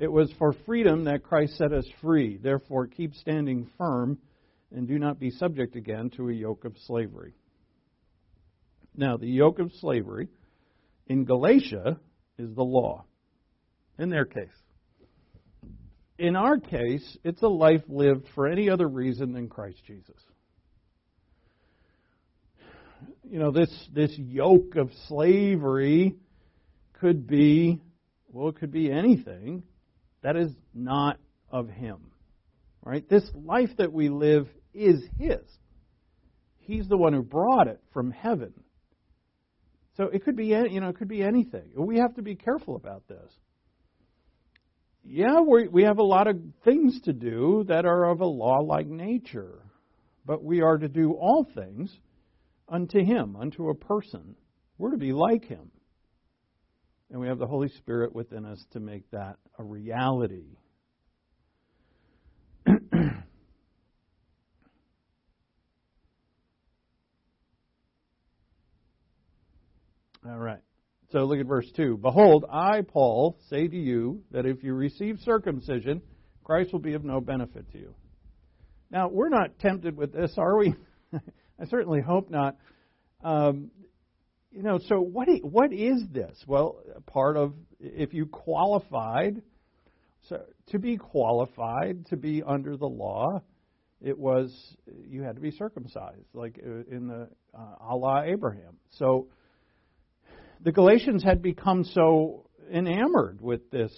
It 0.00 0.10
was 0.10 0.32
for 0.38 0.54
freedom 0.64 1.04
that 1.04 1.22
Christ 1.22 1.58
set 1.58 1.74
us 1.74 1.86
free. 2.00 2.38
Therefore, 2.38 2.86
keep 2.86 3.14
standing 3.14 3.68
firm 3.76 4.18
and 4.74 4.88
do 4.88 4.98
not 4.98 5.20
be 5.20 5.30
subject 5.30 5.76
again 5.76 6.08
to 6.16 6.30
a 6.30 6.32
yoke 6.32 6.64
of 6.64 6.74
slavery. 6.86 7.34
Now, 8.96 9.18
the 9.18 9.28
yoke 9.28 9.58
of 9.58 9.70
slavery 9.74 10.28
in 11.06 11.26
Galatia 11.26 12.00
is 12.38 12.54
the 12.54 12.62
law 12.62 13.04
in 13.98 14.08
their 14.08 14.24
case. 14.24 14.48
In 16.18 16.34
our 16.34 16.58
case, 16.58 17.18
it's 17.22 17.42
a 17.42 17.48
life 17.48 17.82
lived 17.86 18.26
for 18.34 18.46
any 18.46 18.70
other 18.70 18.88
reason 18.88 19.34
than 19.34 19.48
Christ 19.48 19.84
Jesus. 19.86 20.16
You 23.30 23.38
know, 23.38 23.50
this, 23.50 23.70
this 23.92 24.16
yoke 24.16 24.76
of 24.76 24.90
slavery 25.08 26.16
could 26.94 27.26
be, 27.26 27.82
well, 28.32 28.48
it 28.48 28.56
could 28.56 28.72
be 28.72 28.90
anything 28.90 29.62
that 30.22 30.36
is 30.36 30.50
not 30.74 31.18
of 31.50 31.68
Him. 31.68 32.12
Right? 32.82 33.08
This 33.08 33.28
life 33.34 33.70
that 33.78 33.92
we 33.92 34.08
live 34.08 34.48
is 34.72 35.02
His. 35.18 35.42
He's 36.58 36.88
the 36.88 36.96
one 36.96 37.12
who 37.12 37.22
brought 37.22 37.66
it 37.66 37.80
from 37.92 38.10
heaven. 38.10 38.54
So 39.96 40.04
it 40.04 40.24
could 40.24 40.36
be, 40.36 40.46
you 40.46 40.80
know, 40.80 40.88
it 40.88 40.96
could 40.96 41.08
be 41.08 41.22
anything. 41.22 41.72
We 41.76 41.98
have 41.98 42.14
to 42.14 42.22
be 42.22 42.36
careful 42.36 42.76
about 42.76 43.06
this 43.08 43.30
yeah, 45.04 45.40
we 45.40 45.68
we 45.68 45.84
have 45.84 45.98
a 45.98 46.04
lot 46.04 46.26
of 46.26 46.38
things 46.64 47.00
to 47.02 47.12
do 47.12 47.64
that 47.68 47.86
are 47.86 48.10
of 48.10 48.20
a 48.20 48.26
law 48.26 48.58
like 48.58 48.86
nature, 48.86 49.62
but 50.26 50.44
we 50.44 50.60
are 50.60 50.76
to 50.76 50.88
do 50.88 51.12
all 51.12 51.46
things 51.54 51.94
unto 52.68 53.04
Him, 53.04 53.36
unto 53.36 53.70
a 53.70 53.74
person. 53.74 54.36
We're 54.78 54.92
to 54.92 54.98
be 54.98 55.12
like 55.12 55.46
Him. 55.46 55.70
And 57.10 57.20
we 57.20 57.26
have 57.26 57.38
the 57.38 57.46
Holy 57.46 57.68
Spirit 57.68 58.14
within 58.14 58.44
us 58.44 58.64
to 58.72 58.80
make 58.80 59.10
that 59.10 59.36
a 59.58 59.64
reality. 59.64 60.56
All 70.26 70.38
right. 70.38 70.60
So 71.10 71.24
look 71.24 71.40
at 71.40 71.46
verse 71.46 71.66
2. 71.74 71.96
Behold, 71.96 72.44
I, 72.50 72.82
Paul, 72.82 73.36
say 73.48 73.66
to 73.66 73.76
you 73.76 74.22
that 74.30 74.46
if 74.46 74.62
you 74.62 74.74
receive 74.74 75.18
circumcision, 75.24 76.02
Christ 76.44 76.72
will 76.72 76.80
be 76.80 76.94
of 76.94 77.04
no 77.04 77.20
benefit 77.20 77.72
to 77.72 77.78
you. 77.78 77.94
Now, 78.90 79.08
we're 79.08 79.28
not 79.28 79.58
tempted 79.58 79.96
with 79.96 80.12
this, 80.12 80.32
are 80.36 80.56
we? 80.56 80.74
I 81.12 81.64
certainly 81.68 82.00
hope 82.00 82.30
not. 82.30 82.56
Um, 83.24 83.70
you 84.52 84.62
know, 84.62 84.78
so 84.88 85.00
what, 85.00 85.28
what 85.42 85.72
is 85.72 86.02
this? 86.10 86.36
Well, 86.46 86.80
part 87.06 87.36
of, 87.36 87.54
if 87.78 88.12
you 88.12 88.26
qualified, 88.26 89.42
so 90.28 90.42
to 90.68 90.78
be 90.78 90.96
qualified 90.96 92.06
to 92.06 92.16
be 92.16 92.42
under 92.42 92.76
the 92.76 92.86
law, 92.86 93.42
it 94.00 94.18
was, 94.18 94.52
you 95.08 95.22
had 95.22 95.36
to 95.36 95.40
be 95.40 95.50
circumcised, 95.50 96.26
like 96.34 96.58
uh, 96.64 96.94
in 96.94 97.06
the 97.06 97.28
uh, 97.54 97.92
à 97.92 98.00
la 98.00 98.22
Abraham. 98.22 98.76
So, 98.90 99.28
the 100.62 100.72
Galatians 100.72 101.22
had 101.22 101.42
become 101.42 101.84
so 101.84 102.46
enamored 102.72 103.40
with 103.40 103.70
this 103.70 103.92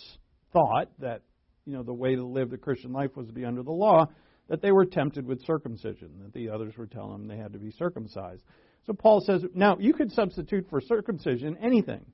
thought 0.53 0.89
that 1.01 1.23
you 1.67 1.73
know 1.73 1.83
the 1.83 1.93
way 1.93 2.15
to 2.15 2.25
live 2.25 2.51
the 2.51 2.57
Christian 2.57 2.93
life 2.93 3.17
was 3.17 3.27
to 3.27 3.33
be 3.33 3.45
under 3.45 3.63
the 3.63 3.73
law 3.73 4.07
that 4.49 4.63
they 4.63 4.73
were 4.73 4.85
tempted 4.85 5.27
with 5.27 5.45
circumcision 5.45 6.11
that 6.23 6.33
the 6.33 6.51
others 6.51 6.77
were 6.77 6.87
telling 6.87 7.13
them 7.13 7.29
they 7.29 7.41
had 7.41 7.53
to 7.53 7.59
be 7.59 7.71
circumcised. 7.71 8.43
So 8.87 8.93
Paul 8.93 9.21
says, 9.21 9.45
now 9.55 9.77
you 9.79 9.95
could 9.95 10.13
substitute 10.13 10.69
for 10.69 10.81
circumcision 10.81 11.57
anything. 11.61 12.05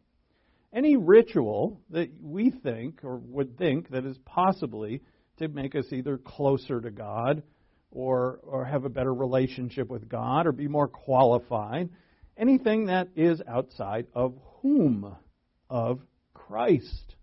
Any 0.73 0.97
ritual 0.97 1.81
that 1.91 2.11
we 2.21 2.51
think 2.51 3.01
or 3.03 3.17
would 3.17 3.57
think 3.57 3.91
that 3.91 4.05
is 4.05 4.19
possibly 4.27 5.03
to 5.39 5.49
make 5.49 5.75
us 5.75 5.87
either 5.93 6.19
closer 6.19 6.81
to 6.81 6.91
God 6.91 7.43
or, 7.91 8.41
or 8.43 8.65
have 8.67 8.85
a 8.85 8.91
better 8.91 9.15
relationship 9.15 9.89
with 9.89 10.09
God 10.09 10.47
or 10.47 10.53
be 10.53 10.69
more 10.69 10.89
qualified 10.89 11.89
anything 12.39 12.87
that 12.87 13.09
is 13.17 13.43
outside 13.47 14.07
of 14.15 14.35
whom? 14.63 15.15
Of 15.69 16.01
Christ. 16.33 17.15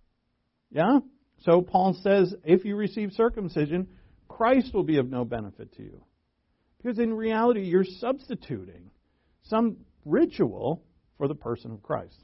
Yeah? 0.70 1.00
So 1.44 1.62
Paul 1.62 1.98
says, 2.04 2.36
if 2.44 2.66
you 2.66 2.76
receive 2.76 3.14
circumcision, 3.14 3.88
Christ 4.28 4.74
will 4.74 4.84
be 4.84 4.98
of 4.98 5.10
no 5.10 5.26
benefit 5.26 5.76
to 5.78 5.84
you. 5.84 6.04
Because 6.78 7.00
in 7.00 7.14
reality, 7.14 7.62
you're 7.62 7.86
substituting 7.86 8.92
some 9.46 9.78
ritual 10.06 10.84
for 11.18 11.28
the 11.28 11.36
person 11.36 11.72
of 11.72 11.82
Christ. 11.82 12.24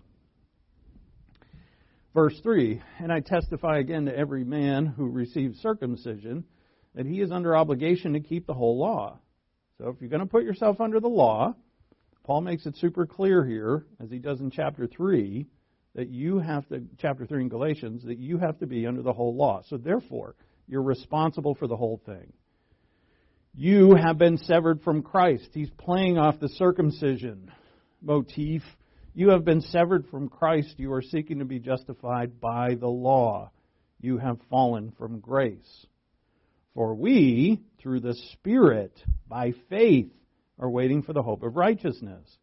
Verse 2.14 2.38
3 2.42 2.82
And 3.00 3.12
I 3.12 3.20
testify 3.20 3.80
again 3.80 4.06
to 4.06 4.18
every 4.18 4.44
man 4.44 4.86
who 4.86 5.08
receives 5.10 5.60
circumcision 5.60 6.44
that 6.96 7.06
he 7.06 7.22
is 7.22 7.32
under 7.32 7.56
obligation 7.56 8.14
to 8.14 8.20
keep 8.20 8.46
the 8.46 8.54
whole 8.54 8.78
law. 8.78 9.20
So 9.78 9.90
if 9.90 9.96
you're 10.02 10.10
going 10.10 10.22
to 10.22 10.28
put 10.28 10.44
yourself 10.44 10.82
under 10.82 11.00
the 11.00 11.08
law, 11.08 11.56
Paul 12.24 12.42
makes 12.42 12.66
it 12.66 12.76
super 12.78 13.06
clear 13.06 13.46
here, 13.46 13.86
as 14.00 14.12
he 14.12 14.20
does 14.20 14.42
in 14.42 14.52
chapter 14.52 14.88
3, 14.88 15.48
that 15.96 16.10
you 16.10 16.40
have 16.40 16.68
to, 16.70 16.84
chapter 16.98 17.26
3 17.26 17.44
in 17.44 17.50
Galatians, 17.50 18.04
that 18.06 18.18
you 18.18 18.38
have 18.38 18.60
to 18.60 18.68
be 18.68 18.86
under 18.86 19.02
the 19.02 19.14
whole 19.14 19.36
law. 19.36 19.62
So 19.68 19.78
therefore, 19.78 20.36
you're 20.68 20.84
responsible 20.84 21.56
for 21.56 21.68
the 21.68 21.76
whole 21.76 22.02
thing. 22.06 22.32
You 23.54 23.96
have 23.96 24.18
been 24.18 24.38
severed 24.38 24.82
from 24.82 25.02
Christ. 25.02 25.50
He's 25.54 25.70
playing 25.72 26.18
off 26.18 26.40
the 26.40 26.50
circumcision 26.50 27.52
motif. 28.02 28.64
You 29.14 29.30
have 29.30 29.44
been 29.44 29.62
severed 29.62 30.08
from 30.08 30.30
Christ. 30.30 30.76
You 30.78 30.94
are 30.94 31.02
seeking 31.02 31.40
to 31.40 31.46
be 31.46 31.60
justified 31.60 32.40
by 32.40 32.76
the 32.76 32.88
law. 32.88 33.52
You 34.00 34.18
have 34.18 34.40
fallen 34.50 34.94
from 34.98 35.20
grace. 35.20 35.86
For 36.74 36.96
we, 36.96 37.60
through 37.80 38.00
the 38.00 38.16
Spirit, 38.32 38.94
by 39.28 39.52
faith, 39.70 40.12
are 40.58 40.70
waiting 40.70 41.02
for 41.04 41.12
the 41.12 41.22
hope 41.22 41.44
of 41.44 41.58
righteousness. 41.58 42.38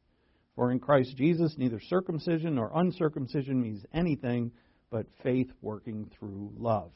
For 0.56 0.70
in 0.70 0.78
Christ 0.78 1.16
Jesus, 1.16 1.54
neither 1.56 1.80
circumcision 1.80 2.56
nor 2.56 2.70
uncircumcision 2.74 3.60
means 3.60 3.84
anything 3.94 4.52
but 4.90 5.06
faith 5.22 5.50
working 5.62 6.10
through 6.18 6.52
love. 6.58 6.92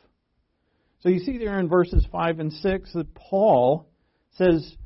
So 1.01 1.09
you 1.09 1.21
see 1.21 1.39
there 1.39 1.59
in 1.59 1.69
verses 1.69 2.07
5 2.13 2.41
and 2.41 2.53
6 2.53 2.93
that 2.93 3.15
Paul 3.15 3.89
says, 4.37 4.77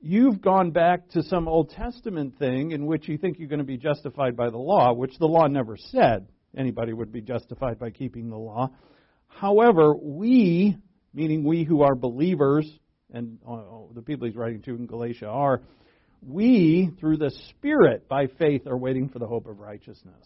You've 0.00 0.40
gone 0.40 0.70
back 0.70 1.08
to 1.10 1.24
some 1.24 1.48
Old 1.48 1.70
Testament 1.70 2.38
thing 2.38 2.70
in 2.70 2.86
which 2.86 3.08
you 3.08 3.18
think 3.18 3.38
you're 3.38 3.48
going 3.48 3.58
to 3.58 3.64
be 3.64 3.76
justified 3.76 4.36
by 4.36 4.48
the 4.48 4.58
law, 4.58 4.92
which 4.92 5.18
the 5.18 5.26
law 5.26 5.48
never 5.48 5.76
said 5.76 6.28
anybody 6.56 6.92
would 6.92 7.12
be 7.12 7.20
justified 7.20 7.78
by 7.78 7.90
keeping 7.90 8.30
the 8.30 8.36
law. 8.36 8.70
However, 9.26 9.94
we, 9.94 10.76
meaning 11.12 11.44
we 11.44 11.64
who 11.64 11.82
are 11.82 11.94
believers, 11.94 12.70
and 13.12 13.38
uh, 13.48 13.60
the 13.94 14.02
people 14.02 14.26
he's 14.26 14.36
writing 14.36 14.62
to 14.62 14.76
in 14.76 14.86
Galatia 14.86 15.26
are, 15.26 15.62
we, 16.26 16.90
through 16.98 17.18
the 17.18 17.30
Spirit, 17.50 18.08
by 18.08 18.26
faith, 18.38 18.66
are 18.66 18.76
waiting 18.76 19.08
for 19.08 19.18
the 19.18 19.26
hope 19.26 19.46
of 19.46 19.58
righteousness. 19.58 20.24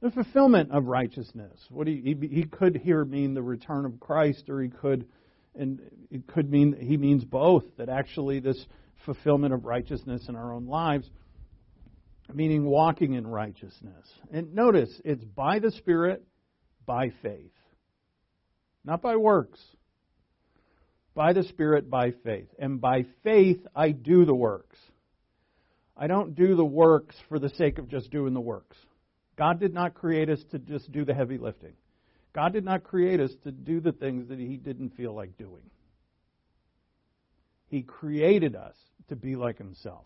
The 0.00 0.10
fulfillment 0.10 0.70
of 0.72 0.86
righteousness. 0.86 1.58
What 1.70 1.86
he, 1.86 2.00
he, 2.20 2.28
he 2.28 2.44
could 2.44 2.76
here 2.76 3.04
mean 3.04 3.34
the 3.34 3.42
return 3.42 3.84
of 3.84 3.98
Christ, 3.98 4.48
or 4.48 4.60
he 4.60 4.68
could, 4.68 5.06
and 5.58 5.80
it 6.10 6.26
could 6.26 6.50
mean 6.50 6.76
he 6.78 6.96
means 6.96 7.24
both. 7.24 7.64
That 7.78 7.88
actually 7.88 8.40
this 8.40 8.64
fulfillment 9.04 9.54
of 9.54 9.64
righteousness 9.64 10.28
in 10.28 10.36
our 10.36 10.52
own 10.52 10.66
lives, 10.66 11.08
meaning 12.32 12.64
walking 12.64 13.14
in 13.14 13.26
righteousness. 13.26 14.06
And 14.32 14.54
notice, 14.54 14.90
it's 15.04 15.24
by 15.24 15.58
the 15.58 15.70
Spirit, 15.70 16.24
by 16.84 17.10
faith, 17.22 17.52
not 18.84 19.02
by 19.02 19.16
works 19.16 19.60
by 21.16 21.32
the 21.32 21.42
Spirit 21.44 21.90
by 21.90 22.12
faith. 22.22 22.48
And 22.58 22.80
by 22.80 23.06
faith, 23.24 23.66
I 23.74 23.90
do 23.90 24.24
the 24.24 24.34
works. 24.34 24.78
I 25.96 26.06
don't 26.06 26.36
do 26.36 26.54
the 26.54 26.64
works 26.64 27.16
for 27.28 27.38
the 27.40 27.48
sake 27.48 27.78
of 27.78 27.88
just 27.88 28.10
doing 28.10 28.34
the 28.34 28.40
works. 28.40 28.76
God 29.36 29.58
did 29.58 29.72
not 29.72 29.94
create 29.94 30.28
us 30.28 30.38
to 30.50 30.58
just 30.58 30.92
do 30.92 31.04
the 31.04 31.14
heavy 31.14 31.38
lifting. 31.38 31.72
God 32.32 32.52
did 32.52 32.64
not 32.64 32.84
create 32.84 33.20
us 33.20 33.30
to 33.44 33.50
do 33.50 33.80
the 33.80 33.92
things 33.92 34.28
that 34.28 34.38
He 34.38 34.56
didn't 34.56 34.96
feel 34.96 35.14
like 35.14 35.38
doing. 35.38 35.70
He 37.68 37.82
created 37.82 38.54
us 38.54 38.74
to 39.08 39.16
be 39.16 39.36
like 39.36 39.58
Himself. 39.58 40.04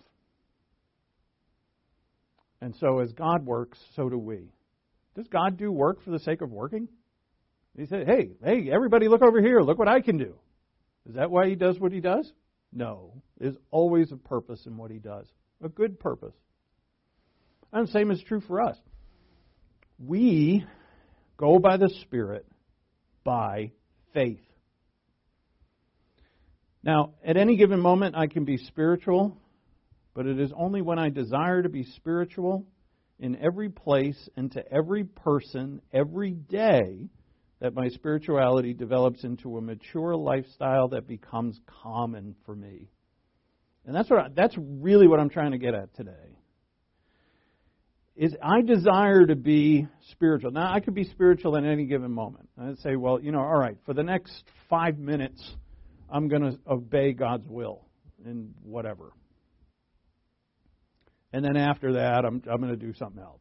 And 2.60 2.74
so, 2.76 2.98
as 3.00 3.12
God 3.12 3.44
works, 3.46 3.78
so 3.96 4.08
do 4.08 4.18
we. 4.18 4.52
Does 5.14 5.26
God 5.28 5.56
do 5.56 5.72
work 5.72 6.02
for 6.04 6.10
the 6.10 6.18
sake 6.20 6.40
of 6.40 6.50
working? 6.50 6.88
He 7.76 7.86
said, 7.86 8.06
hey, 8.06 8.32
hey, 8.44 8.70
everybody 8.70 9.08
look 9.08 9.22
over 9.22 9.40
here. 9.40 9.60
Look 9.60 9.78
what 9.78 9.88
I 9.88 10.00
can 10.00 10.18
do. 10.18 10.34
Is 11.08 11.14
that 11.14 11.30
why 11.30 11.48
he 11.48 11.54
does 11.54 11.78
what 11.78 11.92
he 11.92 12.00
does? 12.00 12.30
No. 12.72 13.22
There's 13.38 13.56
always 13.70 14.12
a 14.12 14.16
purpose 14.16 14.66
in 14.66 14.76
what 14.76 14.90
he 14.90 14.98
does, 14.98 15.26
a 15.62 15.68
good 15.68 15.98
purpose. 15.98 16.34
And 17.72 17.88
the 17.88 17.92
same 17.92 18.10
is 18.10 18.22
true 18.22 18.40
for 18.40 18.60
us. 18.60 18.76
We 19.98 20.64
go 21.40 21.58
by 21.58 21.78
the 21.78 21.88
Spirit 22.02 22.46
by 23.24 23.72
faith. 24.12 24.44
Now, 26.82 27.14
at 27.24 27.38
any 27.38 27.56
given 27.56 27.80
moment, 27.80 28.14
I 28.14 28.26
can 28.26 28.44
be 28.44 28.58
spiritual, 28.58 29.38
but 30.14 30.26
it 30.26 30.38
is 30.38 30.52
only 30.54 30.82
when 30.82 30.98
I 30.98 31.08
desire 31.08 31.62
to 31.62 31.70
be 31.70 31.84
spiritual 31.96 32.66
in 33.18 33.36
every 33.36 33.70
place 33.70 34.28
and 34.36 34.52
to 34.52 34.72
every 34.72 35.04
person 35.04 35.80
every 35.92 36.32
day 36.32 37.08
that 37.60 37.74
my 37.74 37.88
spirituality 37.88 38.74
develops 38.74 39.24
into 39.24 39.56
a 39.56 39.62
mature 39.62 40.14
lifestyle 40.14 40.88
that 40.88 41.06
becomes 41.06 41.58
common 41.82 42.34
for 42.44 42.54
me. 42.54 42.88
And 43.86 43.94
that's 43.94 44.10
what 44.10 44.18
I, 44.18 44.28
that's 44.34 44.54
really 44.58 45.06
what 45.06 45.20
I'm 45.20 45.30
trying 45.30 45.52
to 45.52 45.58
get 45.58 45.74
at 45.74 45.94
today. 45.94 46.39
Is 48.20 48.36
I 48.42 48.60
desire 48.60 49.24
to 49.24 49.34
be 49.34 49.88
spiritual. 50.10 50.50
Now 50.50 50.70
I 50.70 50.80
could 50.80 50.94
be 50.94 51.04
spiritual 51.04 51.56
at 51.56 51.64
any 51.64 51.86
given 51.86 52.12
moment. 52.12 52.50
I'd 52.60 52.78
say, 52.80 52.94
well, 52.94 53.18
you 53.18 53.32
know, 53.32 53.40
all 53.40 53.58
right, 53.58 53.78
for 53.86 53.94
the 53.94 54.02
next 54.02 54.44
five 54.68 54.98
minutes, 54.98 55.42
I'm 56.10 56.28
going 56.28 56.42
to 56.42 56.58
obey 56.70 57.14
God's 57.14 57.48
will 57.48 57.86
and 58.26 58.52
whatever. 58.62 59.12
And 61.32 61.42
then 61.42 61.56
after 61.56 61.94
that, 61.94 62.26
I'm 62.26 62.42
I'm 62.46 62.60
going 62.60 62.68
to 62.68 62.76
do 62.76 62.92
something 62.92 63.22
else. 63.22 63.40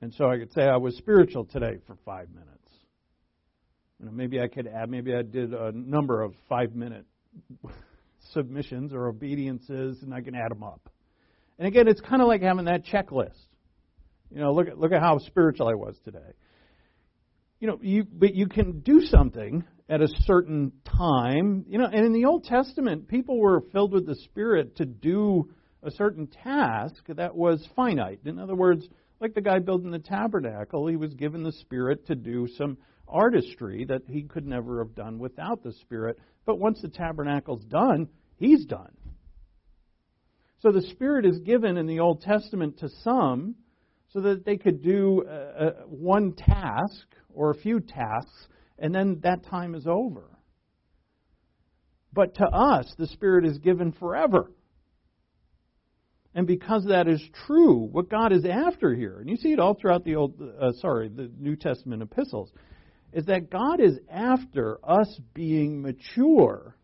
And 0.00 0.12
so 0.14 0.28
I 0.28 0.36
could 0.36 0.52
say 0.52 0.62
I 0.62 0.78
was 0.78 0.96
spiritual 0.96 1.44
today 1.44 1.78
for 1.86 1.96
five 2.04 2.30
minutes. 2.30 2.48
You 4.00 4.06
know, 4.06 4.12
maybe 4.12 4.40
I 4.40 4.48
could 4.48 4.66
add, 4.66 4.90
maybe 4.90 5.14
I 5.14 5.22
did 5.22 5.54
a 5.54 5.70
number 5.70 6.20
of 6.20 6.34
five 6.48 6.74
minute 6.74 7.06
submissions 8.32 8.92
or 8.92 9.06
obediences, 9.06 10.02
and 10.02 10.12
I 10.12 10.20
can 10.20 10.34
add 10.34 10.50
them 10.50 10.64
up. 10.64 10.90
And 11.58 11.66
again, 11.66 11.88
it's 11.88 12.00
kind 12.00 12.22
of 12.22 12.28
like 12.28 12.42
having 12.42 12.66
that 12.66 12.84
checklist. 12.84 13.40
You 14.30 14.40
know, 14.40 14.52
look 14.52 14.68
at 14.68 14.78
look 14.78 14.92
at 14.92 15.00
how 15.00 15.18
spiritual 15.18 15.68
I 15.68 15.74
was 15.74 15.96
today. 16.04 16.18
You 17.60 17.68
know, 17.68 17.78
you 17.82 18.04
but 18.04 18.34
you 18.34 18.46
can 18.46 18.80
do 18.80 19.00
something 19.00 19.64
at 19.88 20.00
a 20.00 20.08
certain 20.24 20.72
time. 20.84 21.64
You 21.68 21.78
know, 21.78 21.86
and 21.86 22.06
in 22.06 22.12
the 22.12 22.26
Old 22.26 22.44
Testament, 22.44 23.08
people 23.08 23.38
were 23.38 23.62
filled 23.72 23.92
with 23.92 24.06
the 24.06 24.16
Spirit 24.16 24.76
to 24.76 24.84
do 24.84 25.50
a 25.82 25.90
certain 25.90 26.26
task 26.26 27.02
that 27.08 27.34
was 27.34 27.66
finite. 27.74 28.20
In 28.24 28.38
other 28.38 28.54
words, 28.54 28.86
like 29.20 29.34
the 29.34 29.40
guy 29.40 29.58
building 29.58 29.90
the 29.90 29.98
tabernacle, 29.98 30.86
he 30.86 30.96
was 30.96 31.14
given 31.14 31.42
the 31.42 31.52
Spirit 31.52 32.06
to 32.06 32.14
do 32.14 32.46
some 32.56 32.78
artistry 33.08 33.84
that 33.86 34.02
he 34.06 34.22
could 34.22 34.46
never 34.46 34.84
have 34.84 34.94
done 34.94 35.18
without 35.18 35.62
the 35.62 35.72
Spirit. 35.72 36.18
But 36.44 36.58
once 36.58 36.80
the 36.82 36.88
tabernacle's 36.88 37.64
done, 37.64 38.08
he's 38.36 38.64
done. 38.66 38.92
So 40.60 40.72
the 40.72 40.82
Spirit 40.82 41.24
is 41.24 41.38
given 41.40 41.76
in 41.76 41.86
the 41.86 42.00
Old 42.00 42.22
Testament 42.22 42.78
to 42.78 42.88
some 43.02 43.54
so 44.12 44.20
that 44.22 44.44
they 44.44 44.56
could 44.56 44.82
do 44.82 45.24
uh, 45.28 45.32
uh, 45.32 45.70
one 45.86 46.32
task 46.32 47.06
or 47.32 47.50
a 47.50 47.54
few 47.54 47.80
tasks, 47.80 48.48
and 48.78 48.94
then 48.94 49.20
that 49.22 49.44
time 49.46 49.74
is 49.74 49.86
over. 49.86 50.38
But 52.12 52.34
to 52.36 52.44
us, 52.44 52.92
the 52.98 53.06
Spirit 53.06 53.44
is 53.44 53.58
given 53.58 53.92
forever. 53.92 54.50
And 56.34 56.46
because 56.46 56.84
that 56.86 57.08
is 57.08 57.22
true, 57.46 57.88
what 57.90 58.08
God 58.08 58.32
is 58.32 58.44
after 58.44 58.94
here, 58.94 59.18
and 59.20 59.28
you 59.28 59.36
see 59.36 59.52
it 59.52 59.60
all 59.60 59.74
throughout 59.74 60.04
the 60.04 60.16
Old, 60.16 60.40
uh, 60.40 60.72
sorry, 60.80 61.08
the 61.08 61.30
New 61.38 61.56
Testament 61.56 62.02
epistles, 62.02 62.50
is 63.12 63.26
that 63.26 63.50
God 63.50 63.80
is 63.80 63.98
after 64.10 64.78
us 64.82 65.20
being 65.34 65.80
mature. 65.80 66.76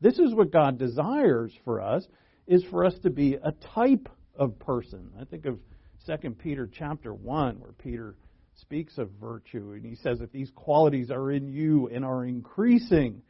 This 0.00 0.18
is 0.18 0.34
what 0.34 0.52
God 0.52 0.78
desires 0.78 1.52
for 1.64 1.80
us, 1.80 2.06
is 2.46 2.64
for 2.70 2.84
us 2.84 2.94
to 3.02 3.10
be 3.10 3.34
a 3.34 3.52
type 3.74 4.08
of 4.36 4.58
person. 4.58 5.10
I 5.20 5.24
think 5.24 5.46
of 5.46 5.58
2 6.06 6.30
Peter 6.30 6.68
chapter 6.72 7.12
1, 7.12 7.60
where 7.60 7.72
Peter 7.72 8.14
speaks 8.60 8.98
of 8.98 9.10
virtue, 9.20 9.72
and 9.72 9.84
he 9.84 9.96
says, 9.96 10.20
if 10.20 10.32
these 10.32 10.50
qualities 10.54 11.10
are 11.10 11.30
in 11.30 11.48
you 11.48 11.88
and 11.88 12.04
are 12.04 12.24
increasing, 12.24 13.22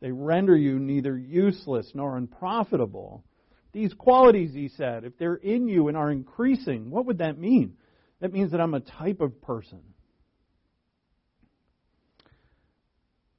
they 0.00 0.10
render 0.10 0.56
you 0.56 0.78
neither 0.78 1.16
useless 1.16 1.90
nor 1.94 2.16
unprofitable. 2.16 3.24
These 3.72 3.94
qualities, 3.94 4.52
he 4.52 4.68
said, 4.68 5.04
if 5.04 5.16
they're 5.18 5.34
in 5.34 5.68
you 5.68 5.88
and 5.88 5.96
are 5.96 6.10
increasing, 6.10 6.90
what 6.90 7.06
would 7.06 7.18
that 7.18 7.38
mean? 7.38 7.74
That 8.20 8.32
means 8.32 8.52
that 8.52 8.60
I'm 8.60 8.74
a 8.74 8.80
type 8.80 9.20
of 9.20 9.40
person. 9.42 9.80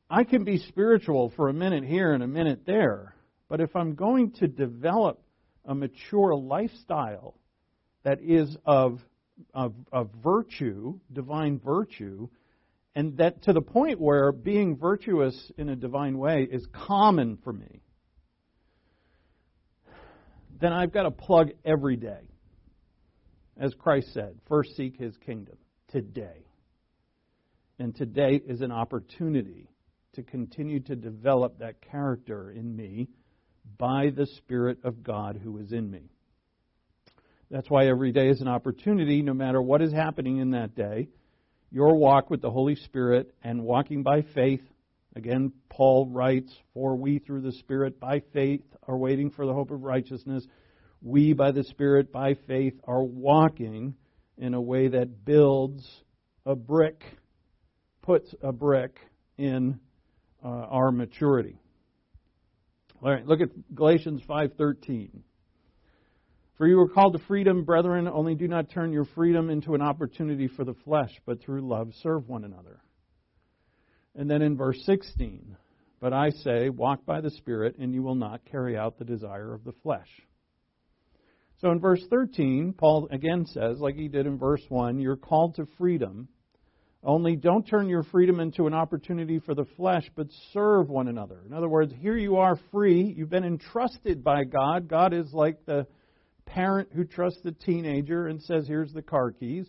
I 0.09 0.23
can 0.23 0.43
be 0.43 0.59
spiritual 0.59 1.33
for 1.35 1.49
a 1.49 1.53
minute 1.53 1.83
here 1.83 2.13
and 2.13 2.21
a 2.21 2.27
minute 2.27 2.65
there, 2.65 3.15
but 3.49 3.61
if 3.61 3.75
I'm 3.75 3.95
going 3.95 4.31
to 4.33 4.47
develop 4.47 5.22
a 5.65 5.75
mature 5.75 6.35
lifestyle 6.35 7.35
that 8.03 8.21
is 8.21 8.55
of, 8.65 8.99
of, 9.53 9.73
of 9.91 10.09
virtue, 10.23 10.99
divine 11.11 11.59
virtue, 11.59 12.27
and 12.95 13.17
that 13.17 13.43
to 13.43 13.53
the 13.53 13.61
point 13.61 13.99
where 13.99 14.31
being 14.31 14.77
virtuous 14.77 15.51
in 15.57 15.69
a 15.69 15.75
divine 15.75 16.17
way 16.17 16.47
is 16.49 16.65
common 16.71 17.37
for 17.43 17.53
me, 17.53 17.81
then 20.59 20.71
I've 20.71 20.93
got 20.93 21.03
to 21.03 21.11
plug 21.11 21.49
every 21.65 21.95
day. 21.95 22.29
As 23.57 23.73
Christ 23.73 24.13
said, 24.13 24.35
first 24.47 24.75
seek 24.75 24.97
his 24.97 25.15
kingdom 25.17 25.57
today. 25.91 26.45
And 27.79 27.95
today 27.95 28.41
is 28.47 28.61
an 28.61 28.71
opportunity 28.71 29.69
to 30.13 30.23
continue 30.23 30.79
to 30.81 30.95
develop 30.95 31.59
that 31.59 31.81
character 31.81 32.51
in 32.51 32.75
me 32.75 33.07
by 33.77 34.09
the 34.15 34.25
Spirit 34.25 34.79
of 34.83 35.03
God 35.03 35.39
who 35.43 35.57
is 35.57 35.71
in 35.71 35.89
me. 35.89 36.09
That's 37.51 37.69
why 37.69 37.87
every 37.87 38.11
day 38.11 38.29
is 38.29 38.41
an 38.41 38.47
opportunity, 38.47 39.21
no 39.21 39.33
matter 39.33 39.61
what 39.61 39.81
is 39.81 39.93
happening 39.93 40.37
in 40.37 40.51
that 40.51 40.75
day. 40.75 41.07
Your 41.71 41.95
walk 41.95 42.29
with 42.29 42.41
the 42.41 42.51
Holy 42.51 42.75
Spirit 42.75 43.33
and 43.43 43.63
walking 43.63 44.03
by 44.03 44.21
faith 44.21 44.61
Again, 45.15 45.51
Paul 45.69 46.07
writes, 46.07 46.51
For 46.73 46.95
we 46.95 47.19
through 47.19 47.41
the 47.41 47.51
Spirit 47.51 47.99
by 47.99 48.21
faith 48.33 48.63
are 48.87 48.97
waiting 48.97 49.29
for 49.29 49.45
the 49.45 49.53
hope 49.53 49.69
of 49.69 49.83
righteousness. 49.83 50.45
We 51.01 51.33
by 51.33 51.51
the 51.51 51.63
Spirit 51.63 52.11
by 52.11 52.33
faith 52.47 52.73
are 52.85 53.03
walking 53.03 53.95
in 54.37 54.55
a 54.55 54.61
way 54.61 54.87
that 54.87 55.23
builds 55.23 55.87
a 56.45 56.55
brick, 56.55 57.03
puts 58.01 58.33
a 58.41 58.51
brick 58.51 58.97
in 59.37 59.79
uh, 60.43 60.47
our 60.47 60.91
maturity. 60.91 61.59
All 63.03 63.11
right, 63.11 63.27
look 63.27 63.41
at 63.41 63.49
Galatians 63.75 64.21
5:13. 64.29 65.23
For 66.57 66.65
you 66.65 66.77
were 66.77 66.87
called 66.87 67.11
to 67.13 67.19
freedom, 67.19 67.65
brethren, 67.65 68.07
only 68.07 68.33
do 68.33 68.47
not 68.47 68.69
turn 68.69 68.93
your 68.93 69.03
freedom 69.03 69.49
into 69.49 69.75
an 69.75 69.81
opportunity 69.81 70.47
for 70.47 70.63
the 70.63 70.75
flesh, 70.85 71.11
but 71.25 71.41
through 71.41 71.67
love 71.67 71.93
serve 71.95 72.29
one 72.29 72.45
another. 72.45 72.79
And 74.15 74.31
then 74.31 74.41
in 74.41 74.55
verse 74.55 74.81
16, 74.85 75.57
but 75.99 76.13
I 76.13 76.29
say, 76.29 76.69
walk 76.69 77.05
by 77.05 77.19
the 77.19 77.31
Spirit, 77.31 77.75
and 77.77 77.93
you 77.93 78.03
will 78.03 78.15
not 78.15 78.45
carry 78.45 78.77
out 78.77 78.97
the 78.97 79.03
desire 79.03 79.53
of 79.53 79.65
the 79.65 79.73
flesh. 79.73 80.21
So 81.57 81.71
in 81.71 81.81
verse 81.81 82.05
13, 82.09 82.71
Paul 82.71 83.09
again 83.11 83.45
says, 83.47 83.81
like 83.81 83.95
he 83.95 84.07
did 84.07 84.27
in 84.27 84.37
verse 84.37 84.63
1, 84.69 84.99
you're 84.99 85.17
called 85.17 85.55
to 85.55 85.65
freedom. 85.77 86.29
Only 87.03 87.35
don't 87.35 87.67
turn 87.67 87.89
your 87.89 88.03
freedom 88.03 88.39
into 88.39 88.65
an 88.65 88.73
opportunity 88.73 89.39
for 89.39 89.53
the 89.53 89.65
flesh, 89.75 90.09
but 90.15 90.27
serve 90.53 90.89
one 90.89 91.09
another. 91.09 91.41
In 91.45 91.53
other 91.53 91.67
words, 91.67 91.93
here 91.99 92.15
you 92.15 92.37
are 92.37 92.57
free. 92.71 93.13
You've 93.17 93.29
been 93.29 93.43
entrusted 93.43 94.23
by 94.23 94.45
God. 94.45 94.87
God 94.87 95.13
is 95.13 95.33
like 95.33 95.65
the 95.65 95.85
parent 96.45 96.89
who 96.93 97.03
trusts 97.03 97.41
the 97.43 97.51
teenager 97.51 98.27
and 98.27 98.41
says, 98.41 98.67
Here's 98.67 98.93
the 98.93 99.01
car 99.01 99.31
keys. 99.31 99.67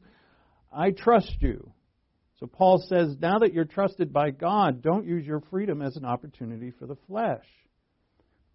I 0.73 0.91
trust 0.91 1.37
you. 1.41 1.73
So 2.41 2.47
Paul 2.47 2.85
says, 2.89 3.17
now 3.21 3.39
that 3.39 3.55
you're 3.55 3.65
trusted 3.65 4.13
by 4.13 4.31
God, 4.31 4.83
don't 4.83 5.07
use 5.07 5.25
your 5.25 5.41
freedom 5.51 5.81
as 5.81 5.97
an 5.97 6.05
opportunity 6.05 6.73
for 6.73 6.87
the 6.87 6.97
flesh, 7.07 7.47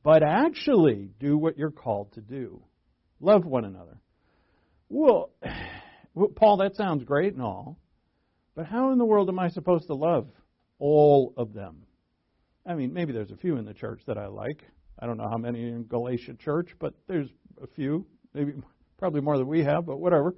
but 0.03 0.21
actually 0.21 1.09
do 1.19 1.37
what 1.37 1.57
you're 1.57 1.71
called 1.71 2.13
to 2.13 2.21
do. 2.21 2.61
Love 3.21 3.45
one 3.45 3.65
another. 3.65 3.97
Well, 4.89 5.31
Paul, 6.35 6.57
that 6.57 6.75
sounds 6.75 7.03
great 7.03 7.33
and 7.33 7.41
all, 7.41 7.77
but 8.59 8.67
how 8.67 8.91
in 8.91 8.97
the 8.97 9.05
world 9.05 9.29
am 9.29 9.39
I 9.39 9.47
supposed 9.47 9.87
to 9.87 9.93
love 9.93 10.27
all 10.79 11.33
of 11.37 11.53
them? 11.53 11.85
I 12.65 12.75
mean, 12.75 12.91
maybe 12.91 13.13
there's 13.13 13.31
a 13.31 13.37
few 13.37 13.55
in 13.55 13.63
the 13.63 13.73
church 13.73 14.01
that 14.05 14.17
I 14.17 14.27
like. 14.27 14.65
I 14.99 15.05
don't 15.05 15.15
know 15.15 15.29
how 15.29 15.37
many 15.37 15.61
in 15.69 15.83
Galatia 15.83 16.33
church, 16.33 16.71
but 16.77 16.93
there's 17.07 17.29
a 17.63 17.67
few, 17.67 18.05
maybe 18.33 18.55
probably 18.97 19.21
more 19.21 19.37
than 19.37 19.47
we 19.47 19.63
have, 19.63 19.85
but 19.85 20.01
whatever 20.01 20.35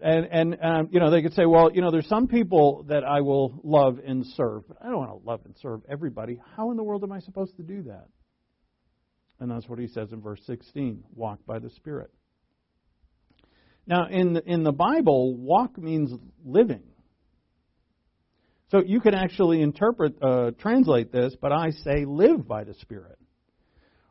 and 0.00 0.24
and 0.30 0.58
um, 0.62 0.88
you 0.92 1.00
know 1.00 1.10
they 1.10 1.20
could 1.20 1.34
say, 1.34 1.46
well, 1.46 1.72
you 1.72 1.82
know, 1.82 1.90
there's 1.90 2.06
some 2.06 2.28
people 2.28 2.84
that 2.88 3.02
I 3.02 3.22
will 3.22 3.60
love 3.64 3.98
and 4.06 4.24
serve, 4.24 4.68
but 4.68 4.76
I 4.80 4.86
don't 4.86 4.98
want 4.98 5.10
to 5.10 5.28
love 5.28 5.40
and 5.44 5.56
serve 5.60 5.80
everybody. 5.90 6.38
How 6.56 6.70
in 6.70 6.76
the 6.76 6.84
world 6.84 7.02
am 7.02 7.10
I 7.10 7.18
supposed 7.18 7.56
to 7.56 7.64
do 7.64 7.82
that? 7.82 8.06
And 9.40 9.50
that's 9.50 9.68
what 9.68 9.80
he 9.80 9.88
says 9.88 10.12
in 10.12 10.20
verse 10.20 10.40
16: 10.46 11.02
walk 11.16 11.40
by 11.44 11.58
the 11.58 11.70
Spirit. 11.70 12.12
Now, 13.84 14.06
in 14.06 14.34
the, 14.34 14.44
in 14.44 14.62
the 14.62 14.70
Bible, 14.70 15.34
walk 15.34 15.76
means 15.76 16.12
living. 16.44 16.84
So 18.70 18.82
you 18.84 19.00
can 19.00 19.14
actually 19.14 19.62
interpret, 19.62 20.22
uh, 20.22 20.52
translate 20.58 21.10
this, 21.10 21.34
but 21.40 21.50
I 21.50 21.70
say 21.70 22.04
live 22.04 22.46
by 22.46 22.62
the 22.62 22.74
Spirit. 22.74 23.18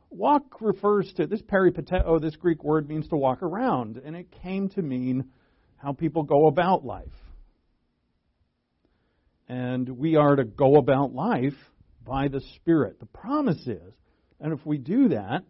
Walk 0.09 0.59
refers 0.59 1.11
to 1.13 1.27
this 1.27 1.41
peripateo, 1.41 2.19
this 2.19 2.35
Greek 2.35 2.63
word 2.63 2.89
means 2.89 3.07
to 3.09 3.15
walk 3.15 3.41
around, 3.41 3.97
and 3.97 4.15
it 4.15 4.27
came 4.43 4.67
to 4.69 4.81
mean 4.81 5.29
how 5.77 5.93
people 5.93 6.23
go 6.23 6.47
about 6.47 6.83
life. 6.83 7.07
And 9.47 9.87
we 9.87 10.17
are 10.17 10.35
to 10.35 10.43
go 10.43 10.75
about 10.75 11.13
life 11.13 11.53
by 12.05 12.27
the 12.27 12.41
Spirit. 12.55 12.99
The 12.99 13.05
promise 13.05 13.65
is, 13.65 13.93
and 14.41 14.51
if 14.51 14.65
we 14.65 14.77
do 14.77 15.09
that, 15.09 15.43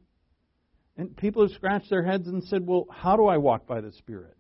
and 0.98 1.16
people 1.18 1.48
have 1.48 1.56
scratched 1.56 1.90
their 1.90 2.04
heads 2.04 2.28
and 2.28 2.44
said, 2.44 2.68
well, 2.68 2.86
how 2.92 3.16
do 3.16 3.26
I 3.26 3.38
walk 3.38 3.66
by 3.66 3.82
the 3.82 3.92
Spirit? 3.94 4.36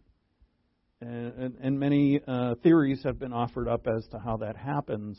And, 1.01 1.55
and, 1.61 1.79
many 1.79 2.19
uh, 2.27 2.55
theories 2.55 3.03
have 3.03 3.17
been 3.17 3.31
offered 3.31 3.69
up 3.69 3.87
as 3.87 4.05
to 4.07 4.19
how 4.19 4.37
that 4.37 4.57
happens 4.57 5.17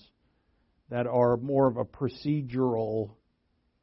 that 0.91 1.07
are 1.07 1.39
more 1.39 1.67
of 1.69 1.79
a 1.79 1.85
procedural, 1.85 3.13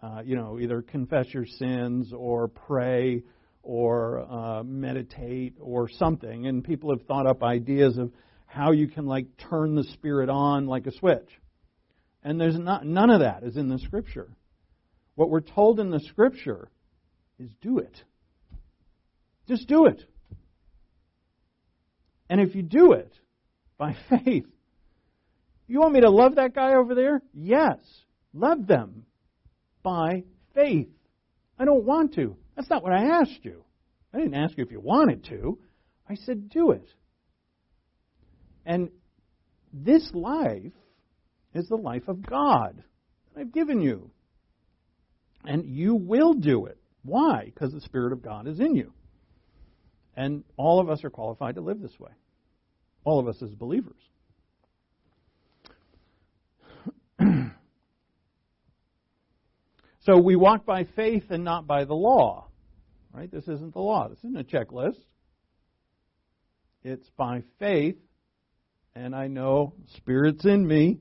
uh, 0.03 0.21
you 0.23 0.35
know, 0.35 0.59
either 0.59 0.83
confess 0.83 1.25
your 1.33 1.47
sins 1.47 2.13
or 2.15 2.49
pray 2.49 3.23
or 3.63 4.19
uh, 4.19 4.63
meditate 4.63 5.55
or 5.59 5.89
something. 5.89 6.45
And 6.45 6.63
people 6.63 6.91
have 6.91 7.01
thought 7.07 7.25
up 7.25 7.41
ideas 7.41 7.97
of 7.97 8.11
how 8.45 8.73
you 8.73 8.87
can 8.87 9.07
like 9.07 9.25
turn 9.49 9.73
the 9.73 9.83
spirit 9.83 10.29
on 10.29 10.67
like 10.67 10.85
a 10.85 10.91
switch. 10.91 11.29
And 12.23 12.39
there's 12.39 12.59
not 12.59 12.85
none 12.85 13.09
of 13.09 13.21
that 13.21 13.43
is 13.43 13.57
in 13.57 13.69
the 13.69 13.79
scripture. 13.79 14.29
What 15.15 15.31
we're 15.31 15.41
told 15.41 15.79
in 15.79 15.89
the 15.89 15.99
scripture 15.99 16.69
is 17.39 17.49
do 17.61 17.79
it. 17.79 18.03
Just 19.47 19.67
do 19.67 19.85
it. 19.87 20.03
And 22.29 22.41
if 22.41 22.55
you 22.55 22.61
do 22.61 22.93
it 22.93 23.13
by 23.77 23.95
faith, 24.09 24.47
you 25.67 25.79
want 25.79 25.93
me 25.93 26.01
to 26.01 26.09
love 26.09 26.35
that 26.35 26.55
guy 26.55 26.75
over 26.75 26.95
there? 26.95 27.21
Yes. 27.33 27.77
Love 28.33 28.67
them 28.67 29.05
by 29.83 30.23
faith. 30.53 30.89
I 31.59 31.65
don't 31.65 31.83
want 31.83 32.15
to. 32.15 32.37
That's 32.55 32.69
not 32.69 32.83
what 32.83 32.93
I 32.93 33.19
asked 33.21 33.43
you. 33.43 33.63
I 34.13 34.17
didn't 34.17 34.35
ask 34.35 34.57
you 34.57 34.63
if 34.63 34.71
you 34.71 34.79
wanted 34.79 35.25
to. 35.25 35.59
I 36.09 36.15
said, 36.15 36.49
do 36.49 36.71
it. 36.71 36.87
And 38.65 38.89
this 39.73 40.09
life 40.13 40.73
is 41.53 41.67
the 41.67 41.75
life 41.75 42.07
of 42.07 42.25
God 42.25 42.83
that 43.33 43.41
I've 43.41 43.53
given 43.53 43.81
you. 43.81 44.11
And 45.43 45.65
you 45.65 45.95
will 45.95 46.33
do 46.33 46.65
it 46.65 46.77
Why? 47.03 47.45
Because 47.45 47.71
the 47.71 47.81
Spirit 47.81 48.11
of 48.11 48.21
God 48.21 48.47
is 48.47 48.59
in 48.59 48.75
you. 48.75 48.93
And 50.17 50.43
all 50.57 50.81
of 50.81 50.89
us 50.89 51.03
are 51.03 51.11
qualified 51.11 51.55
to 51.55 51.61
live 51.61 51.79
this 51.79 51.97
way. 51.99 52.11
All 53.03 53.19
of 53.19 53.27
us 53.27 53.39
as 53.43 53.53
believers. 53.53 54.01
so 60.01 60.17
we 60.17 60.35
walk 60.35 60.65
by 60.65 60.85
faith 60.95 61.25
and 61.29 61.43
not 61.43 61.67
by 61.67 61.85
the 61.85 61.93
law. 61.93 62.47
Right? 63.13 63.31
This 63.31 63.47
isn't 63.47 63.73
the 63.73 63.79
law. 63.79 64.09
This 64.09 64.17
isn't 64.19 64.39
a 64.39 64.43
checklist. 64.43 64.97
It's 66.83 67.09
by 67.17 67.43
faith, 67.59 67.97
and 68.95 69.15
I 69.15 69.27
know 69.27 69.73
Spirit's 69.97 70.45
in 70.45 70.65
me, 70.65 70.99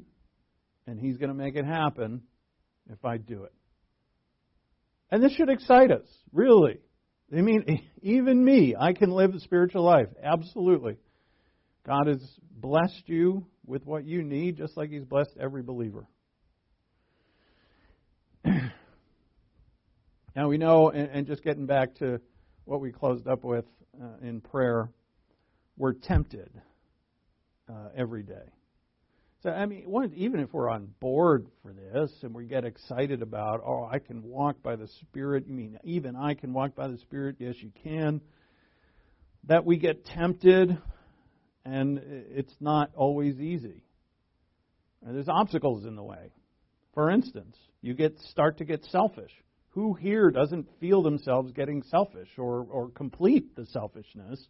and 0.86 0.98
He's 0.98 1.16
going 1.16 1.28
to 1.28 1.34
make 1.34 1.54
it 1.54 1.64
happen 1.64 2.22
if 2.90 3.04
I 3.04 3.18
do 3.18 3.44
it. 3.44 3.52
And 5.10 5.22
this 5.22 5.32
should 5.32 5.48
excite 5.48 5.90
us, 5.90 6.06
really. 6.32 6.80
I 7.34 7.40
mean, 7.40 7.82
even 8.02 8.44
me, 8.44 8.74
I 8.78 8.92
can 8.92 9.10
live 9.10 9.34
a 9.34 9.40
spiritual 9.40 9.82
life. 9.82 10.08
Absolutely. 10.22 10.96
God 11.86 12.06
has 12.06 12.22
blessed 12.50 13.02
you 13.06 13.46
with 13.64 13.84
what 13.84 14.04
you 14.04 14.22
need, 14.22 14.56
just 14.56 14.76
like 14.76 14.90
He's 14.90 15.04
blessed 15.04 15.36
every 15.40 15.62
believer. 15.62 16.06
now 18.44 18.70
we 20.48 20.58
know, 20.58 20.90
and, 20.90 21.26
just 21.26 21.42
getting 21.42 21.66
back 21.66 21.96
to 21.96 22.20
what 22.64 22.80
we 22.80 22.92
closed 22.92 23.26
up 23.26 23.44
with 23.44 23.64
uh, 24.00 24.18
in 24.22 24.40
prayer, 24.40 24.88
we're 25.76 25.92
tempted 25.92 26.50
uh, 27.68 27.88
every 27.96 28.22
day. 28.22 28.52
So, 29.47 29.53
I 29.53 29.64
mean, 29.64 29.84
even 30.16 30.40
if 30.40 30.53
we're 30.53 30.68
on 30.68 30.88
board 30.99 31.47
for 31.62 31.72
this 31.72 32.11
and 32.22 32.34
we 32.34 32.47
get 32.47 32.64
excited 32.64 33.22
about, 33.22 33.62
oh, 33.64 33.88
I 33.88 34.01
can 34.01 34.24
walk 34.24 34.61
by 34.61 34.74
the 34.74 34.88
Spirit, 35.03 35.47
you 35.47 35.55
mean 35.55 35.78
even 35.84 36.16
I 36.16 36.34
can 36.34 36.53
walk 36.53 36.74
by 36.74 36.88
the 36.88 36.99
Spirit? 36.99 37.36
Yes, 37.38 37.55
you 37.61 37.70
can. 37.84 38.20
That 39.44 39.64
we 39.64 39.76
get 39.76 40.05
tempted, 40.05 40.76
and 41.64 42.01
it's 42.03 42.57
not 42.59 42.90
always 42.97 43.38
easy. 43.38 43.84
And 45.07 45.14
there's 45.14 45.28
obstacles 45.28 45.84
in 45.84 45.94
the 45.94 46.03
way. 46.03 46.32
For 46.92 47.09
instance, 47.09 47.57
you 47.82 47.94
get 47.94 48.18
start 48.22 48.59
to 48.59 48.64
get 48.64 48.84
selfish. 48.86 49.30
Who 49.74 49.94
here 49.94 50.32
doesn't 50.32 50.66
feel 50.80 51.05
themselves 51.05 51.53
getting 51.53 51.84
selfish 51.84 52.30
or, 52.36 52.66
or 52.68 52.88
complete 52.88 53.55
the 53.55 53.66
selfishness? 53.66 54.44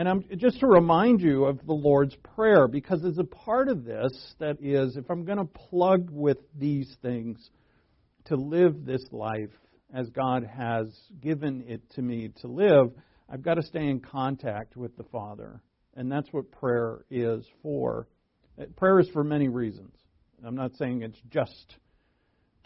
And 0.00 0.08
I'm 0.08 0.24
just 0.38 0.60
to 0.60 0.66
remind 0.66 1.20
you 1.20 1.44
of 1.44 1.58
the 1.66 1.74
Lord's 1.74 2.16
Prayer, 2.34 2.66
because 2.66 3.02
there's 3.02 3.18
a 3.18 3.24
part 3.24 3.68
of 3.68 3.84
this 3.84 4.10
that 4.38 4.56
is, 4.62 4.96
if 4.96 5.10
I'm 5.10 5.26
going 5.26 5.36
to 5.36 5.44
plug 5.44 6.08
with 6.10 6.38
these 6.58 6.96
things 7.02 7.50
to 8.24 8.34
live 8.34 8.86
this 8.86 9.04
life 9.12 9.52
as 9.92 10.08
God 10.08 10.42
has 10.56 10.86
given 11.20 11.64
it 11.68 11.82
to 11.96 12.00
me 12.00 12.30
to 12.40 12.46
live, 12.46 12.92
I've 13.28 13.42
got 13.42 13.56
to 13.56 13.62
stay 13.62 13.88
in 13.88 14.00
contact 14.00 14.74
with 14.74 14.96
the 14.96 15.04
Father. 15.12 15.60
And 15.94 16.10
that's 16.10 16.32
what 16.32 16.50
prayer 16.50 17.04
is 17.10 17.44
for. 17.62 18.08
Prayer 18.78 19.00
is 19.00 19.08
for 19.10 19.22
many 19.22 19.48
reasons. 19.48 19.94
I'm 20.42 20.56
not 20.56 20.74
saying 20.78 21.02
it's 21.02 21.20
just 21.28 21.76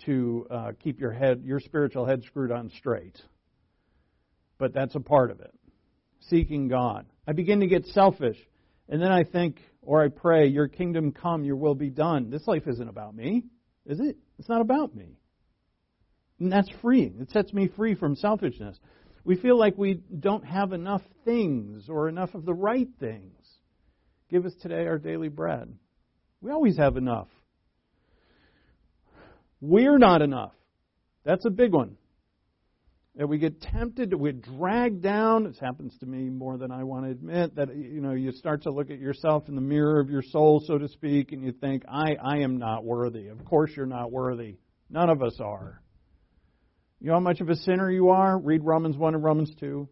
to 0.06 0.46
uh, 0.52 0.70
keep 0.78 1.00
your 1.00 1.10
head, 1.12 1.42
your 1.44 1.58
spiritual 1.58 2.06
head 2.06 2.22
screwed 2.22 2.52
on 2.52 2.70
straight, 2.78 3.20
but 4.56 4.72
that's 4.72 4.94
a 4.94 5.00
part 5.00 5.32
of 5.32 5.40
it. 5.40 5.52
Seeking 6.30 6.68
God. 6.68 7.06
I 7.26 7.32
begin 7.32 7.60
to 7.60 7.66
get 7.66 7.86
selfish. 7.86 8.36
And 8.88 9.00
then 9.00 9.10
I 9.10 9.24
think, 9.24 9.60
or 9.82 10.02
I 10.02 10.08
pray, 10.08 10.46
Your 10.48 10.68
kingdom 10.68 11.12
come, 11.12 11.44
Your 11.44 11.56
will 11.56 11.74
be 11.74 11.90
done. 11.90 12.30
This 12.30 12.46
life 12.46 12.66
isn't 12.66 12.88
about 12.88 13.14
me, 13.14 13.44
is 13.86 14.00
it? 14.00 14.16
It's 14.38 14.48
not 14.48 14.60
about 14.60 14.94
me. 14.94 15.18
And 16.38 16.52
that's 16.52 16.68
freeing. 16.82 17.16
It 17.20 17.30
sets 17.30 17.52
me 17.52 17.68
free 17.68 17.94
from 17.94 18.16
selfishness. 18.16 18.78
We 19.24 19.36
feel 19.36 19.58
like 19.58 19.78
we 19.78 19.94
don't 19.94 20.44
have 20.44 20.72
enough 20.72 21.02
things 21.24 21.88
or 21.88 22.08
enough 22.08 22.34
of 22.34 22.44
the 22.44 22.52
right 22.52 22.88
things. 23.00 23.32
Give 24.30 24.44
us 24.44 24.52
today 24.60 24.86
our 24.86 24.98
daily 24.98 25.28
bread. 25.28 25.72
We 26.40 26.50
always 26.50 26.76
have 26.76 26.96
enough. 26.96 27.28
We're 29.60 29.96
not 29.96 30.20
enough. 30.20 30.52
That's 31.24 31.46
a 31.46 31.50
big 31.50 31.72
one 31.72 31.96
that 33.16 33.28
we 33.28 33.38
get 33.38 33.60
tempted, 33.60 34.12
we 34.12 34.32
drag 34.32 35.00
down. 35.00 35.44
This 35.44 35.58
happens 35.60 35.96
to 35.98 36.06
me 36.06 36.28
more 36.30 36.58
than 36.58 36.72
I 36.72 36.82
want 36.82 37.04
to 37.04 37.12
admit. 37.12 37.54
That 37.56 37.74
you 37.74 38.00
know, 38.00 38.12
you 38.12 38.32
start 38.32 38.62
to 38.64 38.72
look 38.72 38.90
at 38.90 38.98
yourself 38.98 39.48
in 39.48 39.54
the 39.54 39.60
mirror 39.60 40.00
of 40.00 40.10
your 40.10 40.22
soul, 40.22 40.62
so 40.66 40.78
to 40.78 40.88
speak, 40.88 41.32
and 41.32 41.42
you 41.42 41.52
think, 41.52 41.84
"I, 41.88 42.16
I 42.16 42.38
am 42.38 42.58
not 42.58 42.84
worthy." 42.84 43.28
Of 43.28 43.44
course, 43.44 43.70
you're 43.76 43.86
not 43.86 44.10
worthy. 44.10 44.56
None 44.90 45.10
of 45.10 45.22
us 45.22 45.38
are. 45.40 45.80
You 47.00 47.08
know 47.08 47.14
how 47.14 47.20
much 47.20 47.40
of 47.40 47.48
a 47.50 47.56
sinner 47.56 47.90
you 47.90 48.10
are? 48.10 48.38
Read 48.38 48.64
Romans 48.64 48.96
one 48.96 49.14
and 49.14 49.22
Romans 49.22 49.54
two. 49.60 49.88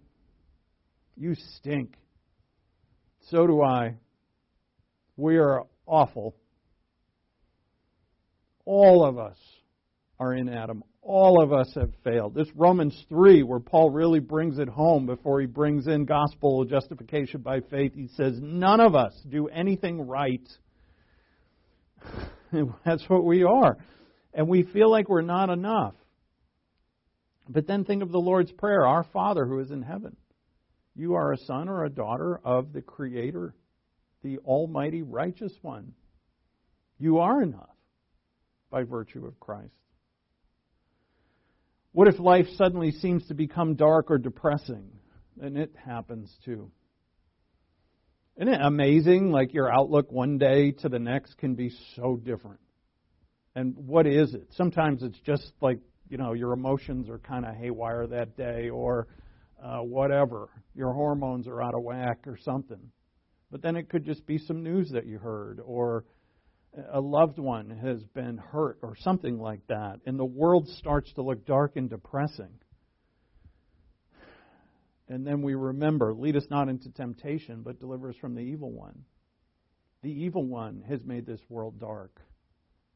You 1.16 1.34
stink. 1.58 1.96
So 3.30 3.46
do 3.46 3.62
I. 3.62 3.98
We 5.16 5.36
are 5.36 5.64
awful. 5.86 6.34
All 8.64 9.04
of 9.04 9.18
us 9.18 9.36
are 10.18 10.34
in 10.34 10.48
Adam. 10.48 10.82
All 11.02 11.42
of 11.42 11.52
us 11.52 11.68
have 11.74 11.90
failed. 12.04 12.34
This 12.34 12.48
Romans 12.54 12.96
3, 13.08 13.42
where 13.42 13.58
Paul 13.58 13.90
really 13.90 14.20
brings 14.20 14.58
it 14.58 14.68
home 14.68 15.04
before 15.04 15.40
he 15.40 15.46
brings 15.46 15.88
in 15.88 16.04
gospel 16.04 16.64
justification 16.64 17.40
by 17.40 17.58
faith, 17.60 17.92
he 17.94 18.06
says, 18.16 18.38
None 18.40 18.78
of 18.78 18.94
us 18.94 19.12
do 19.28 19.48
anything 19.48 20.06
right. 20.06 20.48
That's 22.84 23.08
what 23.08 23.24
we 23.24 23.42
are. 23.42 23.78
And 24.32 24.48
we 24.48 24.62
feel 24.62 24.90
like 24.90 25.08
we're 25.08 25.22
not 25.22 25.50
enough. 25.50 25.94
But 27.48 27.66
then 27.66 27.84
think 27.84 28.04
of 28.04 28.12
the 28.12 28.20
Lord's 28.20 28.52
Prayer 28.52 28.86
Our 28.86 29.02
Father 29.02 29.44
who 29.44 29.58
is 29.58 29.72
in 29.72 29.82
heaven. 29.82 30.16
You 30.94 31.14
are 31.14 31.32
a 31.32 31.38
son 31.38 31.68
or 31.68 31.84
a 31.84 31.90
daughter 31.90 32.40
of 32.44 32.72
the 32.72 32.82
Creator, 32.82 33.54
the 34.22 34.38
Almighty 34.38 35.02
Righteous 35.02 35.52
One. 35.62 35.94
You 36.98 37.18
are 37.18 37.42
enough 37.42 37.74
by 38.70 38.84
virtue 38.84 39.26
of 39.26 39.40
Christ. 39.40 39.72
What 41.92 42.08
if 42.08 42.18
life 42.18 42.46
suddenly 42.56 42.90
seems 42.90 43.26
to 43.28 43.34
become 43.34 43.74
dark 43.74 44.10
or 44.10 44.18
depressing? 44.18 44.90
And 45.40 45.58
it 45.58 45.74
happens 45.76 46.34
too. 46.44 46.70
Isn't 48.36 48.52
it 48.52 48.60
amazing? 48.62 49.30
Like 49.30 49.52
your 49.52 49.70
outlook 49.70 50.10
one 50.10 50.38
day 50.38 50.72
to 50.72 50.88
the 50.88 50.98
next 50.98 51.36
can 51.36 51.54
be 51.54 51.70
so 51.96 52.16
different. 52.16 52.60
And 53.54 53.76
what 53.76 54.06
is 54.06 54.32
it? 54.32 54.48
Sometimes 54.56 55.02
it's 55.02 55.20
just 55.20 55.52
like, 55.60 55.80
you 56.08 56.16
know, 56.16 56.32
your 56.32 56.54
emotions 56.54 57.10
are 57.10 57.18
kind 57.18 57.44
of 57.44 57.54
haywire 57.56 58.06
that 58.06 58.36
day 58.38 58.70
or 58.70 59.08
uh, 59.62 59.80
whatever. 59.80 60.48
Your 60.74 60.94
hormones 60.94 61.46
are 61.46 61.62
out 61.62 61.74
of 61.74 61.82
whack 61.82 62.20
or 62.26 62.38
something. 62.38 62.90
But 63.50 63.60
then 63.60 63.76
it 63.76 63.90
could 63.90 64.06
just 64.06 64.26
be 64.26 64.38
some 64.38 64.62
news 64.62 64.90
that 64.92 65.04
you 65.04 65.18
heard 65.18 65.60
or 65.62 66.06
a 66.92 67.00
loved 67.00 67.38
one 67.38 67.70
has 67.70 68.02
been 68.14 68.38
hurt 68.38 68.78
or 68.82 68.96
something 68.96 69.38
like 69.38 69.66
that, 69.68 70.00
and 70.06 70.18
the 70.18 70.24
world 70.24 70.68
starts 70.68 71.12
to 71.14 71.22
look 71.22 71.44
dark 71.44 71.76
and 71.76 71.90
depressing. 71.90 72.58
And 75.08 75.26
then 75.26 75.42
we 75.42 75.54
remember, 75.54 76.14
lead 76.14 76.36
us 76.36 76.46
not 76.48 76.68
into 76.68 76.90
temptation, 76.90 77.62
but 77.62 77.78
deliver 77.78 78.08
us 78.08 78.16
from 78.20 78.34
the 78.34 78.40
evil 78.40 78.70
one. 78.70 79.04
The 80.02 80.10
evil 80.10 80.46
one 80.46 80.82
has 80.88 81.04
made 81.04 81.26
this 81.26 81.40
world 81.48 81.78
dark, 81.78 82.18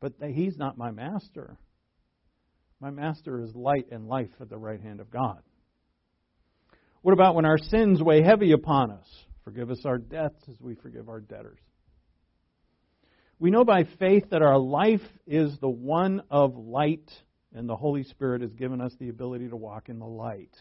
but 0.01 0.15
he's 0.23 0.57
not 0.57 0.79
my 0.79 0.91
master. 0.91 1.59
My 2.81 2.91
master 2.91 3.41
is 3.43 3.55
light 3.55 3.89
and 3.93 4.09
life 4.09 4.31
at 4.41 4.49
the 4.49 4.57
right 4.57 4.81
hand 4.81 5.01
of 5.01 5.11
God. 5.11 5.41
What 7.03 7.13
about 7.13 7.35
when 7.35 7.45
our 7.45 7.59
sins 7.59 8.03
weigh 8.03 8.23
heavy 8.23 8.53
upon 8.53 8.91
us? 8.91 9.07
Forgive 9.45 9.71
us 9.71 9.83
our 9.85 9.99
debts 9.99 10.43
as 10.49 10.57
we 10.61 10.75
forgive 10.75 11.09
our 11.09 11.21
debtors. 11.21 11.61
We 13.39 13.51
know 13.51 13.65
by 13.65 13.85
faith 13.99 14.31
that 14.31 14.41
our 14.41 14.57
life 14.57 15.03
is 15.27 15.59
the 15.59 15.69
one 15.69 16.23
of 16.31 16.57
light, 16.57 17.11
and 17.55 17.69
the 17.69 17.77
Holy 17.77 18.03
Spirit 18.03 18.41
has 18.41 18.53
given 18.55 18.81
us 18.81 18.95
the 18.99 19.11
ability 19.11 19.49
to 19.51 19.57
walk 19.57 19.91
in 19.91 19.99
the 19.99 20.07
light. 20.07 20.55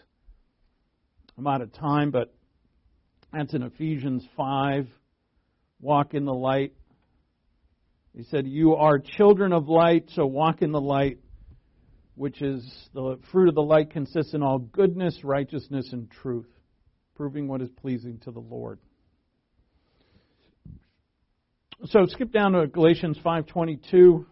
I'm 1.38 1.48
out 1.48 1.62
of 1.62 1.72
time, 1.72 2.12
but 2.12 2.34
that's 3.32 3.54
in 3.54 3.64
Ephesians 3.64 4.28
5. 4.36 4.88
Walk 5.80 6.14
in 6.14 6.26
the 6.26 6.34
light. 6.34 6.74
He 8.14 8.24
said, 8.24 8.46
You 8.46 8.76
are 8.76 9.00
children 9.00 9.54
of 9.54 9.70
light, 9.70 10.10
so 10.14 10.26
walk 10.26 10.62
in 10.62 10.74
the 10.74 10.82
light, 10.82 11.20
which 12.16 12.42
is 12.42 12.62
the 12.94 13.20
fruit 13.32 13.48
of 13.48 13.56
the 13.56 13.62
light 13.62 13.92
consists 13.92 14.34
in 14.34 14.44
all 14.44 14.60
goodness, 14.60 15.24
righteousness, 15.24 15.94
and 15.94 16.12
truth, 16.12 16.50
proving 17.16 17.48
what 17.48 17.62
is 17.62 17.70
pleasing 17.70 18.20
to 18.26 18.32
the 18.32 18.40
Lord 18.42 18.80
so 21.84 22.06
skip 22.08 22.32
down 22.32 22.54
to 22.54 22.68
Galatians 22.68 23.18
5:22. 23.24 24.26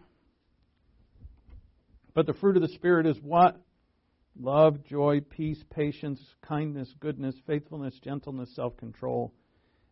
But 2.14 2.26
the 2.26 2.34
fruit 2.34 2.56
of 2.56 2.62
the 2.62 2.68
spirit 2.68 3.06
is 3.06 3.20
what? 3.20 3.60
Love, 4.36 4.84
joy, 4.84 5.20
peace, 5.20 5.62
patience, 5.70 6.20
kindness, 6.42 6.92
goodness, 7.00 7.36
faithfulness, 7.46 7.98
gentleness, 8.00 8.54
self-control. 8.54 9.32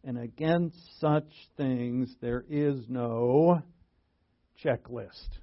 And 0.04 0.18
against 0.18 0.76
such 1.00 1.30
things 1.56 2.14
there 2.20 2.44
is 2.48 2.88
no 2.88 3.62
checklist. 4.64 5.38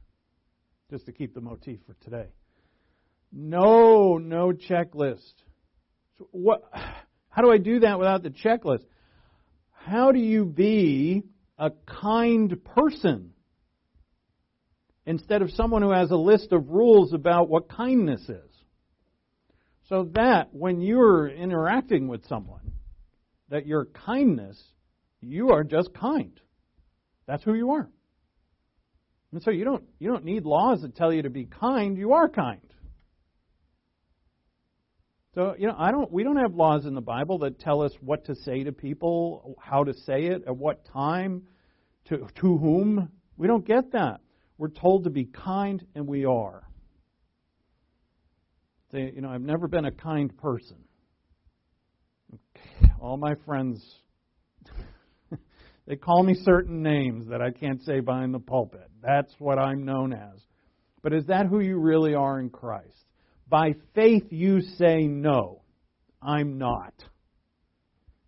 Just 0.89 1.05
to 1.05 1.11
keep 1.11 1.33
the 1.33 1.41
motif 1.41 1.79
for 1.85 1.93
today. 2.03 2.27
No, 3.31 4.17
no 4.17 4.51
checklist. 4.51 5.33
So 6.17 6.27
what? 6.31 6.63
How 7.29 7.43
do 7.43 7.51
I 7.51 7.57
do 7.57 7.81
that 7.81 7.99
without 7.99 8.23
the 8.23 8.31
checklist? 8.31 8.83
How 9.71 10.11
do 10.11 10.19
you 10.19 10.45
be 10.45 11.23
a 11.59 11.71
kind 11.85 12.63
person 12.63 13.31
instead 15.05 15.41
of 15.41 15.51
someone 15.51 15.81
who 15.81 15.91
has 15.91 16.09
a 16.09 16.15
list 16.15 16.51
of 16.51 16.69
rules 16.69 17.13
about 17.13 17.49
what 17.49 17.69
kindness 17.69 18.21
is? 18.29 18.51
So 19.89 20.09
that 20.13 20.53
when 20.53 20.81
you're 20.81 21.27
interacting 21.27 22.07
with 22.07 22.25
someone, 22.27 22.71
that 23.49 23.65
your 23.65 23.85
kindness, 23.85 24.61
you 25.21 25.49
are 25.49 25.63
just 25.63 25.93
kind. 25.93 26.39
That's 27.27 27.43
who 27.43 27.55
you 27.55 27.71
are. 27.71 27.89
And 29.31 29.41
so 29.43 29.51
you 29.51 29.65
don't 29.65 29.83
you 29.99 30.09
don't 30.09 30.25
need 30.25 30.45
laws 30.45 30.81
that 30.81 30.95
tell 30.95 31.13
you 31.13 31.23
to 31.23 31.29
be 31.29 31.45
kind, 31.45 31.97
you 31.97 32.13
are 32.13 32.29
kind. 32.29 32.61
So, 35.35 35.55
you 35.59 35.67
know, 35.67 35.75
I 35.77 35.91
don't 35.91 36.11
we 36.11 36.23
don't 36.23 36.37
have 36.37 36.55
laws 36.55 36.85
in 36.85 36.95
the 36.95 37.01
Bible 37.01 37.39
that 37.39 37.59
tell 37.59 37.81
us 37.81 37.91
what 38.01 38.25
to 38.25 38.35
say 38.35 38.63
to 38.63 38.71
people, 38.71 39.55
how 39.61 39.83
to 39.83 39.93
say 39.93 40.25
it, 40.25 40.43
at 40.47 40.57
what 40.57 40.85
time, 40.85 41.43
to 42.05 42.27
to 42.41 42.57
whom. 42.57 43.09
We 43.37 43.47
don't 43.47 43.65
get 43.65 43.91
that. 43.91 44.21
We're 44.57 44.69
told 44.69 45.03
to 45.03 45.09
be 45.09 45.25
kind 45.25 45.85
and 45.93 46.07
we 46.07 46.25
are. 46.25 46.67
Say, 48.91 49.11
you 49.15 49.21
know, 49.21 49.29
I've 49.29 49.41
never 49.41 49.67
been 49.67 49.85
a 49.85 49.91
kind 49.91 50.35
person. 50.35 50.77
All 52.99 53.15
my 53.15 53.35
friends 53.45 53.81
they 55.87 55.95
call 55.95 56.23
me 56.23 56.33
certain 56.43 56.81
names 56.81 57.27
that 57.29 57.41
I 57.41 57.51
can't 57.51 57.81
say 57.83 57.99
behind 57.99 58.33
the 58.33 58.39
pulpit. 58.39 58.89
That's 59.01 59.33
what 59.37 59.59
I'm 59.59 59.85
known 59.85 60.11
as. 60.11 60.41
But 61.03 61.13
is 61.13 61.27
that 61.27 61.45
who 61.45 61.59
you 61.59 61.77
really 61.77 62.15
are 62.15 62.39
in 62.39 62.49
Christ? 62.49 63.05
By 63.49 63.75
faith, 63.95 64.25
you 64.29 64.61
say 64.61 65.07
no. 65.07 65.61
I'm 66.21 66.57
not. 66.57 66.93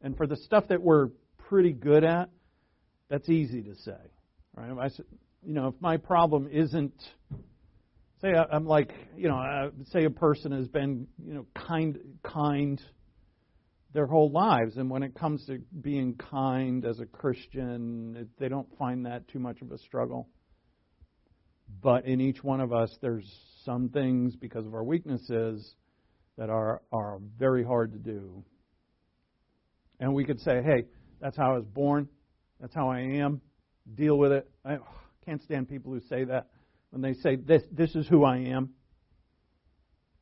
And 0.02 0.18
for 0.18 0.26
the 0.26 0.38
stuff 0.38 0.66
that 0.70 0.82
we're 0.82 1.10
pretty 1.38 1.74
good 1.74 2.04
at, 2.04 2.30
that's 3.10 3.30
easy 3.30 3.62
to 3.64 3.76
say. 3.76 3.92
Right? 4.56 4.72
I, 4.72 4.90
you 5.44 5.54
know, 5.54 5.68
if 5.68 5.76
my 5.80 5.98
problem 5.98 6.50
isn't, 6.52 6.94
say 8.22 8.30
I'm 8.30 8.66
like, 8.66 8.94
you 9.16 9.28
know, 9.28 9.38
uh, 9.38 9.70
say 9.92 10.06
a 10.06 10.10
person 10.10 10.52
has 10.54 10.68
been, 10.68 11.08
you 11.24 11.34
know, 11.34 11.46
kind, 11.56 12.00
kind 12.24 12.82
their 13.94 14.08
whole 14.08 14.32
lives, 14.32 14.78
and 14.78 14.90
when 14.90 15.04
it 15.04 15.14
comes 15.14 15.46
to 15.48 15.60
being 15.82 16.16
kind 16.16 16.86
as 16.86 17.00
a 17.00 17.06
Christian, 17.06 18.30
they 18.40 18.48
don't 18.48 18.68
find 18.78 19.06
that 19.06 19.28
too 19.28 19.40
much 19.40 19.62
of 19.62 19.72
a 19.72 19.78
struggle. 19.80 20.30
But 21.80 22.06
in 22.06 22.20
each 22.20 22.44
one 22.44 22.60
of 22.60 22.74
us, 22.74 22.96
there's 23.02 23.26
some 23.64 23.90
things 23.90 24.36
because 24.36 24.66
of 24.66 24.74
our 24.74 24.84
weaknesses 24.84 25.76
that 26.38 26.50
are 26.50 26.82
are 26.92 27.20
very 27.38 27.64
hard 27.64 27.94
to 27.94 28.00
do. 28.00 28.44
And 30.00 30.14
we 30.14 30.26
could 30.26 30.40
say, 30.40 30.62
"Hey, 30.62 30.86
that's 31.20 31.38
how 31.38 31.52
I 31.52 31.58
was 31.58 31.66
born. 31.66 32.10
That's 32.60 32.74
how 32.74 32.90
I 32.90 33.00
am. 33.00 33.42
Deal 33.96 34.18
with 34.18 34.32
it." 34.32 34.50
I 34.66 34.80
can't 35.26 35.42
stand 35.44 35.70
people 35.70 35.94
who 35.94 36.00
say 36.02 36.24
that 36.26 36.48
when 36.90 37.02
they 37.02 37.14
say, 37.14 37.36
"This 37.36 37.64
this 37.72 37.96
is 37.96 38.08
who 38.08 38.24
I 38.24 38.38
am." 38.38 38.74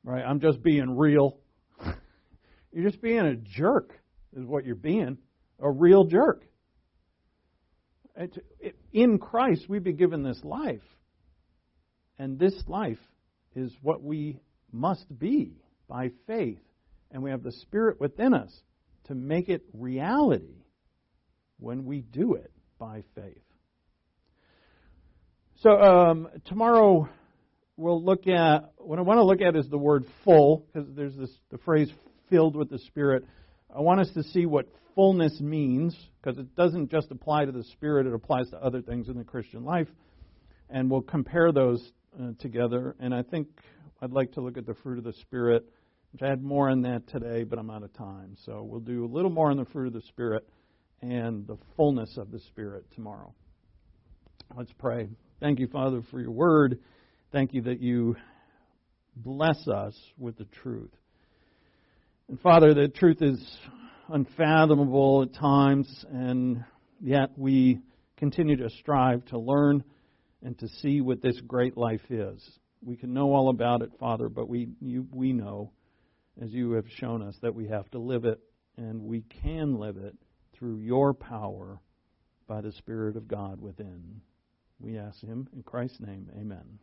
Right? 0.04 0.24
I'm 0.24 0.39
just 0.39 0.62
being 0.62 0.97
real. 0.97 1.39
you're 2.72 2.89
just 2.89 3.02
being 3.02 3.20
a 3.20 3.36
jerk, 3.36 4.00
is 4.34 4.45
what 4.45 4.66
you're 4.66 4.76
being. 4.76 5.18
A 5.60 5.70
real 5.70 6.06
jerk. 6.06 6.45
In 8.91 9.18
Christ, 9.18 9.70
we've 9.70 9.84
been 9.84 9.95
given 9.95 10.24
this 10.24 10.43
life. 10.43 10.84
And 12.20 12.38
this 12.38 12.54
life 12.68 13.00
is 13.56 13.72
what 13.82 14.04
we 14.04 14.40
must 14.72 15.06
be 15.18 15.54
by 15.88 16.12
faith. 16.28 16.60
And 17.10 17.24
we 17.24 17.32
have 17.32 17.42
the 17.42 17.52
Spirit 17.52 18.00
within 18.00 18.34
us 18.34 18.52
to 19.06 19.16
make 19.16 19.50
it 19.50 19.64
reality 19.74 20.66
when 21.58 21.86
we 21.86 22.02
do 22.02 22.36
it 22.36 22.52
by 22.78 23.04
faith. 23.16 23.42
So, 25.62 25.72
um, 25.72 26.28
tomorrow 26.46 27.10
we'll 27.76 28.04
look 28.04 28.28
at, 28.28 28.72
what 28.78 29.00
I 29.00 29.02
want 29.02 29.18
to 29.18 29.24
look 29.24 29.42
at 29.42 29.56
is 29.56 29.68
the 29.70 29.78
word 29.78 30.06
full, 30.24 30.68
because 30.68 30.88
there's 30.96 31.16
this, 31.16 31.32
the 31.50 31.58
phrase 31.58 31.90
filled 32.30 32.56
with 32.56 32.70
the 32.70 32.80
Spirit. 32.80 33.26
I 33.76 33.82
want 33.82 34.02
us 34.02 34.10
to 34.14 34.24
see 34.24 34.46
what 34.46 34.68
fullness 34.96 35.40
means, 35.40 35.96
because 36.22 36.38
it 36.38 36.56
doesn't 36.56 36.92
just 36.92 37.12
apply 37.12 37.46
to 37.46 37.52
the 37.52 37.64
Spirit, 37.64 38.08
it 38.08 38.14
applies 38.14 38.50
to 38.52 38.58
other 38.58 38.82
things 38.82 39.10
in 39.10 39.18
the 39.18 39.24
Christian 39.24 39.66
life. 39.66 39.88
And 40.70 40.90
we'll 40.90 41.02
compare 41.02 41.52
those 41.52 41.82
uh, 42.18 42.32
together. 42.39 42.95
And 42.99 43.14
I 43.14 43.24
think 43.24 43.47
I'd 44.01 44.12
like 44.12 44.32
to 44.34 44.41
look 44.41 44.57
at 44.57 44.66
the 44.66 44.76
fruit 44.76 44.97
of 44.97 45.03
the 45.03 45.14
Spirit, 45.14 45.66
I 46.22 46.28
had 46.28 46.43
more 46.43 46.70
on 46.70 46.82
that 46.82 47.07
today, 47.07 47.43
but 47.43 47.60
I'm 47.60 47.70
out 47.70 47.84
of 47.84 47.93
time. 47.93 48.36
So 48.45 48.64
we'll 48.64 48.80
do 48.80 49.05
a 49.05 49.12
little 49.14 49.30
more 49.30 49.51
on 49.51 49.57
the 49.57 49.66
fruit 49.66 49.88
of 49.88 49.93
the 49.93 50.01
Spirit 50.01 50.47
and 51.01 51.45
the 51.47 51.57
fullness 51.78 52.18
of 52.18 52.32
the 52.32 52.39
Spirit 52.39 52.86
tomorrow. 52.95 53.34
Let's 54.57 54.74
pray. 54.80 55.10
Thank 55.39 55.60
you, 55.60 55.68
Father, 55.68 56.01
for 56.10 56.20
your 56.20 56.32
word. 56.32 56.80
Thank 57.32 57.53
you 57.53 57.62
that 57.64 57.80
you 57.80 58.16
bless 59.16 59.68
us 59.68 59.95
with 60.18 60.38
the 60.38 60.45
truth. 60.45 60.91
And 62.28 62.39
Father, 62.41 62.74
the 62.74 62.88
truth 62.88 63.22
is 63.22 63.39
unfathomable 64.10 65.24
at 65.24 65.39
times, 65.39 66.05
and 66.12 66.64
yet 66.99 67.30
we 67.38 67.80
continue 68.18 68.57
to 68.57 68.70
strive 68.70 69.24
to 69.26 69.38
learn 69.38 69.84
and 70.44 70.58
to 70.60 70.68
see 70.68 71.02
what 71.02 71.22
this 71.22 71.40
great 71.42 71.78
life 71.78 72.10
is. 72.10 72.48
We 72.82 72.96
can 72.96 73.14
know 73.14 73.34
all 73.34 73.50
about 73.50 73.82
it, 73.82 73.92
Father, 74.00 74.30
but 74.30 74.48
we, 74.48 74.70
you, 74.80 75.08
we 75.12 75.34
know, 75.34 75.72
as 76.42 76.52
you 76.52 76.72
have 76.74 76.86
shown 76.98 77.22
us, 77.22 77.36
that 77.42 77.56
we 77.56 77.68
have 77.68 77.90
to 77.92 78.00
live 78.00 78.26
it, 78.26 78.40
and 78.78 79.04
we 79.04 79.24
can 79.42 79.78
live 79.78 79.98
it 79.98 80.16
through 80.54 80.78
your 80.78 81.14
power 81.14 81.80
by 82.48 82.62
the 82.62 82.72
Spirit 82.72 83.18
of 83.18 83.28
God 83.28 83.60
within. 83.60 84.22
We 84.80 84.98
ask 84.98 85.22
Him 85.22 85.50
in 85.54 85.64
Christ's 85.64 86.00
name. 86.00 86.30
Amen. 86.38 86.80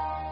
Bye. 0.00 0.29